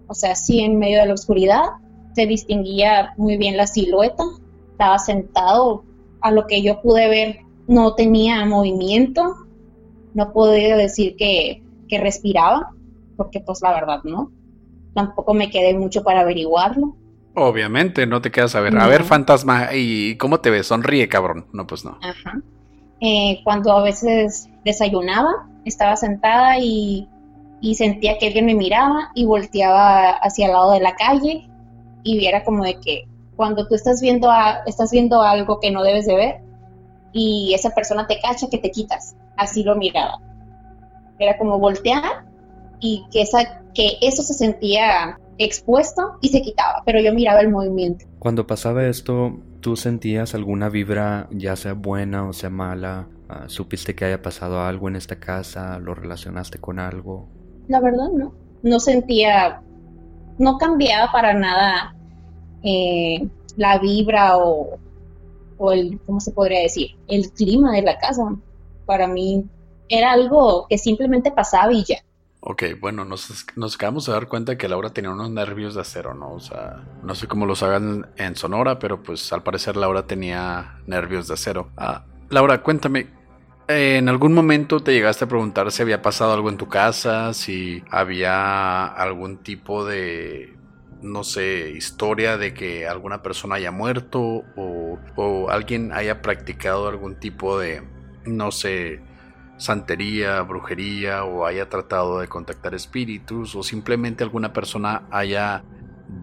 O 0.09 0.15
sea, 0.15 0.35
sí, 0.35 0.61
en 0.61 0.79
medio 0.79 1.01
de 1.01 1.07
la 1.07 1.15
oscuridad 1.15 1.63
se 2.15 2.27
distinguía 2.27 3.13
muy 3.17 3.37
bien 3.37 3.57
la 3.57 3.67
silueta. 3.67 4.25
Estaba 4.73 4.99
sentado, 4.99 5.85
a 6.21 6.31
lo 6.31 6.47
que 6.47 6.63
yo 6.63 6.81
pude 6.81 7.09
ver, 7.09 7.39
no 7.67 7.95
tenía 7.95 8.45
movimiento. 8.45 9.23
No 10.15 10.33
podía 10.33 10.77
decir 10.77 11.17
que, 11.17 11.63
que 11.89 12.01
respiraba, 12.01 12.73
porque 13.17 13.41
pues 13.41 13.61
la 13.63 13.73
verdad 13.73 14.01
no. 14.05 14.31
Tampoco 14.95 15.35
me 15.35 15.51
quedé 15.51 15.77
mucho 15.77 16.03
para 16.03 16.21
averiguarlo. 16.21 16.97
Obviamente, 17.39 18.07
no 18.07 18.23
te 18.23 18.31
quedas 18.31 18.55
a 18.55 18.61
ver. 18.61 18.79
A 18.79 18.87
ver, 18.87 19.05
fantasma, 19.05 19.69
¿y 19.75 20.17
cómo 20.17 20.41
te 20.41 20.49
ves? 20.49 20.69
Sonríe, 20.69 21.07
cabrón. 21.07 21.47
No, 21.53 21.67
pues 21.67 21.85
no. 21.85 21.99
Ajá. 22.01 22.41
Eh, 23.03 23.41
cuando 23.45 23.73
a 23.73 23.83
veces 23.83 24.49
desayunaba, 24.65 25.47
estaba 25.67 25.97
sentada 25.97 26.59
y, 26.59 27.07
y, 27.61 27.75
sentía 27.75 28.17
que 28.17 28.29
alguien 28.29 28.47
me 28.47 28.55
miraba 28.55 29.11
y 29.15 29.27
volteaba 29.27 30.13
hacia 30.13 30.47
el 30.47 30.53
lado 30.53 30.73
de 30.73 30.81
la 30.81 30.95
calle 30.95 31.47
y 32.05 32.17
viera 32.17 32.43
como 32.43 32.65
de 32.65 32.81
que 32.81 33.07
cuando 33.37 33.69
tú 33.69 33.75
estás 33.75 34.01
viendo, 34.01 34.31
a, 34.31 34.63
estás 34.65 34.91
viendo 34.91 35.21
algo 35.21 35.61
que 35.61 35.71
no 35.71 35.83
debes 35.83 36.07
de 36.07 36.17
ver 36.17 36.41
y 37.13 37.53
esa 37.53 37.69
persona 37.75 38.07
te 38.07 38.19
cacha 38.19 38.49
que 38.51 38.57
te 38.57 38.71
quitas. 38.71 39.15
Así 39.37 39.63
lo 39.63 39.77
miraba. 39.77 40.21
Era 41.19 41.37
como 41.37 41.59
voltear 41.59 42.25
y 42.81 43.05
que, 43.11 43.21
esa, 43.21 43.61
que 43.75 43.99
eso 44.01 44.23
se 44.23 44.33
sentía 44.33 45.19
expuesto 45.39 46.19
y 46.21 46.29
se 46.29 46.43
quitaba, 46.43 46.83
pero 46.85 47.01
yo 47.01 47.13
miraba 47.13 47.41
el 47.41 47.51
movimiento. 47.51 48.07
Cuando 48.19 48.47
pasaba 48.47 48.87
esto, 48.87 49.39
¿tú 49.61 49.77
sentías 49.77 50.35
alguna 50.35 50.69
vibra, 50.69 51.29
ya 51.31 51.57
sea 51.57 51.75
buena 51.75 52.29
o 52.29 52.33
sea 52.33 52.51
mala? 52.51 53.09
Uh, 53.29 53.49
¿Supiste 53.49 53.95
que 53.95 54.05
haya 54.05 54.23
pasado 54.23 54.61
algo 54.61 54.89
en 54.89 54.97
esta 54.97 55.19
casa? 55.19 55.79
¿Lo 55.79 55.95
relacionaste 55.95 56.59
con 56.59 56.79
algo? 56.79 57.29
La 57.69 57.81
verdad 57.81 58.09
no, 58.17 58.35
no 58.63 58.81
sentía, 58.81 59.63
no 60.39 60.59
cambiaba 60.59 61.11
para 61.11 61.35
nada 61.35 61.97
eh, 62.63 63.29
la 63.57 63.79
vibra 63.79 64.39
o, 64.39 64.79
o 65.59 65.73
el, 65.73 66.01
¿cómo 66.07 66.21
se 66.21 66.33
podría 66.33 66.61
decir? 66.61 66.91
El 67.09 67.31
clima 67.33 67.73
de 67.73 67.83
la 67.83 67.99
casa. 67.99 68.23
Para 68.87 69.09
mí 69.09 69.45
era 69.89 70.13
algo 70.13 70.67
que 70.69 70.79
simplemente 70.79 71.31
pasaba 71.31 71.73
y 71.73 71.85
ya. 71.85 71.97
Ok, 72.49 72.63
bueno, 72.81 73.05
nos, 73.05 73.45
acabamos 73.75 74.07
de 74.07 74.13
dar 74.13 74.29
cuenta 74.29 74.57
que 74.57 74.69
Laura 74.69 74.91
tenía 74.91 75.11
unos 75.11 75.33
nervios 75.33 75.75
de 75.75 75.81
acero, 75.81 76.15
¿no? 76.15 76.31
O 76.31 76.39
sea, 76.39 76.85
no 77.03 77.17
sé 77.17 77.27
cómo 77.27 77.45
los 77.45 77.65
hagan 77.65 78.07
en 78.17 78.37
Sonora, 78.37 78.79
pero 78.79 79.03
pues 79.03 79.33
al 79.33 79.43
parecer 79.43 79.77
Laura 79.77 80.07
tenía 80.07 80.79
nervios 80.87 81.27
de 81.27 81.35
acero. 81.35 81.71
Ah, 81.77 82.05
Laura, 82.31 82.63
cuéntame, 82.63 83.09
¿en 83.67 84.09
algún 84.09 84.33
momento 84.33 84.79
te 84.79 84.93
llegaste 84.93 85.25
a 85.25 85.29
preguntar 85.29 85.73
si 85.73 85.83
había 85.83 86.03
pasado 86.03 86.35
algo 86.35 86.49
en 86.49 86.57
tu 86.57 86.69
casa? 86.69 87.35
Si 87.35 87.83
había 87.91 88.85
algún 88.87 89.39
tipo 89.39 89.85
de, 89.85 90.57
no 91.03 91.25
sé, 91.25 91.73
historia 91.73 92.37
de 92.39 92.55
que 92.55 92.87
alguna 92.87 93.23
persona 93.25 93.57
haya 93.57 93.73
muerto 93.73 94.45
o, 94.55 95.01
o 95.17 95.51
alguien 95.51 95.91
haya 95.91 96.23
practicado 96.23 96.87
algún 96.87 97.19
tipo 97.19 97.59
de, 97.59 97.83
no 98.25 98.53
sé, 98.53 99.01
santería, 99.57 100.41
brujería 100.43 101.25
o 101.25 101.47
haya 101.47 101.69
tratado 101.69 102.21
de 102.21 102.29
contactar 102.29 102.75
espíritus 102.75 103.55
o 103.55 103.63
simplemente 103.63 104.25
alguna 104.25 104.53
persona 104.53 105.03
haya 105.11 105.65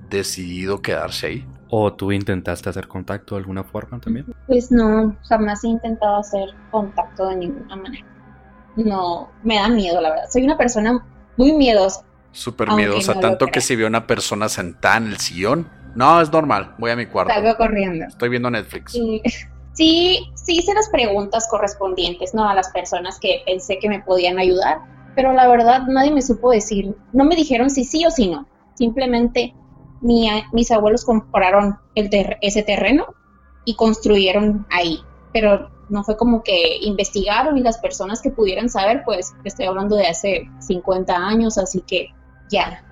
decidido 0.10 0.82
quedarse 0.82 1.28
ahí. 1.28 1.48
¿O 1.70 1.92
tú 1.94 2.12
intentaste 2.12 2.70
hacer 2.70 2.88
contacto 2.88 3.36
de 3.36 3.40
alguna 3.40 3.64
forma 3.64 4.00
también? 4.00 4.28
Pues 4.48 4.72
no, 4.72 5.16
jamás 5.28 5.64
he 5.64 5.70
intentado 5.70 6.18
hacer 6.18 6.50
contacto 6.70 7.30
de 7.30 7.38
ninguna 7.38 7.76
manera. 7.76 8.06
No, 8.76 9.32
me 9.44 9.56
da 9.56 9.70
miedo, 9.70 10.00
la 10.00 10.10
verdad. 10.12 10.26
Soy 10.32 10.44
una 10.44 10.58
persona 10.58 11.04
muy 11.38 11.54
miedosa. 11.54 12.04
Súper 12.32 12.72
miedosa, 12.72 13.16
no 13.16 13.22
tanto 13.22 13.48
que 13.48 13.62
si 13.62 13.76
veo 13.76 13.88
una 13.88 14.08
persona 14.08 14.50
sentada 14.50 14.98
en 14.98 15.08
el 15.08 15.18
sillón, 15.18 15.68
no, 15.96 16.20
es 16.22 16.32
normal, 16.32 16.74
voy 16.80 16.90
a 16.92 16.96
mi 16.96 17.06
cuarto. 17.06 17.34
Salgo 17.34 17.56
corriendo. 17.56 18.06
Estoy 18.06 18.30
viendo 18.30 18.50
Netflix. 18.50 18.96
Y 18.96 19.22
sí, 19.74 20.32
sí 20.36 20.58
hice 20.58 20.74
las 20.74 20.90
preguntas 20.90 21.48
correspondientes, 21.50 22.34
¿no? 22.34 22.48
A 22.48 22.56
las 22.56 22.70
personas 22.70 23.20
que 23.20 23.42
pensé 23.46 23.80
que 23.80 23.90
me 23.90 24.02
podían 24.02 24.40
ayudar, 24.40 24.80
pero 25.16 25.34
la 25.34 25.48
verdad 25.48 25.84
nadie 25.88 26.12
me 26.12 26.22
supo 26.22 26.52
decir, 26.52 26.96
no 27.12 27.26
me 27.26 27.36
dijeron 27.36 27.70
si 27.70 27.84
sí 27.84 28.06
o 28.06 28.12
si 28.12 28.28
no, 28.28 28.48
simplemente 28.76 29.54
mi, 30.02 30.30
mis 30.52 30.72
abuelos 30.72 31.06
compraron 31.06 31.78
el 31.96 32.10
ese 32.42 32.64
terreno 32.64 33.08
y 33.66 33.76
construyeron 33.76 34.66
ahí, 34.70 35.00
pero 35.32 35.70
no 35.90 36.04
fue 36.04 36.18
como 36.18 36.44
que 36.44 36.78
investigaron 36.82 37.58
y 37.58 37.62
las 37.62 37.78
personas 37.78 38.22
que 38.22 38.32
pudieran 38.32 38.70
saber, 38.70 39.04
pues 39.06 39.34
estoy 39.44 39.66
hablando 39.66 39.96
de 39.96 40.08
hace 40.08 40.50
50 40.60 41.16
años, 41.16 41.58
así 41.58 41.82
que 41.82 42.08
ya, 42.50 42.84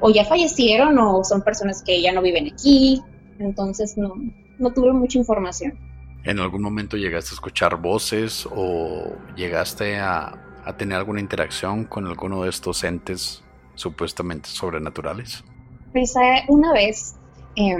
o 0.00 0.10
ya 0.10 0.24
fallecieron 0.24 0.98
o 0.98 1.24
son 1.24 1.42
personas 1.42 1.82
que 1.82 2.00
ya 2.00 2.12
no 2.12 2.22
viven 2.22 2.52
aquí, 2.52 3.02
entonces 3.38 3.96
no, 3.96 4.14
no 4.58 4.72
tuve 4.72 4.92
mucha 4.92 5.18
información. 5.18 5.78
¿En 6.24 6.38
algún 6.38 6.62
momento 6.62 6.96
llegaste 6.96 7.30
a 7.30 7.34
escuchar 7.34 7.76
voces 7.76 8.48
o 8.50 9.14
llegaste 9.36 9.98
a, 9.98 10.38
a 10.64 10.76
tener 10.76 10.98
alguna 10.98 11.20
interacción 11.20 11.84
con 11.84 12.06
alguno 12.06 12.42
de 12.42 12.50
estos 12.50 12.82
entes 12.84 13.44
supuestamente 13.74 14.48
sobrenaturales? 14.48 15.44
Pues 15.92 16.16
eh, 16.16 16.44
una 16.48 16.72
vez, 16.72 17.14
eh, 17.56 17.76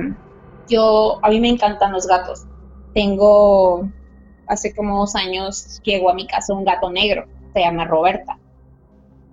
yo, 0.69 1.19
a 1.23 1.31
mí 1.31 1.41
me 1.41 1.49
encantan 1.49 1.93
los 1.93 2.07
gatos. 2.07 2.45
Tengo, 2.95 3.89
hace 4.47 4.75
como 4.75 5.01
dos 5.01 5.17
años, 5.17 5.81
llegó 5.83 6.11
a 6.11 6.15
mi 6.15 6.27
casa 6.27 6.53
un 6.55 6.65
gato 6.65 6.91
negro, 6.91 7.27
se 7.53 7.61
llama 7.61 7.87
Roberta. 7.87 8.39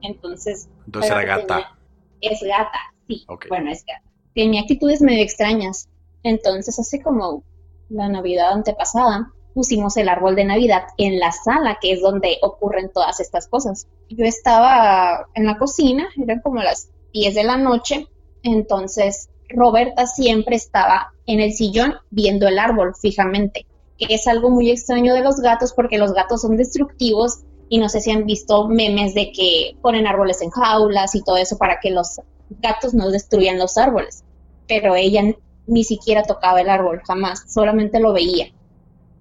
Entonces... 0.02 0.70
Entonces 0.86 1.12
era 1.12 1.24
gata. 1.24 1.78
Tenía, 2.20 2.38
es 2.38 2.44
gata, 2.44 2.80
sí. 3.08 3.24
Okay. 3.28 3.50
Bueno, 3.50 3.72
es 3.72 3.86
gata. 3.86 4.04
Tenía 4.34 4.62
actitudes 4.62 5.02
medio 5.02 5.22
extrañas. 5.22 5.90
Entonces, 6.24 6.78
hace 6.80 7.02
como 7.02 7.44
la 7.90 8.08
Navidad 8.10 8.52
antepasada, 8.52 9.32
pusimos 9.54 9.98
el 9.98 10.10
árbol 10.10 10.36
de 10.36 10.46
Navidad 10.46 10.84
en 10.98 11.20
la 11.20 11.32
sala, 11.32 11.78
que 11.82 11.92
es 11.92 12.02
donde 12.02 12.38
ocurren 12.42 12.92
todas 12.94 13.20
estas 13.20 13.48
cosas. 13.48 13.88
Yo 14.10 14.26
estaba 14.26 15.28
en 15.36 15.46
la 15.46 15.58
cocina, 15.58 16.08
eran 16.22 16.42
como 16.42 16.62
las 16.62 16.90
10 17.14 17.36
de 17.36 17.44
la 17.44 17.58
noche, 17.58 18.08
entonces 18.44 19.30
Roberta 19.50 20.08
siempre 20.08 20.56
estaba 20.56 21.12
en 21.26 21.40
el 21.42 21.54
sillón 21.54 21.96
viendo 22.10 22.48
el 22.48 22.60
árbol 22.60 22.96
fijamente, 22.96 23.66
que 23.98 24.14
es 24.14 24.28
algo 24.28 24.50
muy 24.50 24.72
extraño 24.72 25.14
de 25.14 25.22
los 25.22 25.40
gatos 25.42 25.74
porque 25.74 25.98
los 25.98 26.14
gatos 26.14 26.42
son 26.42 26.58
destructivos 26.58 27.42
y 27.70 27.78
no 27.78 27.90
sé 27.90 28.02
si 28.02 28.12
han 28.12 28.26
visto 28.26 28.68
memes 28.68 29.14
de 29.14 29.32
que 29.32 29.78
ponen 29.82 30.08
árboles 30.08 30.42
en 30.42 30.50
jaulas 30.50 31.16
y 31.16 31.24
todo 31.24 31.38
eso 31.38 31.58
para 31.58 31.80
que 31.80 31.92
los 31.92 32.20
gatos 32.50 32.94
no 32.94 33.10
destruyan 33.10 33.58
los 33.58 33.78
árboles, 33.78 34.24
pero 34.68 34.96
ella 34.96 35.24
ni 35.68 35.84
siquiera 35.84 36.24
tocaba 36.24 36.62
el 36.62 36.70
árbol, 36.70 37.02
jamás, 37.06 37.44
solamente 37.52 38.00
lo 38.00 38.14
veía. 38.14 38.48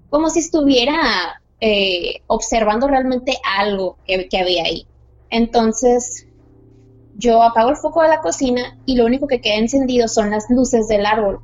Como 0.08 0.30
si 0.30 0.40
estuviera 0.40 1.40
eh, 1.60 2.22
observando 2.26 2.88
realmente 2.88 3.36
algo 3.58 3.98
que, 4.06 4.28
que, 4.28 4.38
había 4.38 4.64
ahí. 4.64 4.86
Entonces, 5.28 6.26
yo 7.16 7.42
apago 7.42 7.70
el 7.70 7.76
foco 7.76 8.02
de 8.02 8.08
la 8.08 8.20
cocina 8.20 8.78
y 8.86 8.96
lo 8.96 9.04
único 9.04 9.26
que 9.26 9.40
queda 9.40 9.56
encendido 9.56 10.08
son 10.08 10.30
las 10.30 10.48
luces 10.48 10.88
del 10.88 11.06
árbol. 11.06 11.40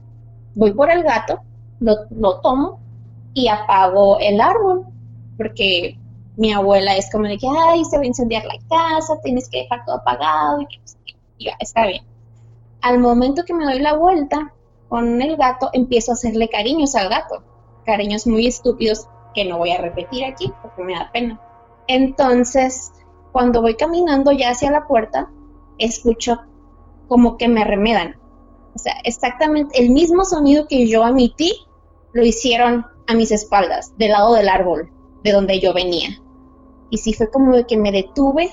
Voy 0.55 0.73
por 0.73 0.91
el 0.91 1.03
gato, 1.03 1.41
lo, 1.81 1.97
lo 2.11 2.41
tomo 2.41 2.81
y 3.35 3.49
apago 3.49 4.19
el 4.19 4.41
árbol, 4.41 4.87
porque 5.37 5.99
mi 6.37 6.53
abuela 6.53 6.97
es 6.97 7.11
como 7.11 7.25
de 7.27 7.37
que, 7.37 7.47
ay, 7.47 7.85
se 7.85 7.99
va 7.99 8.03
a 8.03 8.07
incendiar 8.07 8.45
la 8.45 8.59
casa, 8.69 9.21
tienes 9.23 9.49
que 9.51 9.63
dejar 9.63 9.85
todo 9.85 9.97
apagado 9.97 10.63
y 10.63 10.67
que, 10.67 10.81
ya, 11.39 11.53
está 11.61 11.87
bien. 11.87 12.03
Al 12.81 12.99
momento 12.99 13.45
que 13.45 13.53
me 13.53 13.65
doy 13.65 13.81
la 13.81 13.95
vuelta, 13.95 14.53
con 14.89 15.21
el 15.21 15.37
gato 15.37 15.71
empiezo 15.73 16.13
a 16.13 16.15
hacerle 16.15 16.49
cariños 16.49 16.95
al 16.95 17.09
gato, 17.09 17.43
cariños 17.85 18.27
muy 18.27 18.47
estúpidos 18.47 19.09
que 19.35 19.45
no 19.45 19.59
voy 19.59 19.71
a 19.71 19.81
repetir 19.81 20.25
aquí 20.25 20.53
porque 20.63 20.83
me 20.83 20.95
da 20.95 21.11
pena. 21.13 21.41
Entonces, 21.89 22.93
cuando 23.33 23.63
voy 23.63 23.75
caminando 23.75 24.33
ya 24.33 24.51
hacia 24.51 24.71
la 24.71 24.87
puerta, 24.87 25.31
escucho 25.79 26.41
como 27.09 27.37
que 27.37 27.49
me 27.49 27.65
remedan. 27.65 28.17
O 28.75 28.79
sea, 28.79 28.95
exactamente 29.05 29.79
el 29.81 29.91
mismo 29.91 30.25
sonido 30.25 30.67
que 30.69 30.89
yo 30.89 31.07
emití, 31.07 31.53
lo 32.13 32.25
hicieron 32.25 32.87
a 33.07 33.15
mis 33.15 33.31
espaldas, 33.31 33.97
del 33.99 34.13
lado 34.13 34.35
del 34.35 34.49
árbol, 34.49 34.91
de 35.23 35.33
donde 35.33 35.61
yo 35.61 35.75
venía. 35.75 36.11
Y 36.91 36.99
sí 36.99 37.13
fue 37.13 37.31
como 37.31 37.55
de 37.55 37.67
que 37.67 37.77
me 37.77 37.93
detuve 37.93 38.51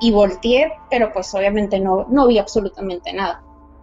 y 0.00 0.12
volteé, 0.12 0.72
pero 0.90 1.12
pues 1.12 1.34
obviamente 1.34 1.80
no, 1.80 2.06
no 2.10 2.26
vi 2.26 2.38
absolutamente 2.38 3.12
nada. 3.12 3.42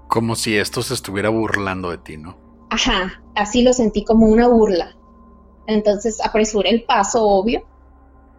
Como 0.10 0.34
si 0.34 0.58
esto 0.58 0.82
se 0.82 0.96
estuviera 0.96 1.30
burlando 1.30 1.92
de 1.92 2.00
ti, 2.00 2.18
¿no? 2.18 2.36
Ajá, 2.72 3.22
así 3.36 3.62
lo 3.62 3.74
sentí 3.74 4.04
como 4.04 4.26
una 4.26 4.48
burla. 4.48 4.96
Entonces 5.68 6.20
apresuré 6.26 6.72
el 6.72 6.84
paso, 6.84 7.24
obvio, 7.24 7.62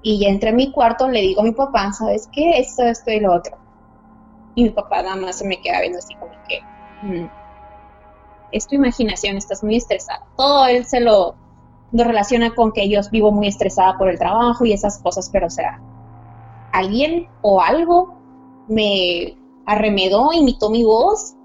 y 0.03 0.19
ya 0.19 0.31
entré 0.31 0.51
a 0.51 0.53
mi 0.53 0.73
cuarto, 0.73 1.09
le 1.09 1.21
digo 1.21 1.43
a 1.43 1.45
mi 1.45 1.53
papá, 1.53 1.93
¿sabes 1.93 2.29
qué? 2.33 2.59
Esto, 2.59 2.83
esto 2.83 3.13
y 3.13 3.21
lo 3.21 3.33
otro. 3.33 3.57
Y 4.57 4.65
mi 4.65 4.71
papá 4.71 5.05
nada 5.05 5.15
más 5.15 5.39
se 5.39 5.47
me 5.47 5.61
queda 5.61 5.81
viendo 5.81 6.01
así 6.01 6.13
como 6.17 6.33
que, 6.49 6.61
mmm, 7.03 7.29
es 8.51 8.67
tu 8.67 8.75
imaginación, 8.75 9.37
estás 9.37 9.63
muy 9.63 9.77
estresada. 9.77 10.27
Todo 10.37 10.67
él 10.67 10.85
se 10.87 10.99
lo, 10.99 11.37
lo 11.93 12.03
relaciona 12.03 12.53
con 12.53 12.73
que 12.73 12.89
yo 12.89 13.01
vivo 13.13 13.31
muy 13.31 13.47
estresada 13.47 13.97
por 13.97 14.09
el 14.09 14.19
trabajo 14.19 14.65
y 14.65 14.73
esas 14.73 14.99
cosas, 14.99 15.31
pero 15.31 15.47
o 15.47 15.51
sea, 15.51 15.81
alguien 16.73 17.29
o 17.43 17.63
algo 17.63 18.13
me 18.67 19.39
arremedó, 19.67 20.33
imitó 20.33 20.69
mi 20.69 20.83
voz 20.83 21.37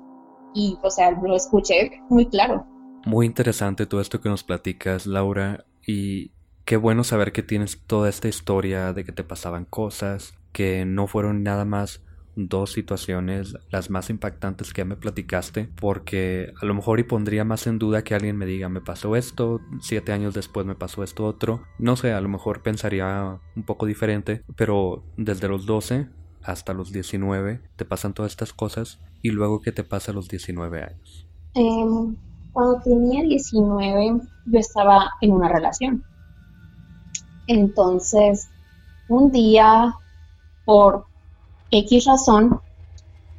y, 0.55 0.79
o 0.81 0.89
sea, 0.89 1.11
lo 1.11 1.35
escuché 1.35 2.01
muy 2.09 2.25
claro. 2.27 2.65
Muy 3.05 3.27
interesante 3.27 3.85
todo 3.85 4.01
esto 4.01 4.19
que 4.19 4.29
nos 4.29 4.43
platicas, 4.43 5.05
Laura, 5.05 5.65
y 5.85 6.31
qué 6.63 6.77
bueno 6.77 7.03
saber 7.03 7.31
que 7.31 7.43
tienes 7.43 7.79
toda 7.85 8.09
esta 8.09 8.27
historia 8.27 8.93
de 8.93 9.03
que 9.03 9.11
te 9.11 9.23
pasaban 9.23 9.65
cosas, 9.65 10.33
que 10.51 10.85
no 10.85 11.05
fueron 11.05 11.43
nada 11.43 11.65
más 11.65 12.01
dos 12.35 12.73
situaciones 12.73 13.55
las 13.69 13.89
más 13.89 14.09
impactantes 14.09 14.73
que 14.73 14.81
ya 14.81 14.85
me 14.85 14.97
platicaste 14.97 15.69
porque 15.79 16.51
a 16.61 16.65
lo 16.65 16.73
mejor 16.73 16.99
y 16.99 17.03
pondría 17.03 17.45
más 17.45 17.65
en 17.65 17.79
duda 17.79 18.03
que 18.03 18.13
alguien 18.13 18.37
me 18.37 18.45
diga 18.45 18.67
me 18.67 18.81
pasó 18.81 19.15
esto 19.15 19.61
siete 19.79 20.11
años 20.11 20.33
después 20.33 20.65
me 20.65 20.75
pasó 20.75 21.03
esto 21.03 21.25
otro 21.25 21.63
no 21.79 21.95
sé 21.95 22.11
a 22.11 22.19
lo 22.19 22.27
mejor 22.27 22.61
pensaría 22.61 23.39
un 23.55 23.63
poco 23.63 23.85
diferente 23.85 24.43
pero 24.57 25.05
desde 25.15 25.47
los 25.47 25.65
12 25.65 26.09
hasta 26.45 26.73
los 26.73 26.91
19 26.91 27.61
te 27.75 27.85
pasan 27.85 28.13
todas 28.13 28.31
estas 28.31 28.53
cosas 28.53 28.99
y 29.21 29.31
luego 29.31 29.61
que 29.61 29.71
te 29.71 29.83
pasa 29.83 30.11
a 30.11 30.15
los 30.15 30.27
19 30.27 30.83
años 30.83 31.27
em, 31.53 32.15
cuando 32.53 32.81
tenía 32.81 33.23
19 33.23 34.21
yo 34.45 34.59
estaba 34.59 35.09
en 35.21 35.31
una 35.31 35.49
relación 35.49 36.03
entonces 37.47 38.49
un 39.07 39.31
día 39.31 39.93
por 40.65 41.05
X 41.71 42.05
razón, 42.05 42.59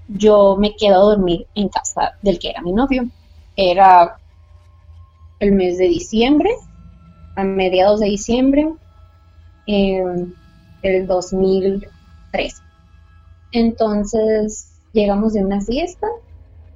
yo 0.09 0.57
me 0.57 0.77
quedo 0.77 0.97
a 0.97 1.15
dormir 1.15 1.47
en 1.55 1.69
casa 1.69 2.17
del 2.23 2.39
que 2.39 2.51
era 2.51 2.63
mi 2.63 2.73
novio. 2.73 3.09
Era 3.57 4.19
el 5.41 5.53
mes 5.53 5.79
de 5.79 5.89
diciembre, 5.89 6.51
a 7.37 7.45
mediados 7.45 8.01
de 8.01 8.07
diciembre, 8.07 8.73
en 9.67 10.35
el 10.83 11.07
2003. 11.07 12.63
Entonces 13.53 14.81
llegamos 14.93 15.35
de 15.35 15.45
una 15.45 15.61
fiesta 15.61 16.07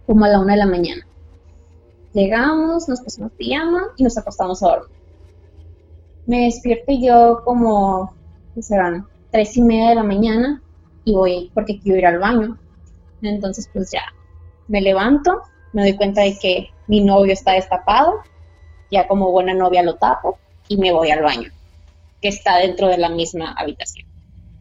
como 0.06 0.24
a 0.24 0.28
la 0.28 0.40
una 0.40 0.54
de 0.54 0.58
la 0.58 0.66
mañana. 0.66 1.06
Llegamos, 2.12 2.88
nos 2.88 3.00
pusimos 3.00 3.32
pijama 3.32 3.82
y 3.96 4.02
nos 4.02 4.18
acostamos 4.18 4.62
a 4.62 4.68
dormir. 4.68 4.96
Me 6.26 6.44
despierto 6.44 6.92
yo 6.92 7.42
como, 7.44 8.14
¿qué 8.54 8.62
serán? 8.62 9.06
Tres 9.30 9.56
y 9.56 9.62
media 9.62 9.90
de 9.90 9.94
la 9.96 10.02
mañana 10.02 10.62
y 11.04 11.14
voy 11.14 11.50
porque 11.54 11.78
quiero 11.78 11.98
ir 11.98 12.06
al 12.06 12.18
baño. 12.18 12.58
Entonces 13.22 13.68
pues 13.72 13.90
ya 13.92 14.02
me 14.68 14.80
levanto, 14.80 15.42
me 15.72 15.82
doy 15.82 15.96
cuenta 15.96 16.22
de 16.22 16.38
que 16.38 16.70
mi 16.86 17.02
novio 17.02 17.32
está 17.32 17.52
destapado, 17.52 18.14
ya 18.90 19.06
como 19.06 19.30
buena 19.30 19.54
novia 19.54 19.82
lo 19.82 19.96
tapo 19.96 20.38
y 20.68 20.76
me 20.76 20.92
voy 20.92 21.10
al 21.10 21.22
baño, 21.22 21.50
que 22.20 22.28
está 22.28 22.56
dentro 22.56 22.88
de 22.88 22.98
la 22.98 23.08
misma 23.08 23.52
habitación. 23.52 24.09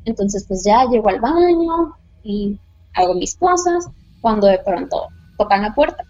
Entonces 0.09 0.45
pues 0.47 0.63
ya 0.63 0.85
llego 0.85 1.09
al 1.09 1.19
baño 1.19 1.95
y 2.23 2.57
hago 2.93 3.13
mis 3.13 3.35
cosas 3.35 3.87
cuando 4.21 4.47
de 4.47 4.59
pronto 4.59 5.07
tocan 5.37 5.61
la 5.61 5.73
puerta. 5.73 6.03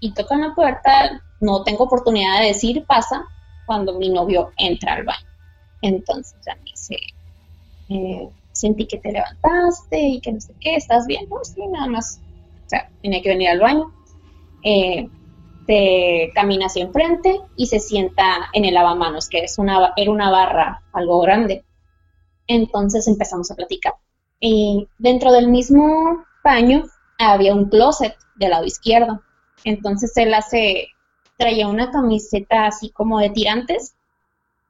Y 0.00 0.12
tocan 0.12 0.40
la 0.40 0.54
puerta, 0.54 1.22
no 1.40 1.62
tengo 1.62 1.84
oportunidad 1.84 2.40
de 2.40 2.48
decir 2.48 2.84
pasa 2.86 3.24
cuando 3.66 3.98
mi 3.98 4.08
novio 4.08 4.50
entra 4.56 4.94
al 4.94 5.04
baño. 5.04 5.28
Entonces 5.80 6.34
ya 6.44 6.56
me 6.56 6.62
dice, 6.64 6.96
eh, 7.88 8.28
sentí 8.52 8.86
que 8.86 8.98
te 8.98 9.12
levantaste 9.12 10.00
y 10.00 10.20
que 10.20 10.32
no 10.32 10.40
sé 10.40 10.54
qué, 10.60 10.74
¿estás 10.74 11.06
bien? 11.06 11.28
No, 11.28 11.44
sí, 11.44 11.64
nada 11.68 11.86
más. 11.86 12.20
O 12.66 12.68
sea, 12.68 12.90
tenía 13.00 13.22
que 13.22 13.28
venir 13.28 13.48
al 13.48 13.60
baño. 13.60 13.92
Eh, 14.64 15.08
te 15.66 16.30
camina 16.34 16.66
hacia 16.66 16.82
enfrente 16.82 17.40
y 17.56 17.66
se 17.66 17.78
sienta 17.78 18.50
en 18.52 18.64
el 18.64 18.74
lavamanos, 18.74 19.28
que 19.28 19.44
es 19.44 19.58
una, 19.58 19.92
era 19.96 20.10
una 20.10 20.30
barra 20.30 20.82
algo 20.92 21.20
grande. 21.20 21.64
Entonces 22.46 23.06
empezamos 23.08 23.50
a 23.50 23.56
platicar. 23.56 23.94
Y 24.40 24.88
dentro 24.98 25.32
del 25.32 25.48
mismo 25.48 26.24
baño 26.42 26.84
había 27.18 27.54
un 27.54 27.68
closet 27.68 28.16
del 28.36 28.50
lado 28.50 28.64
izquierdo. 28.64 29.22
Entonces 29.64 30.16
él 30.16 30.34
hace, 30.34 30.88
traía 31.36 31.68
una 31.68 31.90
camiseta 31.90 32.66
así 32.66 32.90
como 32.90 33.18
de 33.18 33.30
tirantes, 33.30 33.94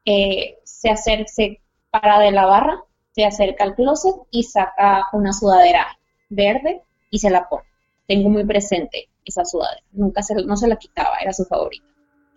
eh, 0.05 0.59
se 0.65 0.91
acerca, 0.91 1.29
se 1.29 1.61
para 1.91 2.19
de 2.19 2.33
la 2.33 2.47
barra 2.47 2.83
se 3.13 3.25
acerca 3.25 3.65
al 3.65 3.75
closet 3.75 4.15
y 4.31 4.43
saca 4.43 5.07
una 5.13 5.33
sudadera 5.33 5.87
verde 6.31 6.83
y 7.11 7.19
se 7.19 7.31
la 7.31 7.49
pone. 7.49 7.65
Tengo 8.07 8.31
muy 8.31 8.45
presente 8.45 9.09
esa 9.25 9.45
sudadera, 9.45 9.83
nunca 9.93 10.23
se, 10.23 10.35
no 10.35 10.57
se 10.57 10.67
la 10.67 10.77
quitaba, 10.77 11.17
era 11.21 11.33
su 11.33 11.45
favorita. 11.45 11.87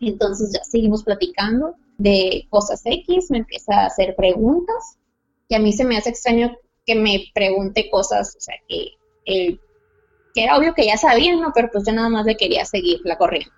Entonces 0.02 0.52
ya 0.54 0.64
seguimos 0.64 1.04
platicando 1.04 1.76
de 1.98 2.46
cosas 2.50 2.82
X, 2.84 3.32
me 3.32 3.40
empieza 3.40 3.82
a 3.82 3.86
hacer 3.88 4.16
preguntas, 4.16 5.00
y 5.48 5.56
a 5.56 5.60
mí 5.60 5.74
se 5.74 5.86
me 5.86 5.98
hace 5.98 6.10
extraño 6.10 6.56
que 6.86 6.96
me 6.96 7.26
pregunte 7.34 7.90
cosas, 7.90 8.36
o 8.38 8.40
sea, 8.40 8.56
que, 8.68 8.92
que 9.26 10.44
era 10.44 10.58
obvio 10.58 10.74
que 10.74 10.86
ya 10.86 10.98
sabían, 10.98 11.42
¿no? 11.42 11.52
Pero 11.54 11.70
pues 11.72 11.86
yo 11.86 11.94
nada 11.94 12.10
más 12.10 12.26
le 12.26 12.38
quería 12.38 12.66
seguir 12.66 13.00
la 13.04 13.18
corriente. 13.18 13.52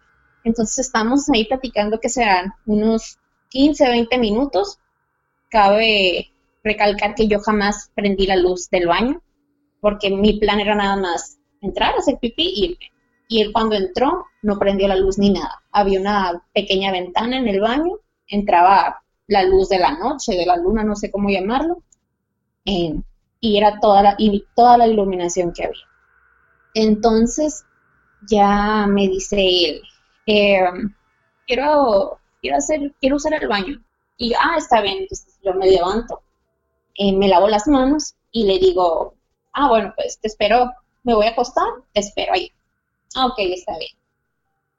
Entonces 0.44 0.86
estamos 0.86 1.30
ahí 1.30 1.46
platicando 1.46 2.00
que 2.00 2.10
serán 2.10 2.54
unos 2.66 3.18
15, 3.50 3.90
20 3.90 4.18
minutos. 4.18 4.80
Cabe 5.50 6.32
recalcar 6.64 7.16
que 7.16 7.28
yo 7.28 7.40
jamás 7.40 7.92
prendí 7.96 8.28
la 8.28 8.36
luz 8.36 8.70
del 8.70 8.88
baño, 8.88 9.22
porque 9.82 10.10
mi 10.10 10.40
plan 10.40 10.60
era 10.60 10.76
nada 10.76 10.96
más 10.96 11.38
entrar, 11.62 11.96
hacer 11.96 12.18
pipí 12.20 12.44
y 12.44 12.66
irme. 12.66 12.92
Y 13.30 13.42
él 13.42 13.52
cuando 13.52 13.76
entró 13.76 14.26
no 14.42 14.58
prendió 14.58 14.88
la 14.88 14.96
luz 14.96 15.18
ni 15.18 15.32
nada. 15.32 15.64
Había 15.72 16.00
una 16.00 16.44
pequeña 16.54 16.92
ventana 16.92 17.38
en 17.38 17.48
el 17.48 17.60
baño, 17.60 18.00
entraba 18.28 19.04
la 19.28 19.44
luz 19.44 19.70
de 19.70 19.80
la 19.80 19.92
noche, 19.92 20.34
de 20.34 20.46
la 20.46 20.58
luna, 20.58 20.84
no 20.84 20.96
sé 20.96 21.12
cómo 21.12 21.30
llamarlo, 21.30 21.84
eh, 22.66 22.96
y 23.40 23.58
era 23.58 23.80
toda 23.80 24.02
la, 24.02 24.16
y 24.18 24.46
toda 24.56 24.78
la 24.78 24.88
iluminación 24.88 25.54
que 25.54 25.66
había. 25.66 25.86
Entonces 26.74 27.66
ya 28.30 28.86
me 28.88 29.08
dice 29.08 29.38
él, 29.38 29.82
eh, 30.26 30.64
quiero, 31.46 32.20
quiero 32.42 32.58
hacer, 32.58 32.94
quiero 33.00 33.18
usar 33.18 33.34
el 33.34 33.48
baño. 33.48 33.82
Y 34.18 34.34
ah, 34.34 34.56
está 34.58 34.82
bien, 34.82 35.00
entonces 35.00 35.38
yo 35.44 35.54
me 35.54 35.70
levanto 35.70 36.22
eh, 36.98 37.16
me 37.16 37.28
lavo 37.28 37.48
las 37.48 37.68
manos 37.68 38.16
y 38.32 38.46
le 38.46 38.60
digo, 38.60 39.14
ah, 39.54 39.70
bueno, 39.70 39.94
pues 39.96 40.20
te 40.20 40.28
espero, 40.28 40.72
me 41.04 41.14
voy 41.14 41.28
a 41.28 41.32
acostar, 41.32 41.68
te 41.94 42.00
espero 42.00 42.34
ahí. 42.34 42.52
Ah, 43.16 43.28
ok, 43.28 43.36
está 43.38 43.78
bien. 43.78 43.92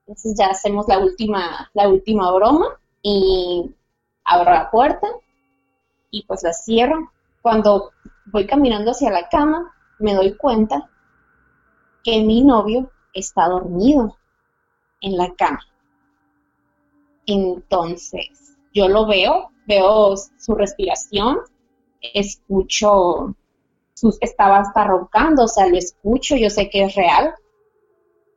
Entonces 0.01 0.35
ya 0.37 0.47
hacemos 0.47 0.89
la 0.89 0.99
última, 0.99 1.71
la 1.75 1.89
última 1.89 2.33
broma 2.33 2.81
y 3.03 3.71
abro 4.29 4.53
la 4.53 4.71
puerta 4.71 5.07
y 6.11 6.25
pues 6.25 6.43
la 6.43 6.53
cierro. 6.53 7.13
Cuando 7.43 7.93
voy 8.27 8.47
caminando 8.47 8.91
hacia 8.91 9.11
la 9.11 9.29
cama, 9.29 9.75
me 9.99 10.15
doy 10.15 10.37
cuenta 10.37 10.89
que 12.05 12.23
mi 12.23 12.43
novio 12.43 12.91
está 13.13 13.49
dormido 13.49 14.17
en 15.01 15.17
la 15.17 15.35
cama. 15.35 15.61
Entonces, 17.27 18.57
yo 18.73 18.89
lo 18.89 19.07
veo, 19.07 19.51
veo 19.67 20.15
su 20.17 20.55
respiración, 20.55 21.41
escucho, 22.01 23.35
estaba 24.21 24.61
hasta 24.61 24.85
roncando, 24.85 25.45
o 25.45 25.49
sea, 25.49 25.67
lo 25.67 25.77
escucho, 25.77 26.37
yo 26.37 26.49
sé 26.49 26.71
que 26.71 26.85
es 26.85 26.95
real, 26.95 27.35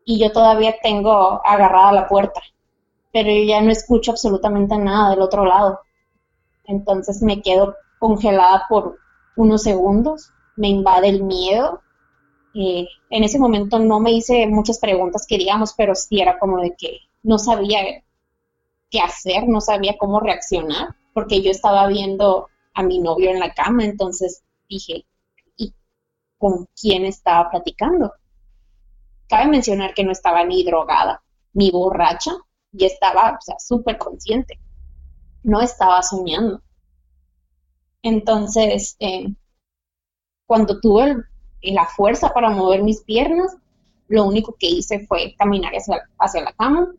y 0.03 0.19
yo 0.19 0.31
todavía 0.31 0.75
tengo 0.81 1.39
agarrada 1.45 1.91
la 1.91 2.07
puerta, 2.07 2.41
pero 3.11 3.29
yo 3.29 3.43
ya 3.43 3.61
no 3.61 3.71
escucho 3.71 4.11
absolutamente 4.11 4.77
nada 4.77 5.11
del 5.11 5.21
otro 5.21 5.45
lado. 5.45 5.79
Entonces 6.65 7.21
me 7.21 7.41
quedo 7.41 7.75
congelada 7.99 8.65
por 8.69 8.97
unos 9.35 9.63
segundos, 9.63 10.31
me 10.55 10.69
invade 10.69 11.09
el 11.09 11.23
miedo. 11.23 11.81
Eh, 12.53 12.87
en 13.09 13.23
ese 13.23 13.39
momento 13.39 13.79
no 13.79 13.99
me 13.99 14.11
hice 14.11 14.47
muchas 14.47 14.79
preguntas 14.79 15.25
que 15.27 15.37
digamos, 15.37 15.73
pero 15.75 15.95
sí 15.95 16.21
era 16.21 16.37
como 16.39 16.59
de 16.59 16.75
que 16.77 16.99
no 17.23 17.37
sabía 17.37 17.79
qué 18.89 18.99
hacer, 18.99 19.47
no 19.47 19.61
sabía 19.61 19.95
cómo 19.97 20.19
reaccionar, 20.19 20.95
porque 21.13 21.41
yo 21.41 21.51
estaba 21.51 21.87
viendo 21.87 22.47
a 22.73 22.83
mi 22.83 22.99
novio 22.99 23.29
en 23.31 23.39
la 23.39 23.53
cama, 23.53 23.85
entonces 23.85 24.43
dije, 24.69 25.05
¿y 25.57 25.73
con 26.37 26.67
quién 26.79 27.05
estaba 27.05 27.49
platicando? 27.49 28.13
Cabe 29.27 29.47
mencionar 29.47 29.93
que 29.93 30.03
no 30.03 30.11
estaba 30.11 30.43
ni 30.43 30.63
drogada, 30.63 31.23
ni 31.53 31.71
borracha, 31.71 32.33
y 32.73 32.85
estaba, 32.85 33.37
o 33.37 33.41
sea, 33.41 33.59
súper 33.59 33.97
consciente. 33.97 34.59
No 35.43 35.61
estaba 35.61 36.01
soñando. 36.03 36.61
Entonces, 38.03 38.95
eh, 38.99 39.33
cuando 40.45 40.79
tuve 40.79 41.15
la 41.61 41.85
fuerza 41.85 42.33
para 42.33 42.49
mover 42.49 42.83
mis 42.83 43.01
piernas, 43.01 43.55
lo 44.07 44.25
único 44.25 44.55
que 44.59 44.67
hice 44.67 45.05
fue 45.07 45.35
caminar 45.37 45.73
hacia, 45.73 46.01
hacia 46.19 46.43
la 46.43 46.53
cama 46.53 46.93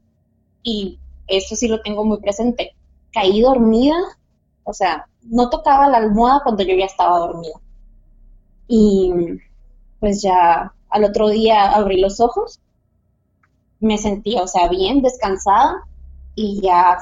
y 0.63 0.99
eso 1.27 1.57
sí 1.57 1.69
lo 1.69 1.83
tengo 1.83 2.05
muy 2.05 2.21
presente. 2.21 2.75
Caí 3.13 3.43
dormida, 3.43 3.97
o 4.65 4.73
sea, 4.73 5.07
no 5.23 5.51
tocaba 5.51 5.89
la 5.89 5.99
almohada 5.99 6.41
cuando 6.43 6.63
yo 6.63 6.75
ya 6.75 6.87
estaba 6.87 7.19
dormida. 7.19 7.61
Y 8.69 9.13
pues 10.01 10.23
ya 10.23 10.73
al 10.89 11.05
otro 11.05 11.29
día 11.29 11.73
abrí 11.73 12.01
los 12.01 12.21
ojos, 12.21 12.61
me 13.83 13.99
sentía, 13.99 14.43
o 14.43 14.47
sea, 14.47 14.69
bien, 14.69 15.03
descansada 15.03 15.85
y 16.35 16.61
ya 16.63 16.99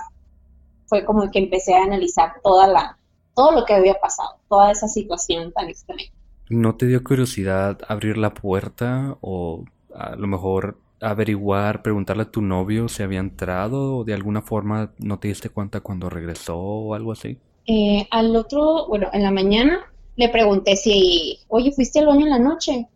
fue 0.86 1.04
como 1.04 1.30
que 1.30 1.38
empecé 1.38 1.74
a 1.74 1.84
analizar 1.84 2.32
toda 2.42 2.66
la, 2.66 2.98
todo 3.34 3.52
lo 3.52 3.64
que 3.64 3.74
había 3.74 3.94
pasado, 3.94 4.36
toda 4.48 4.72
esa 4.72 4.88
situación 4.88 5.52
tan 5.52 5.68
extraña. 5.68 6.10
¿No 6.48 6.74
te 6.74 6.86
dio 6.86 7.04
curiosidad 7.04 7.78
abrir 7.86 8.18
la 8.18 8.34
puerta 8.34 9.16
o 9.20 9.64
a 9.94 10.16
lo 10.16 10.26
mejor 10.26 10.78
averiguar, 11.00 11.82
preguntarle 11.82 12.24
a 12.24 12.30
tu 12.30 12.42
novio 12.42 12.88
si 12.88 13.02
había 13.02 13.20
entrado 13.20 13.98
o 13.98 14.04
de 14.04 14.14
alguna 14.14 14.42
forma 14.42 14.92
no 14.98 15.18
te 15.18 15.28
diste 15.28 15.48
cuenta 15.48 15.80
cuando 15.80 16.10
regresó 16.10 16.58
o 16.58 16.94
algo 16.94 17.12
así? 17.12 17.38
Eh, 17.66 18.06
al 18.10 18.34
otro, 18.34 18.88
bueno, 18.88 19.08
en 19.12 19.22
la 19.22 19.30
mañana 19.30 19.80
le 20.16 20.28
pregunté 20.28 20.76
si, 20.76 21.38
oye, 21.48 21.72
¿fuiste 21.72 22.00
al 22.00 22.06
baño 22.06 22.26
en 22.26 22.30
la 22.30 22.38
noche? 22.38 22.88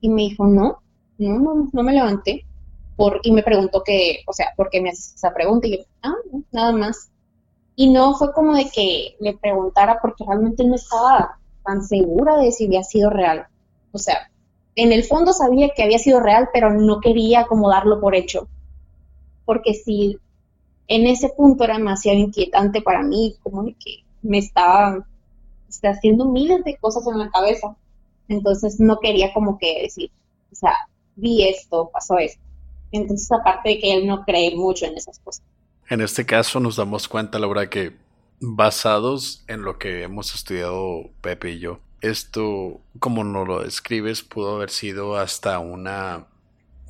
Y 0.00 0.08
me 0.08 0.22
dijo, 0.22 0.46
no, 0.46 0.78
no, 1.18 1.38
no, 1.38 1.68
no 1.72 1.82
me 1.82 1.92
levanté. 1.92 2.46
Por, 2.98 3.20
y 3.22 3.30
me 3.30 3.44
preguntó 3.44 3.84
que, 3.84 4.24
o 4.26 4.32
sea, 4.32 4.48
¿por 4.56 4.70
qué 4.70 4.80
me 4.80 4.90
haces 4.90 5.14
esa 5.14 5.32
pregunta? 5.32 5.68
Y 5.68 5.76
yo, 5.76 5.84
ah, 6.02 6.16
nada 6.50 6.72
más. 6.72 7.10
Y 7.76 7.90
no 7.90 8.14
fue 8.14 8.32
como 8.32 8.56
de 8.56 8.68
que 8.68 9.14
le 9.20 9.38
preguntara 9.38 10.00
porque 10.02 10.24
realmente 10.26 10.64
no 10.64 10.74
estaba 10.74 11.38
tan 11.64 11.84
segura 11.84 12.36
de 12.38 12.50
si 12.50 12.66
había 12.66 12.82
sido 12.82 13.08
real. 13.08 13.46
O 13.92 13.98
sea, 13.98 14.28
en 14.74 14.90
el 14.90 15.04
fondo 15.04 15.32
sabía 15.32 15.68
que 15.76 15.84
había 15.84 16.00
sido 16.00 16.18
real, 16.18 16.48
pero 16.52 16.74
no 16.74 17.00
quería 17.00 17.46
como 17.46 17.70
darlo 17.70 18.00
por 18.00 18.16
hecho. 18.16 18.48
Porque 19.44 19.74
si 19.74 20.18
en 20.88 21.06
ese 21.06 21.28
punto 21.28 21.62
era 21.62 21.76
demasiado 21.76 22.18
inquietante 22.18 22.82
para 22.82 23.04
mí, 23.04 23.36
como 23.44 23.62
de 23.62 23.74
que 23.74 23.98
me 24.22 24.38
estaba, 24.38 25.06
estaba 25.68 25.94
haciendo 25.94 26.24
miles 26.24 26.64
de 26.64 26.76
cosas 26.78 27.06
en 27.06 27.18
la 27.20 27.30
cabeza. 27.30 27.76
Entonces 28.26 28.80
no 28.80 28.98
quería 28.98 29.32
como 29.32 29.56
que 29.56 29.82
decir, 29.82 30.10
o 30.50 30.56
sea, 30.56 30.74
vi 31.14 31.48
esto, 31.48 31.90
pasó 31.92 32.18
esto. 32.18 32.42
Entonces 32.92 33.30
aparte 33.32 33.70
de 33.70 33.78
que 33.78 33.92
él 33.92 34.06
no 34.06 34.24
cree 34.24 34.54
mucho 34.56 34.86
en 34.86 34.96
esas 34.96 35.18
cosas. 35.18 35.44
En 35.88 36.00
este 36.00 36.26
caso 36.26 36.60
nos 36.60 36.76
damos 36.76 37.08
cuenta, 37.08 37.38
Laura, 37.38 37.70
que 37.70 37.96
basados 38.40 39.44
en 39.48 39.62
lo 39.62 39.78
que 39.78 40.02
hemos 40.02 40.34
estudiado 40.34 41.10
Pepe 41.20 41.52
y 41.52 41.58
yo, 41.58 41.80
esto, 42.00 42.80
como 42.98 43.24
nos 43.24 43.48
lo 43.48 43.62
describes, 43.62 44.22
pudo 44.22 44.56
haber 44.56 44.70
sido 44.70 45.16
hasta 45.16 45.58
una, 45.58 46.26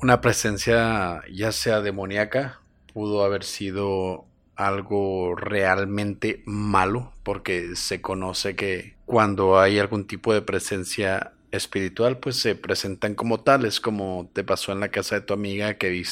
una 0.01 0.21
presencia 0.21 1.23
ya 1.31 1.51
sea 1.51 1.81
demoníaca, 1.81 2.61
pudo 2.93 3.23
haber 3.23 3.43
sido 3.43 4.25
algo 4.55 5.35
realmente 5.35 6.43
malo, 6.45 7.13
porque 7.23 7.75
se 7.75 8.01
conoce 8.01 8.55
que 8.55 8.95
cuando 9.05 9.59
hay 9.59 9.79
algún 9.79 10.05
tipo 10.05 10.33
de 10.33 10.41
presencia 10.41 11.33
espiritual, 11.51 12.19
pues 12.19 12.37
se 12.37 12.55
presentan 12.55 13.15
como 13.15 13.41
tales, 13.41 13.79
como 13.79 14.29
te 14.33 14.43
pasó 14.43 14.71
en 14.71 14.79
la 14.79 14.89
casa 14.89 15.15
de 15.15 15.21
tu 15.21 15.33
amiga 15.33 15.77
que, 15.77 16.03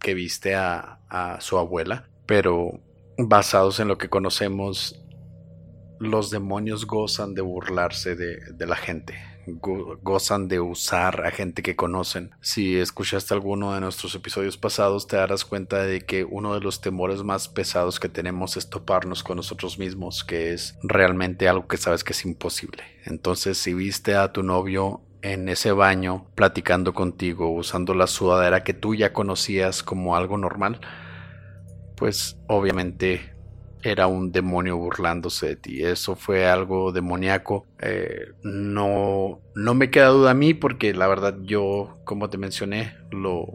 que 0.00 0.14
viste 0.14 0.54
a, 0.54 1.00
a 1.08 1.40
su 1.40 1.58
abuela, 1.58 2.08
pero 2.26 2.80
basados 3.18 3.80
en 3.80 3.88
lo 3.88 3.98
que 3.98 4.08
conocemos 4.08 5.04
los 5.98 6.30
demonios 6.30 6.86
gozan 6.86 7.34
de 7.34 7.42
burlarse 7.42 8.14
de, 8.14 8.66
la 8.66 8.76
gente, 8.76 9.18
gozan 9.56 10.48
de 10.48 10.60
usar 10.60 11.24
a 11.26 11.30
gente 11.30 11.62
que 11.62 11.76
conocen. 11.76 12.30
Si 12.40 12.78
escuchaste 12.78 13.34
alguno 13.34 13.74
de 13.74 13.80
nuestros 13.80 14.14
episodios 14.14 14.56
pasados, 14.56 15.06
te 15.06 15.16
darás 15.16 15.44
cuenta 15.44 15.82
de 15.82 16.02
que 16.02 16.24
uno 16.24 16.54
de 16.54 16.60
los 16.60 16.80
temores 16.80 17.22
más 17.22 17.48
pesados 17.48 18.00
que 18.00 18.08
tenemos 18.08 18.56
es 18.56 18.70
toparnos 18.70 19.22
con 19.22 19.36
nosotros 19.36 19.78
mismos, 19.78 20.24
que 20.24 20.52
es 20.52 20.76
realmente 20.82 21.48
algo 21.48 21.66
que 21.66 21.76
sabes 21.76 22.04
que 22.04 22.12
es 22.12 22.24
imposible. 22.24 22.82
Entonces, 23.04 23.58
si 23.58 23.74
viste 23.74 24.14
a 24.14 24.32
tu 24.32 24.42
novio 24.42 25.02
en 25.22 25.48
ese 25.48 25.72
baño 25.72 26.26
platicando 26.34 26.94
contigo, 26.94 27.50
usando 27.50 27.94
la 27.94 28.06
sudadera 28.06 28.62
que 28.64 28.74
tú 28.74 28.94
ya 28.94 29.12
conocías 29.12 29.82
como 29.82 30.16
algo 30.16 30.38
normal, 30.38 30.80
pues 31.96 32.38
obviamente 32.46 33.34
era 33.82 34.06
un 34.06 34.32
demonio 34.32 34.76
burlándose 34.76 35.48
de 35.48 35.56
ti. 35.56 35.84
Eso 35.84 36.16
fue 36.16 36.46
algo 36.46 36.92
demoníaco. 36.92 37.66
Eh, 37.80 38.32
no, 38.42 39.40
no 39.54 39.74
me 39.74 39.90
queda 39.90 40.08
duda 40.08 40.32
a 40.32 40.34
mí 40.34 40.54
porque 40.54 40.94
la 40.94 41.06
verdad 41.06 41.36
yo, 41.42 41.98
como 42.04 42.30
te 42.30 42.38
mencioné, 42.38 42.94
lo, 43.10 43.46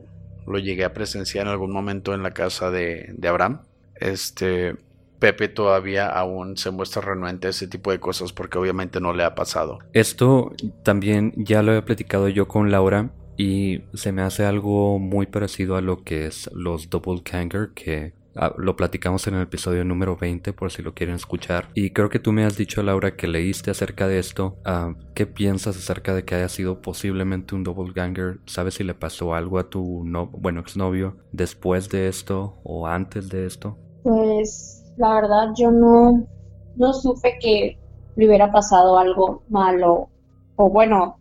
lo 0.47 0.59
llegué 0.59 0.85
a 0.85 0.93
presenciar 0.93 1.45
en 1.47 1.51
algún 1.51 1.71
momento 1.71 2.13
en 2.13 2.23
la 2.23 2.31
casa 2.31 2.71
de, 2.71 3.13
de 3.15 3.27
Abraham. 3.27 3.61
Este, 3.95 4.75
Pepe 5.19 5.47
todavía 5.47 6.07
aún 6.07 6.57
se 6.57 6.71
muestra 6.71 7.01
renuente 7.01 7.47
a 7.47 7.51
ese 7.51 7.67
tipo 7.67 7.91
de 7.91 7.99
cosas 7.99 8.33
porque 8.33 8.57
obviamente 8.57 8.99
no 8.99 9.13
le 9.13 9.23
ha 9.23 9.35
pasado. 9.35 9.79
Esto 9.93 10.53
también 10.83 11.33
ya 11.37 11.63
lo 11.63 11.73
he 11.73 11.81
platicado 11.81 12.27
yo 12.27 12.47
con 12.47 12.71
Laura 12.71 13.11
y 13.37 13.83
se 13.93 14.11
me 14.11 14.21
hace 14.21 14.45
algo 14.45 14.99
muy 14.99 15.25
parecido 15.25 15.75
a 15.75 15.81
lo 15.81 16.03
que 16.03 16.27
es 16.27 16.49
los 16.53 16.89
double 16.89 17.21
kanger 17.23 17.69
que 17.73 18.13
lo 18.57 18.75
platicamos 18.75 19.27
en 19.27 19.35
el 19.35 19.43
episodio 19.43 19.83
número 19.83 20.17
20 20.17 20.53
por 20.53 20.71
si 20.71 20.81
lo 20.81 20.93
quieren 20.93 21.15
escuchar. 21.15 21.67
Y 21.73 21.91
creo 21.91 22.09
que 22.09 22.19
tú 22.19 22.31
me 22.31 22.45
has 22.45 22.57
dicho, 22.57 22.81
Laura, 22.81 23.15
que 23.15 23.27
leíste 23.27 23.71
acerca 23.71 24.07
de 24.07 24.19
esto. 24.19 24.57
Ah, 24.65 24.93
¿Qué 25.13 25.25
piensas 25.25 25.77
acerca 25.77 26.13
de 26.13 26.25
que 26.25 26.35
haya 26.35 26.49
sido 26.49 26.81
posiblemente 26.81 27.55
un 27.55 27.63
double 27.63 27.93
ganger? 27.93 28.39
¿Sabes 28.45 28.75
si 28.75 28.83
le 28.83 28.93
pasó 28.93 29.33
algo 29.33 29.59
a 29.59 29.69
tu 29.69 30.03
no, 30.05 30.27
bueno, 30.27 30.61
exnovio 30.61 31.17
después 31.31 31.89
de 31.89 32.07
esto 32.07 32.55
o 32.63 32.87
antes 32.87 33.29
de 33.29 33.45
esto? 33.45 33.77
Pues 34.03 34.83
la 34.97 35.13
verdad 35.15 35.49
yo 35.57 35.71
no, 35.71 36.27
no 36.75 36.93
supe 36.93 37.37
que 37.39 37.79
le 38.15 38.27
hubiera 38.27 38.51
pasado 38.51 38.97
algo 38.97 39.43
malo. 39.49 40.09
O 40.55 40.69
bueno, 40.69 41.19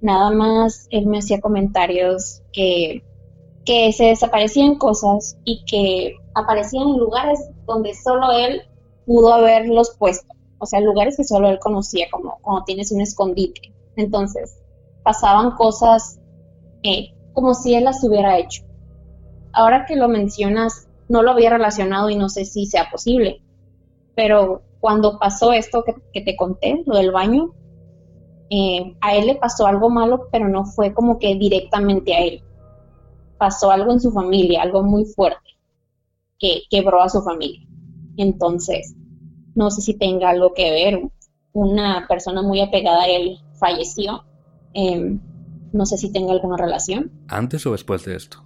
nada 0.00 0.30
más 0.30 0.86
él 0.90 1.06
me 1.06 1.18
hacía 1.18 1.40
comentarios 1.40 2.42
que 2.52 3.02
que 3.66 3.92
se 3.92 4.04
desaparecían 4.04 4.76
cosas 4.76 5.36
y 5.44 5.64
que 5.66 6.14
aparecían 6.36 6.88
en 6.88 6.98
lugares 6.98 7.40
donde 7.66 7.94
solo 7.94 8.30
él 8.30 8.62
pudo 9.06 9.32
haberlos 9.32 9.96
puesto, 9.98 10.34
o 10.58 10.66
sea, 10.66 10.80
lugares 10.80 11.16
que 11.16 11.24
solo 11.24 11.48
él 11.48 11.58
conocía, 11.58 12.06
como 12.12 12.38
cuando 12.42 12.64
tienes 12.64 12.92
un 12.92 13.00
escondite. 13.00 13.72
Entonces, 13.96 14.58
pasaban 15.02 15.52
cosas 15.52 16.20
eh, 16.82 17.14
como 17.32 17.54
si 17.54 17.74
él 17.74 17.84
las 17.84 18.04
hubiera 18.04 18.38
hecho. 18.38 18.62
Ahora 19.52 19.86
que 19.86 19.96
lo 19.96 20.08
mencionas, 20.08 20.88
no 21.08 21.22
lo 21.22 21.30
había 21.30 21.50
relacionado 21.50 22.10
y 22.10 22.16
no 22.16 22.28
sé 22.28 22.44
si 22.44 22.66
sea 22.66 22.90
posible, 22.90 23.40
pero 24.14 24.62
cuando 24.80 25.18
pasó 25.18 25.52
esto 25.52 25.84
que, 25.84 26.20
te 26.20 26.36
conté, 26.36 26.82
lo 26.84 26.96
del 26.96 27.12
baño, 27.12 27.54
eh, 28.50 28.94
a 29.00 29.16
él 29.16 29.26
le 29.26 29.36
pasó 29.36 29.66
algo 29.66 29.88
malo, 29.88 30.28
pero 30.30 30.48
no 30.48 30.66
fue 30.66 30.92
como 30.92 31.18
que 31.18 31.34
directamente 31.36 32.14
a 32.14 32.20
él 32.20 32.42
pasó 33.38 33.70
algo 33.70 33.92
en 33.92 34.00
su 34.00 34.12
familia, 34.12 34.62
algo 34.62 34.82
muy 34.82 35.04
fuerte, 35.04 35.45
que 36.38 36.62
quebró 36.70 37.02
a 37.02 37.08
su 37.08 37.22
familia. 37.22 37.66
Entonces, 38.16 38.94
no 39.54 39.70
sé 39.70 39.82
si 39.82 39.94
tenga 39.94 40.30
algo 40.30 40.54
que 40.54 40.70
ver. 40.70 41.00
Una 41.52 42.06
persona 42.08 42.42
muy 42.42 42.60
apegada 42.60 43.04
a 43.04 43.08
él 43.08 43.38
falleció. 43.58 44.24
Em, 44.74 45.20
no 45.72 45.86
sé 45.86 45.96
si 45.96 46.12
tenga 46.12 46.32
alguna 46.32 46.56
relación. 46.56 47.10
¿Antes 47.28 47.66
o 47.66 47.72
después 47.72 48.04
de 48.04 48.16
esto? 48.16 48.44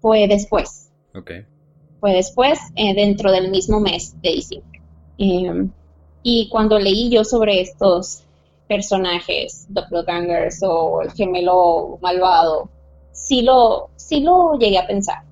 Fue 0.00 0.26
después. 0.26 0.90
Ok. 1.14 1.30
Fue 2.00 2.12
después, 2.12 2.58
eh, 2.76 2.94
dentro 2.94 3.32
del 3.32 3.50
mismo 3.50 3.80
mes 3.80 4.14
de 4.22 4.30
diciembre. 4.30 4.80
Em, 5.18 5.70
y 6.22 6.48
cuando 6.48 6.78
leí 6.78 7.10
yo 7.10 7.24
sobre 7.24 7.60
estos 7.60 8.24
personajes, 8.68 9.66
doppelgangers 9.68 10.60
o 10.62 11.02
el 11.02 11.10
gemelo 11.12 11.98
malvado, 12.00 12.70
sí 13.12 13.42
lo, 13.42 13.90
sí 13.96 14.20
lo 14.20 14.58
llegué 14.58 14.78
a 14.78 14.86
pensar. 14.86 15.27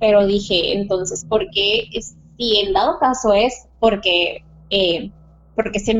Pero 0.00 0.26
dije, 0.26 0.74
entonces, 0.74 1.24
¿por 1.24 1.50
qué? 1.50 1.88
Si 2.36 2.60
el 2.60 2.72
dado 2.72 2.98
caso 2.98 3.32
es 3.32 3.68
porque, 3.80 4.44
eh, 4.70 5.10
porque 5.56 5.80
se, 5.80 5.92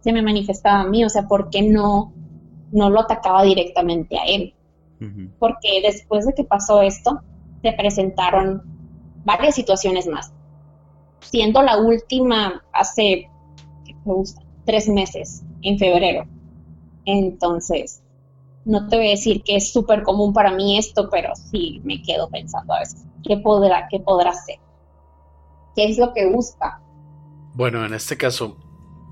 se 0.00 0.12
me 0.12 0.22
manifestaba 0.22 0.80
a 0.80 0.86
mí, 0.86 1.04
o 1.04 1.08
sea, 1.08 1.26
¿por 1.26 1.50
qué 1.50 1.62
no, 1.62 2.12
no 2.72 2.90
lo 2.90 3.00
atacaba 3.00 3.42
directamente 3.42 4.18
a 4.18 4.24
él? 4.24 4.54
Porque 5.38 5.80
después 5.82 6.26
de 6.26 6.34
que 6.34 6.44
pasó 6.44 6.82
esto, 6.82 7.22
se 7.62 7.72
presentaron 7.72 8.62
varias 9.24 9.54
situaciones 9.54 10.06
más. 10.06 10.30
Siendo 11.20 11.62
la 11.62 11.78
última 11.78 12.62
hace 12.72 13.30
tres 14.66 14.88
meses, 14.88 15.42
en 15.62 15.78
febrero. 15.78 16.26
Entonces, 17.06 18.02
no 18.64 18.88
te 18.88 18.96
voy 18.96 19.08
a 19.08 19.10
decir 19.10 19.42
que 19.42 19.56
es 19.56 19.72
súper 19.72 20.02
común 20.02 20.32
para 20.32 20.52
mí 20.52 20.78
esto, 20.78 21.08
pero 21.10 21.34
sí 21.34 21.80
me 21.84 22.02
quedo 22.02 22.28
pensando 22.28 22.74
a 22.74 22.80
veces, 22.80 23.04
¿qué 23.24 23.36
podrá, 23.38 23.88
qué 23.90 24.00
podrá 24.00 24.32
ser? 24.32 24.58
¿Qué 25.74 25.84
es 25.84 25.98
lo 25.98 26.12
que 26.12 26.26
busca? 26.30 26.80
Bueno, 27.54 27.84
en 27.84 27.94
este 27.94 28.16
caso, 28.16 28.56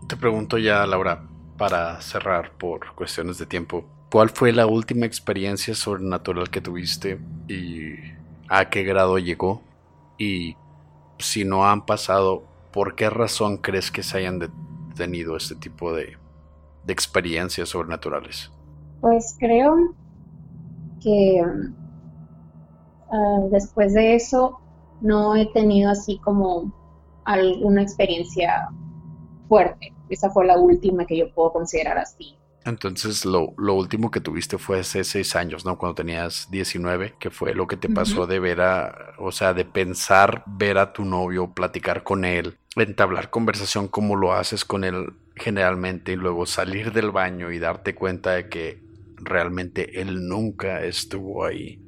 te 0.07 0.17
pregunto 0.17 0.59
ya, 0.59 0.87
Laura, 0.87 1.27
para 1.57 2.01
cerrar 2.01 2.53
por 2.59 2.95
cuestiones 2.95 3.39
de 3.39 3.47
tiempo, 3.47 3.85
¿cuál 4.11 4.31
fue 4.31 4.53
la 4.53 4.67
última 4.67 5.07
experiencia 5.07 5.75
sobrenatural 5.75 6.51
que 6.51 6.61
tuviste 6.61 7.19
y 7.49 7.95
a 8.49 8.69
qué 8.69 8.83
grado 8.85 9.19
llegó? 9.19 9.63
Y 10.19 10.57
si 11.19 11.45
no 11.45 11.69
han 11.69 11.87
pasado, 11.87 12.45
¿por 12.73 12.97
qué 12.97 13.09
razón 13.09 13.59
crees 13.59 13.91
que 13.91 14.03
se 14.03 14.19
hayan 14.19 14.53
tenido 14.95 15.37
este 15.37 15.55
tipo 15.55 15.93
de 15.93 16.17
experiencias 16.87 17.71
sobrenaturales? 17.71 18.51
Pues 19.01 19.37
creo 19.39 19.95
que 21.03 21.43
ah, 23.11 23.41
después 23.51 23.95
de 23.95 24.15
eso 24.15 24.59
no 25.01 25.37
he 25.37 25.47
tenido 25.53 25.91
así 25.91 26.19
como 26.19 26.73
alguna 27.25 27.83
experiencia 27.83 28.69
fuerte. 29.49 29.95
Esa 30.09 30.31
fue 30.31 30.47
la 30.47 30.59
última 30.59 31.07
que 31.07 31.19
yo 31.19 31.33
puedo 31.33 31.53
considerar 31.53 31.99
así. 31.99 32.37
Entonces, 32.65 33.25
lo, 33.25 33.55
lo, 33.57 33.75
último 33.75 34.11
que 34.11 34.21
tuviste 34.21 34.59
fue 34.59 34.81
hace 34.81 35.05
seis 35.05 35.37
años, 35.37 35.65
¿no? 35.65 35.79
Cuando 35.79 35.95
tenías 35.95 36.51
19, 36.51 37.15
que 37.19 37.31
fue 37.31 37.55
lo 37.55 37.67
que 37.67 37.77
te 37.77 37.89
pasó 37.89 38.27
de 38.27 38.41
ver 38.41 38.61
a, 38.61 39.15
o 39.19 39.33
sea, 39.33 39.55
de 39.55 39.65
pensar 39.65 40.43
ver 40.47 40.77
a 40.77 40.93
tu 40.93 41.05
novio, 41.05 41.55
platicar 41.55 42.03
con 42.03 42.27
él, 42.27 42.59
entablar 42.77 43.31
conversación 43.31 43.89
como 43.89 44.17
lo 44.17 44.35
haces 44.35 44.65
con 44.67 44.85
él 44.85 45.15
generalmente 45.35 46.13
y 46.13 46.17
luego 46.17 46.45
salir 46.45 46.93
del 46.93 47.11
baño 47.11 47.53
y 47.53 47.59
darte 47.59 47.95
cuenta 47.95 48.33
de 48.33 48.49
que 48.49 48.88
realmente 49.21 50.01
él 50.01 50.27
nunca 50.27 50.85
estuvo 50.85 51.45
ahí. 51.45 51.81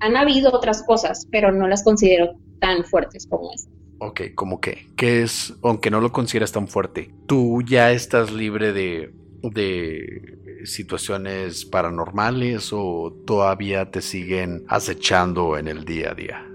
Han 0.00 0.16
habido 0.16 0.52
otras 0.52 0.82
cosas, 0.84 1.26
pero 1.30 1.52
no 1.52 1.66
las 1.66 1.82
considero 1.82 2.34
tan 2.60 2.84
fuertes 2.84 3.26
como 3.26 3.52
esa. 3.52 3.68
Ok, 4.00 4.20
¿cómo 4.34 4.60
qué? 4.60 4.86
¿Qué 4.96 5.22
es, 5.22 5.54
aunque 5.62 5.90
no 5.90 6.00
lo 6.00 6.12
consideras 6.12 6.52
tan 6.52 6.68
fuerte? 6.68 7.12
¿Tú 7.26 7.62
ya 7.62 7.90
estás 7.90 8.32
libre 8.32 8.72
de, 8.72 9.12
de 9.42 10.38
situaciones 10.64 11.64
paranormales 11.64 12.70
o 12.72 13.12
todavía 13.26 13.90
te 13.90 14.00
siguen 14.00 14.64
acechando 14.68 15.56
en 15.56 15.66
el 15.66 15.84
día 15.84 16.12
a 16.12 16.14
día? 16.14 16.48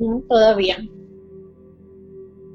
No, 0.00 0.22
todavía. 0.28 0.78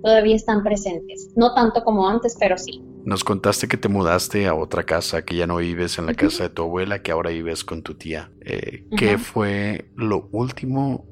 Todavía 0.01 0.35
están 0.35 0.63
presentes. 0.63 1.31
No 1.35 1.53
tanto 1.53 1.83
como 1.83 2.07
antes, 2.07 2.35
pero 2.39 2.57
sí. 2.57 2.81
Nos 3.03 3.23
contaste 3.23 3.67
que 3.67 3.77
te 3.77 3.89
mudaste 3.89 4.47
a 4.47 4.53
otra 4.53 4.83
casa, 4.83 5.23
que 5.23 5.35
ya 5.35 5.47
no 5.47 5.57
vives 5.57 5.97
en 5.97 6.05
la 6.05 6.13
casa 6.13 6.43
de 6.43 6.49
tu 6.49 6.63
abuela, 6.63 7.01
que 7.01 7.11
ahora 7.11 7.31
vives 7.31 7.63
con 7.63 7.81
tu 7.81 7.95
tía. 7.95 8.31
Eh, 8.45 8.85
¿Qué 8.95 9.17
fue 9.17 9.91
lo 9.95 10.29
último 10.31 11.05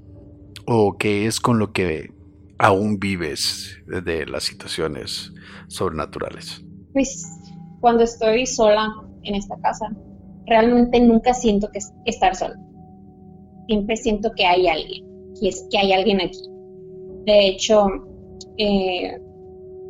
o 0.67 0.97
qué 0.97 1.25
es 1.25 1.39
con 1.39 1.57
lo 1.57 1.71
que 1.71 2.11
aún 2.59 2.99
vives 2.99 3.77
de 3.87 4.25
las 4.27 4.43
situaciones 4.43 5.33
sobrenaturales? 5.67 6.63
Pues 6.93 7.25
cuando 7.79 8.03
estoy 8.03 8.45
sola 8.45 8.87
en 9.23 9.35
esta 9.35 9.55
casa, 9.61 9.87
realmente 10.45 10.99
nunca 10.99 11.33
siento 11.33 11.69
que 11.71 11.79
estar 12.05 12.35
sola. 12.35 12.59
Siempre 13.67 13.95
siento 13.97 14.31
que 14.35 14.45
hay 14.45 14.67
alguien, 14.67 15.05
que, 15.39 15.49
es, 15.49 15.67
que 15.71 15.77
hay 15.77 15.93
alguien 15.93 16.21
aquí. 16.21 16.41
De 17.25 17.47
hecho, 17.47 17.87
eh, 18.57 19.17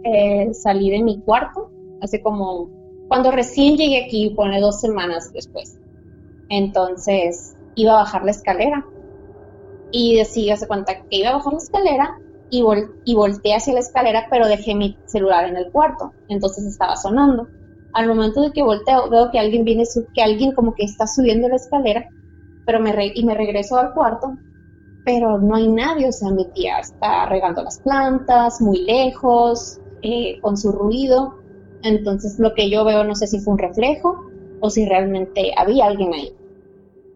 eh, 0.06 0.54
salí 0.54 0.92
de 0.92 1.04
mi 1.04 1.20
cuarto 1.22 1.72
hace 2.02 2.22
como, 2.22 2.70
cuando 3.08 3.32
recién 3.32 3.78
llegué 3.78 4.06
aquí, 4.06 4.32
pone 4.36 4.60
dos 4.60 4.80
semanas 4.80 5.32
después. 5.34 5.78
Entonces, 6.50 7.56
iba 7.76 7.94
a 7.94 8.04
bajar 8.04 8.24
la 8.24 8.32
escalera. 8.32 8.86
Y 9.92 10.18
decía, 10.18 10.56
se 10.56 10.68
cuenta 10.68 11.02
que 11.04 11.18
iba 11.18 11.30
a 11.30 11.38
bajar 11.38 11.54
la 11.54 11.60
escalera 11.60 12.20
y, 12.50 12.64
y 13.06 13.16
volteé 13.16 13.56
hacia 13.56 13.74
la 13.74 13.80
escalera, 13.80 14.28
pero 14.30 14.48
dejé 14.48 14.76
mi 14.76 14.98
celular 15.06 15.46
en 15.46 15.58
el 15.58 15.72
cuarto. 15.72 16.12
Entonces 16.28 16.66
estaba 16.66 16.96
sonando. 16.96 17.48
Al 17.94 18.08
momento 18.08 18.42
de 18.42 18.52
que 18.52 18.62
volteo, 18.62 19.10
veo 19.10 19.32
que 19.32 19.40
alguien 19.40 19.64
viene, 19.64 19.84
que 20.14 20.22
alguien 20.22 20.54
como 20.54 20.76
que 20.76 20.84
está 20.84 21.08
subiendo 21.08 21.48
la 21.48 21.56
escalera, 21.56 22.08
pero 22.66 22.80
me 22.80 22.94
y 23.16 23.26
me 23.26 23.34
regreso 23.34 23.78
al 23.78 23.94
cuarto, 23.94 24.38
pero 25.04 25.40
no 25.40 25.56
hay 25.56 25.68
nadie, 25.68 26.08
o 26.08 26.12
sea, 26.12 26.30
mi 26.30 26.46
tía 26.52 26.78
está 26.78 27.26
regando 27.26 27.64
las 27.64 27.80
plantas, 27.80 28.62
muy 28.62 28.86
lejos, 28.86 29.80
eh, 30.04 30.40
con 30.42 30.56
su 30.56 30.72
ruido. 30.72 31.39
Entonces 31.84 32.40
lo 32.40 32.54
que 32.54 32.70
yo 32.70 32.84
veo 32.86 33.04
no 33.04 33.16
sé 33.16 33.28
si 33.28 33.40
fue 33.40 33.54
un 33.54 33.60
reflejo 33.60 34.26
o 34.62 34.70
si 34.70 34.86
realmente 34.86 35.54
había 35.58 35.86
alguien 35.86 36.14
ahí. 36.14 36.34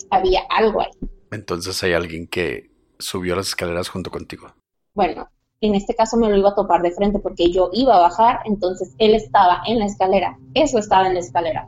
Había 0.09 0.41
algo 0.49 0.81
ahí. 0.81 0.91
Entonces 1.31 1.81
hay 1.83 1.93
alguien 1.93 2.27
que 2.27 2.69
subió 2.99 3.35
las 3.35 3.47
escaleras 3.49 3.89
junto 3.89 4.11
contigo. 4.11 4.53
Bueno, 4.93 5.27
en 5.61 5.75
este 5.75 5.95
caso 5.95 6.17
me 6.17 6.29
lo 6.29 6.37
iba 6.37 6.49
a 6.49 6.55
topar 6.55 6.81
de 6.81 6.91
frente 6.91 7.19
porque 7.19 7.51
yo 7.51 7.69
iba 7.73 7.95
a 7.95 8.01
bajar, 8.01 8.39
entonces 8.45 8.93
él 8.97 9.15
estaba 9.15 9.61
en 9.65 9.79
la 9.79 9.85
escalera, 9.85 10.37
eso 10.53 10.77
estaba 10.77 11.07
en 11.07 11.15
la 11.15 11.21
escalera, 11.21 11.67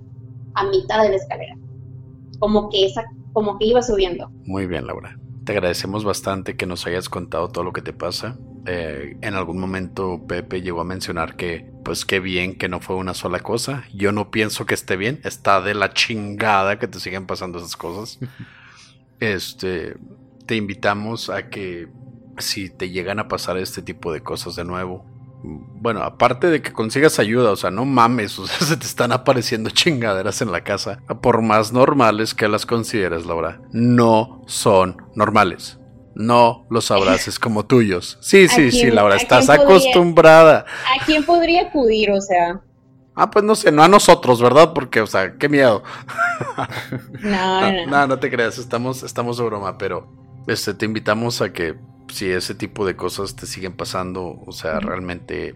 a 0.54 0.64
mitad 0.66 1.02
de 1.02 1.10
la 1.10 1.16
escalera, 1.16 1.56
como 2.40 2.70
que 2.70 2.86
esa, 2.86 3.04
como 3.34 3.58
que 3.58 3.66
iba 3.66 3.82
subiendo. 3.82 4.30
Muy 4.44 4.68
bien, 4.68 4.86
Laura. 4.86 5.18
Te 5.46 5.54
agradecemos 5.54 6.04
bastante 6.04 6.58
que 6.58 6.66
nos 6.66 6.86
hayas 6.88 7.08
contado 7.08 7.50
todo 7.50 7.64
lo 7.64 7.72
que 7.72 7.82
te 7.82 7.94
pasa. 7.94 8.38
Eh, 8.68 9.18
en 9.22 9.36
algún 9.36 9.60
momento 9.60 10.22
Pepe 10.28 10.62
llegó 10.62 10.82
a 10.82 10.86
mencionar 10.86 11.36
que, 11.36 11.72
pues 11.84 12.04
qué 12.06 12.20
bien 12.20 12.56
que 12.56 12.68
no 12.68 12.80
fue 12.80 12.96
una 12.96 13.14
sola 13.14 13.40
cosa. 13.40 13.86
Yo 13.94 14.12
no 14.12 14.32
pienso 14.32 14.66
que 14.66 14.74
esté 14.74 14.96
bien. 14.98 15.20
Está 15.24 15.62
de 15.62 15.76
la 15.76 15.94
chingada 15.94 16.80
que 16.80 16.88
te 16.88 17.00
sigan 17.00 17.26
pasando 17.28 17.60
esas 17.60 17.76
cosas. 17.76 18.20
Este, 19.22 19.96
te 20.46 20.58
invitamos 20.58 21.30
a 21.30 21.50
que 21.50 21.88
si 22.38 22.70
te 22.70 22.90
llegan 22.90 23.18
a 23.20 23.30
pasar 23.30 23.58
este 23.58 23.82
tipo 23.82 24.12
de 24.12 24.20
cosas 24.20 24.58
de 24.58 24.66
nuevo, 24.66 25.06
bueno, 25.46 26.02
aparte 26.02 26.48
de 26.48 26.62
que 26.62 26.74
consigas 26.74 27.20
ayuda, 27.20 27.52
o 27.52 27.56
sea, 27.56 27.72
no 27.72 27.86
mames, 27.86 28.38
o 28.40 28.48
sea, 28.48 28.60
se 28.68 28.78
te 28.78 28.86
están 28.86 29.12
apareciendo 29.12 29.70
chingaderas 29.70 30.42
en 30.42 30.52
la 30.52 30.64
casa, 30.64 31.02
por 31.22 31.42
más 31.42 31.72
normales 31.72 32.34
que 32.34 32.48
las 32.48 32.66
consideres, 32.66 33.26
Laura, 33.26 33.62
no 33.72 34.42
son 34.48 34.98
normales. 35.16 35.80
No 36.16 36.66
los 36.70 36.90
abraces 36.92 37.38
como 37.38 37.66
tuyos. 37.66 38.18
Sí, 38.22 38.48
sí, 38.48 38.72
sí, 38.72 38.90
Laura, 38.90 39.18
estás 39.18 39.50
acostumbrada. 39.50 40.66
¿A 41.00 41.06
quién 41.06 41.26
podría 41.26 41.64
acudir, 41.64 42.12
o 42.12 42.22
sea? 42.22 42.62
Ah, 43.16 43.32
pues 43.32 43.44
no 43.46 43.56
sé, 43.56 43.72
no 43.72 43.84
a 43.84 43.88
nosotros, 43.88 44.42
¿verdad? 44.42 44.74
Porque, 44.74 45.02
o 45.02 45.08
sea, 45.08 45.38
qué 45.38 45.50
miedo. 45.50 45.84
no, 47.22 47.72
no, 47.72 47.86
no, 47.86 48.08
no 48.08 48.20
te 48.20 48.30
creas, 48.30 48.58
estamos, 48.58 49.04
estamos 49.04 49.38
de 49.38 49.44
broma, 49.46 49.78
pero 49.78 50.08
este, 50.48 50.74
te 50.74 50.86
invitamos 50.86 51.42
a 51.42 51.54
que 51.54 51.76
si 52.10 52.30
ese 52.30 52.56
tipo 52.56 52.86
de 52.86 52.96
cosas 52.96 53.36
te 53.36 53.46
siguen 53.46 53.74
pasando, 53.74 54.42
o 54.46 54.52
sea, 54.52 54.80
realmente 54.80 55.56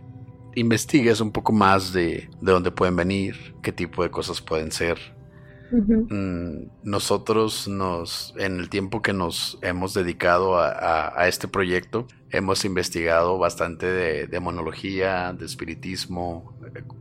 investigues 0.55 1.21
un 1.21 1.31
poco 1.31 1.51
más 1.51 1.93
de, 1.93 2.29
de 2.41 2.51
dónde 2.51 2.71
pueden 2.71 2.95
venir, 2.95 3.55
qué 3.61 3.71
tipo 3.71 4.03
de 4.03 4.11
cosas 4.11 4.41
pueden 4.41 4.71
ser. 4.71 4.97
Mm, 5.71 6.69
nosotros 6.83 7.67
nos, 7.67 8.33
en 8.37 8.59
el 8.59 8.69
tiempo 8.69 9.01
que 9.01 9.13
nos 9.13 9.59
hemos 9.61 9.93
dedicado 9.93 10.57
a, 10.57 11.13
a 11.15 11.27
este 11.27 11.47
proyecto, 11.47 12.07
hemos 12.31 12.65
investigado 12.65 13.37
bastante 13.37 13.85
de 13.85 14.27
demonología, 14.27 15.33
de 15.33 15.45
espiritismo, 15.45 16.53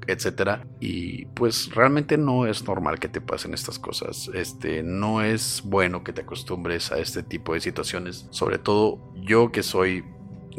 etcétera. 0.07 0.67
Y 0.81 1.27
pues 1.27 1.75
realmente 1.75 2.17
no 2.19 2.47
es 2.47 2.67
normal 2.67 2.99
que 2.99 3.09
te 3.09 3.21
pasen 3.21 3.55
estas 3.55 3.79
cosas. 3.79 4.31
Este 4.35 4.83
no 4.83 5.23
es 5.23 5.63
bueno 5.65 6.05
que 6.05 6.13
te 6.13 6.23
acostumbres 6.23 6.93
a 6.93 6.99
este 6.99 7.23
tipo 7.23 7.55
de 7.55 7.61
situaciones. 7.61 8.27
Sobre 8.31 8.59
todo 8.59 9.13
yo 9.15 9.53
que 9.53 9.63
soy 9.63 10.05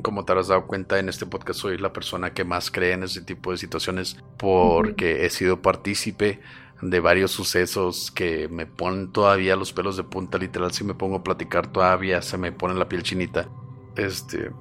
como 0.02 0.24
te 0.24 0.32
has 0.32 0.48
dado 0.48 0.66
cuenta 0.66 0.98
en 0.98 1.10
este 1.10 1.26
podcast 1.26 1.60
soy 1.60 1.78
la 1.78 1.92
persona 1.92 2.34
que 2.34 2.46
más 2.46 2.72
cree 2.72 2.94
en 2.94 3.04
ese 3.04 3.22
tipo 3.22 3.52
de 3.52 3.58
situaciones 3.58 4.18
porque 4.38 5.26
he 5.26 5.30
sido 5.30 5.62
partícipe 5.62 6.40
de 6.82 7.00
varios 7.00 7.32
sucesos 7.32 8.12
que 8.12 8.48
me 8.48 8.66
ponen 8.66 9.12
todavía 9.12 9.56
los 9.56 9.74
pelos 9.74 9.98
de 9.98 10.04
punta 10.04 10.38
literal 10.38 10.72
si 10.72 10.84
me 10.84 10.94
pongo 10.94 11.18
a 11.18 11.24
platicar 11.24 11.68
todavía 11.68 12.22
se 12.22 12.38
me 12.38 12.52
pone 12.52 12.76
la 12.76 12.88
piel 12.88 13.04
chinita 13.04 13.50
este 13.96 14.52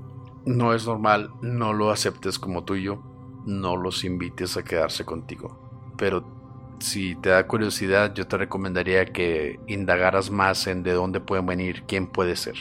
no 0.45 0.75
es 0.75 0.87
normal 0.87 1.31
no 1.43 1.73
lo 1.73 1.91
aceptes 1.91 2.39
como 2.39 2.65
tuyo 2.65 3.03
no 3.49 3.77
los 3.77 4.05
invites 4.05 4.57
a 4.57 4.63
quedarse 4.63 5.05
contigo. 5.05 5.95
Pero 5.97 6.25
si 6.81 7.17
te 7.17 7.31
da 7.31 7.47
curiosidad, 7.47 8.15
yo 8.15 8.27
te 8.29 8.37
recomendaría 8.37 9.07
que 9.07 9.59
indagaras 9.67 10.31
más 10.31 10.67
en 10.67 10.83
de 10.83 10.93
dónde 10.93 11.21
pueden 11.21 11.47
venir, 11.47 11.85
quién 11.89 12.07
puede 12.07 12.37
ser. 12.37 12.57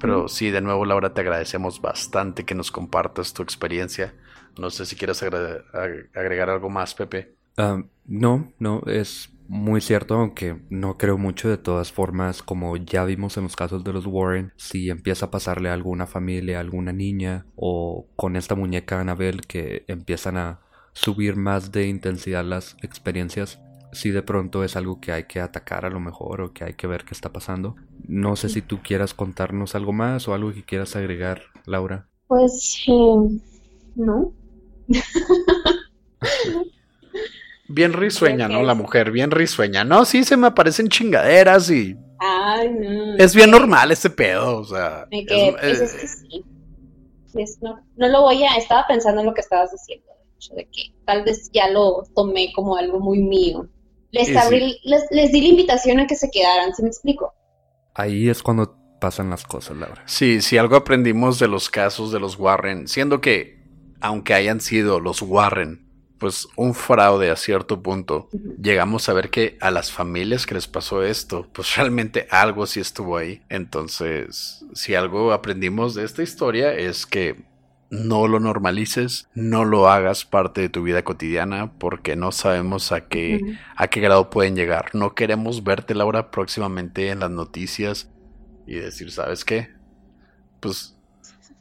Pero 0.00 0.28
sí, 0.28 0.50
de 0.50 0.60
nuevo, 0.60 0.84
Laura, 0.84 1.12
te 1.12 1.20
agradecemos 1.20 1.80
bastante 1.80 2.44
que 2.44 2.54
nos 2.54 2.70
compartas 2.70 3.32
tu 3.32 3.42
experiencia. 3.42 4.14
No 4.58 4.70
sé 4.70 4.86
si 4.86 4.96
quieres 4.96 5.22
agregar 5.22 6.50
algo 6.50 6.70
más, 6.70 6.94
Pepe. 6.94 7.34
Ah, 7.56 7.82
no, 8.06 8.52
no, 8.58 8.82
es 8.86 9.30
muy 9.48 9.80
cierto, 9.80 10.14
aunque 10.14 10.60
no 10.70 10.96
creo 10.96 11.18
mucho 11.18 11.48
de 11.48 11.58
todas 11.58 11.92
formas, 11.92 12.42
como 12.42 12.76
ya 12.76 13.04
vimos 13.04 13.36
en 13.36 13.44
los 13.44 13.56
casos 13.56 13.84
de 13.84 13.92
los 13.92 14.06
Warren, 14.06 14.52
si 14.56 14.90
empieza 14.90 15.26
a 15.26 15.30
pasarle 15.30 15.68
a 15.68 15.74
alguna 15.74 16.06
familia, 16.06 16.58
a 16.58 16.60
alguna 16.60 16.92
niña, 16.92 17.46
o 17.56 18.06
con 18.16 18.36
esta 18.36 18.54
muñeca 18.54 19.00
Annabelle 19.00 19.42
que 19.46 19.84
empiezan 19.88 20.36
a 20.36 20.60
subir 20.92 21.36
más 21.36 21.72
de 21.72 21.88
intensidad 21.88 22.44
las 22.44 22.76
experiencias, 22.82 23.60
si 23.92 24.10
de 24.10 24.22
pronto 24.22 24.64
es 24.64 24.76
algo 24.76 25.00
que 25.00 25.12
hay 25.12 25.24
que 25.24 25.40
atacar 25.40 25.84
a 25.84 25.90
lo 25.90 26.00
mejor 26.00 26.40
o 26.40 26.52
que 26.52 26.64
hay 26.64 26.74
que 26.74 26.86
ver 26.86 27.04
qué 27.04 27.14
está 27.14 27.32
pasando. 27.32 27.76
No 28.06 28.36
sé 28.36 28.48
si 28.48 28.60
tú 28.60 28.80
quieras 28.82 29.14
contarnos 29.14 29.74
algo 29.74 29.92
más 29.92 30.26
o 30.26 30.34
algo 30.34 30.52
que 30.52 30.64
quieras 30.64 30.96
agregar, 30.96 31.42
Laura. 31.66 32.08
Pues 32.26 32.84
eh, 32.88 33.40
no. 33.94 34.32
Bien 37.68 37.92
risueña, 37.92 38.48
¿no? 38.48 38.62
La 38.62 38.74
mujer, 38.74 39.10
bien 39.10 39.30
risueña. 39.30 39.84
No, 39.84 40.04
sí, 40.04 40.24
se 40.24 40.36
me 40.36 40.48
aparecen 40.48 40.88
chingaderas 40.88 41.70
y. 41.70 41.96
Ay, 42.18 42.70
no. 42.70 43.16
Es 43.16 43.34
bien 43.34 43.50
normal 43.50 43.90
ese 43.90 44.10
pedo, 44.10 44.58
o 44.58 44.64
sea. 44.64 45.06
Me 45.10 45.24
es, 45.26 45.80
es, 45.80 45.92
que 45.92 47.46
sí. 47.46 47.58
no, 47.62 47.80
no, 47.96 48.08
lo 48.08 48.22
voy 48.22 48.44
a. 48.44 48.56
Estaba 48.56 48.86
pensando 48.86 49.20
en 49.20 49.26
lo 49.26 49.34
que 49.34 49.40
estabas 49.40 49.72
diciendo, 49.72 50.06
de 50.06 50.34
hecho, 50.36 50.54
de 50.54 50.64
que 50.66 50.94
tal 51.06 51.24
vez 51.24 51.50
ya 51.52 51.70
lo 51.70 52.04
tomé 52.14 52.52
como 52.52 52.76
algo 52.76 53.00
muy 53.00 53.20
mío. 53.20 53.68
Les, 54.10 54.28
les, 54.28 55.02
les 55.10 55.32
di 55.32 55.40
la 55.40 55.48
invitación 55.48 55.98
a 56.00 56.06
que 56.06 56.14
se 56.14 56.30
quedaran, 56.30 56.74
¿se 56.74 56.82
me 56.82 56.88
explico? 56.88 57.34
Ahí 57.94 58.28
es 58.28 58.42
cuando 58.42 58.76
pasan 59.00 59.30
las 59.30 59.44
cosas, 59.44 59.76
Laura. 59.76 60.02
Sí, 60.06 60.40
si 60.40 60.56
algo 60.56 60.76
aprendimos 60.76 61.38
de 61.38 61.48
los 61.48 61.68
casos 61.68 62.12
de 62.12 62.20
los 62.20 62.38
Warren, 62.38 62.86
siendo 62.88 63.20
que, 63.20 63.62
aunque 64.00 64.34
hayan 64.34 64.60
sido 64.60 65.00
los 65.00 65.20
Warren, 65.20 65.83
pues 66.18 66.48
un 66.56 66.74
fraude 66.74 67.30
a 67.30 67.36
cierto 67.36 67.82
punto, 67.82 68.28
llegamos 68.60 69.08
a 69.08 69.12
ver 69.12 69.30
que 69.30 69.58
a 69.60 69.70
las 69.70 69.90
familias 69.90 70.46
que 70.46 70.54
les 70.54 70.66
pasó 70.66 71.02
esto, 71.02 71.48
pues 71.52 71.74
realmente 71.76 72.26
algo 72.30 72.66
sí 72.66 72.80
estuvo 72.80 73.16
ahí. 73.16 73.42
Entonces, 73.48 74.64
si 74.74 74.94
algo 74.94 75.32
aprendimos 75.32 75.94
de 75.94 76.04
esta 76.04 76.22
historia 76.22 76.72
es 76.74 77.06
que 77.06 77.44
no 77.90 78.26
lo 78.26 78.40
normalices, 78.40 79.28
no 79.34 79.64
lo 79.64 79.88
hagas 79.88 80.24
parte 80.24 80.60
de 80.62 80.68
tu 80.68 80.82
vida 80.82 81.04
cotidiana 81.04 81.72
porque 81.78 82.16
no 82.16 82.32
sabemos 82.32 82.92
a 82.92 83.08
qué, 83.08 83.40
a 83.76 83.88
qué 83.88 84.00
grado 84.00 84.30
pueden 84.30 84.56
llegar. 84.56 84.90
No 84.94 85.14
queremos 85.14 85.62
verte, 85.62 85.94
Laura, 85.94 86.30
próximamente 86.30 87.10
en 87.10 87.20
las 87.20 87.30
noticias 87.30 88.10
y 88.66 88.76
decir, 88.76 89.12
¿sabes 89.12 89.44
qué? 89.44 89.70
Pues 90.60 90.93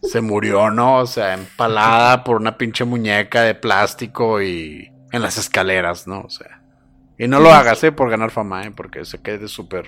se 0.03 0.21
murió, 0.21 0.69
¿no? 0.69 0.99
O 0.99 1.07
sea, 1.07 1.33
empalada 1.33 2.23
por 2.23 2.37
una 2.37 2.57
pinche 2.57 2.83
muñeca 2.85 3.41
de 3.41 3.55
plástico 3.55 4.41
y 4.41 4.91
en 5.11 5.21
las 5.21 5.37
escaleras, 5.37 6.07
¿no? 6.07 6.21
O 6.21 6.29
sea. 6.29 6.61
Y 7.17 7.27
no 7.27 7.39
lo 7.39 7.51
hagas, 7.51 7.83
¿eh? 7.83 7.91
Por 7.91 8.09
ganar 8.09 8.31
fama, 8.31 8.63
¿eh? 8.65 8.71
Porque 8.71 9.05
se 9.05 9.21
quede 9.21 9.47
súper... 9.47 9.85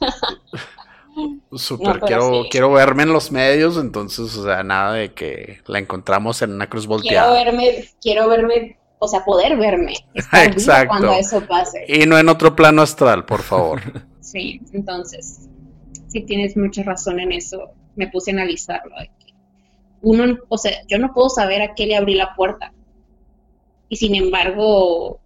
Súper, 1.52 2.00
quiero, 2.00 2.44
quiero 2.50 2.70
verme 2.72 3.04
en 3.04 3.12
los 3.12 3.32
medios, 3.32 3.78
entonces, 3.78 4.36
o 4.36 4.44
sea, 4.44 4.62
nada 4.62 4.92
de 4.92 5.14
que 5.14 5.60
la 5.66 5.78
encontramos 5.78 6.42
en 6.42 6.52
una 6.52 6.68
cruz 6.68 6.86
volteada. 6.86 7.32
Quiero 7.32 7.44
verme, 7.44 7.88
quiero 8.02 8.28
verme, 8.28 8.78
o 8.98 9.08
sea, 9.08 9.24
poder 9.24 9.56
verme. 9.56 9.94
Exacto. 10.32 10.88
Cuando 10.88 11.12
eso 11.12 11.40
pase. 11.46 11.86
Y 11.88 12.04
no 12.04 12.18
en 12.18 12.28
otro 12.28 12.54
plano 12.54 12.82
astral, 12.82 13.24
por 13.24 13.40
favor. 13.40 13.80
sí, 14.20 14.60
entonces, 14.74 15.48
sí 16.08 16.20
tienes 16.20 16.54
mucha 16.54 16.82
razón 16.82 17.18
en 17.18 17.32
eso. 17.32 17.70
Me 17.96 18.08
puse 18.08 18.30
a 18.30 18.34
analizarlo. 18.34 18.94
Uno, 20.02 20.38
o 20.48 20.58
sea, 20.58 20.72
yo 20.86 20.98
no 20.98 21.12
puedo 21.12 21.28
saber 21.28 21.62
a 21.62 21.74
qué 21.74 21.86
le 21.86 21.96
abrí 21.96 22.14
la 22.14 22.34
puerta. 22.34 22.72
Y 23.88 23.96
sin 23.96 24.14
embargo, 24.14 25.20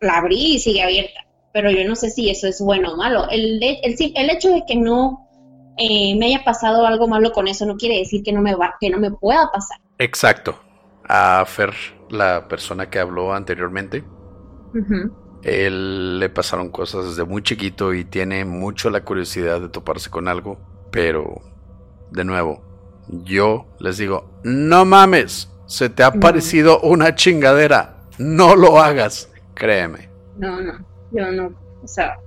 la 0.00 0.18
abrí 0.18 0.54
y 0.54 0.58
sigue 0.58 0.82
abierta 0.82 1.20
pero 1.52 1.70
yo 1.70 1.86
no 1.86 1.94
sé 1.94 2.10
si 2.10 2.30
eso 2.30 2.48
es 2.48 2.60
bueno 2.60 2.92
o 2.92 2.96
malo. 2.96 3.28
El, 3.30 3.62
el, 3.62 3.96
el 3.98 4.30
hecho 4.30 4.50
de 4.50 4.64
que 4.66 4.74
no 4.76 5.28
eh, 5.76 6.16
me 6.16 6.26
haya 6.26 6.44
pasado 6.44 6.86
algo 6.86 7.06
malo 7.06 7.32
con 7.32 7.46
eso 7.46 7.66
no 7.66 7.76
quiere 7.76 7.98
decir 7.98 8.22
que 8.22 8.32
no 8.32 8.40
me, 8.40 8.54
va, 8.54 8.74
que 8.80 8.90
no 8.90 8.98
me 8.98 9.10
pueda 9.10 9.50
pasar. 9.52 9.78
Exacto. 9.98 10.58
A 11.04 11.44
Fer, 11.46 11.72
la 12.10 12.48
persona 12.48 12.88
que 12.88 12.98
habló 12.98 13.34
anteriormente, 13.34 14.02
él 15.42 16.18
le 16.18 16.30
pasaron 16.30 16.70
cosas 16.70 17.04
desde 17.06 17.24
muy 17.24 17.42
chiquito 17.42 17.92
y 17.92 18.04
tiene 18.04 18.44
mucho 18.44 18.88
la 18.88 19.04
curiosidad 19.04 19.60
de 19.60 19.68
toparse 19.68 20.08
con 20.08 20.28
algo, 20.28 20.58
pero 20.90 21.42
de 22.12 22.24
nuevo, 22.24 22.62
yo 23.08 23.66
les 23.78 23.98
digo, 23.98 24.30
no 24.44 24.84
mames, 24.84 25.50
se 25.66 25.88
te 25.88 26.02
ha 26.02 26.12
parecido 26.12 26.80
una 26.80 27.14
chingadera, 27.14 28.04
no 28.18 28.56
lo 28.56 28.78
hagas, 28.78 29.30
créeme. 29.54 30.08
No, 30.36 30.60
no. 30.60 30.92
Yo 31.12 31.30
no, 31.30 31.54
o 31.82 31.86
sea, 31.86 32.18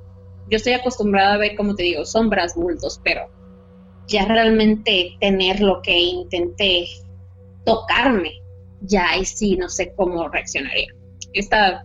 yo 0.50 0.58
estoy 0.58 0.74
acostumbrada 0.74 1.34
a 1.34 1.38
ver, 1.38 1.56
como 1.56 1.76
te 1.76 1.84
digo, 1.84 2.06
sombras, 2.06 2.56
bultos, 2.56 3.02
pero 3.04 3.22
ya 4.08 4.26
realmente 4.26 5.18
tener 5.20 5.60
lo 5.60 5.82
que 5.82 5.98
intenté 5.98 6.86
tocarme, 7.66 8.32
ya 8.82 9.10
ahí 9.10 9.26
sí 9.26 9.58
no 9.58 9.70
sé 9.70 9.94
cómo 9.96 10.28
reaccionaría. 10.30 10.88
Esta, 11.34 11.84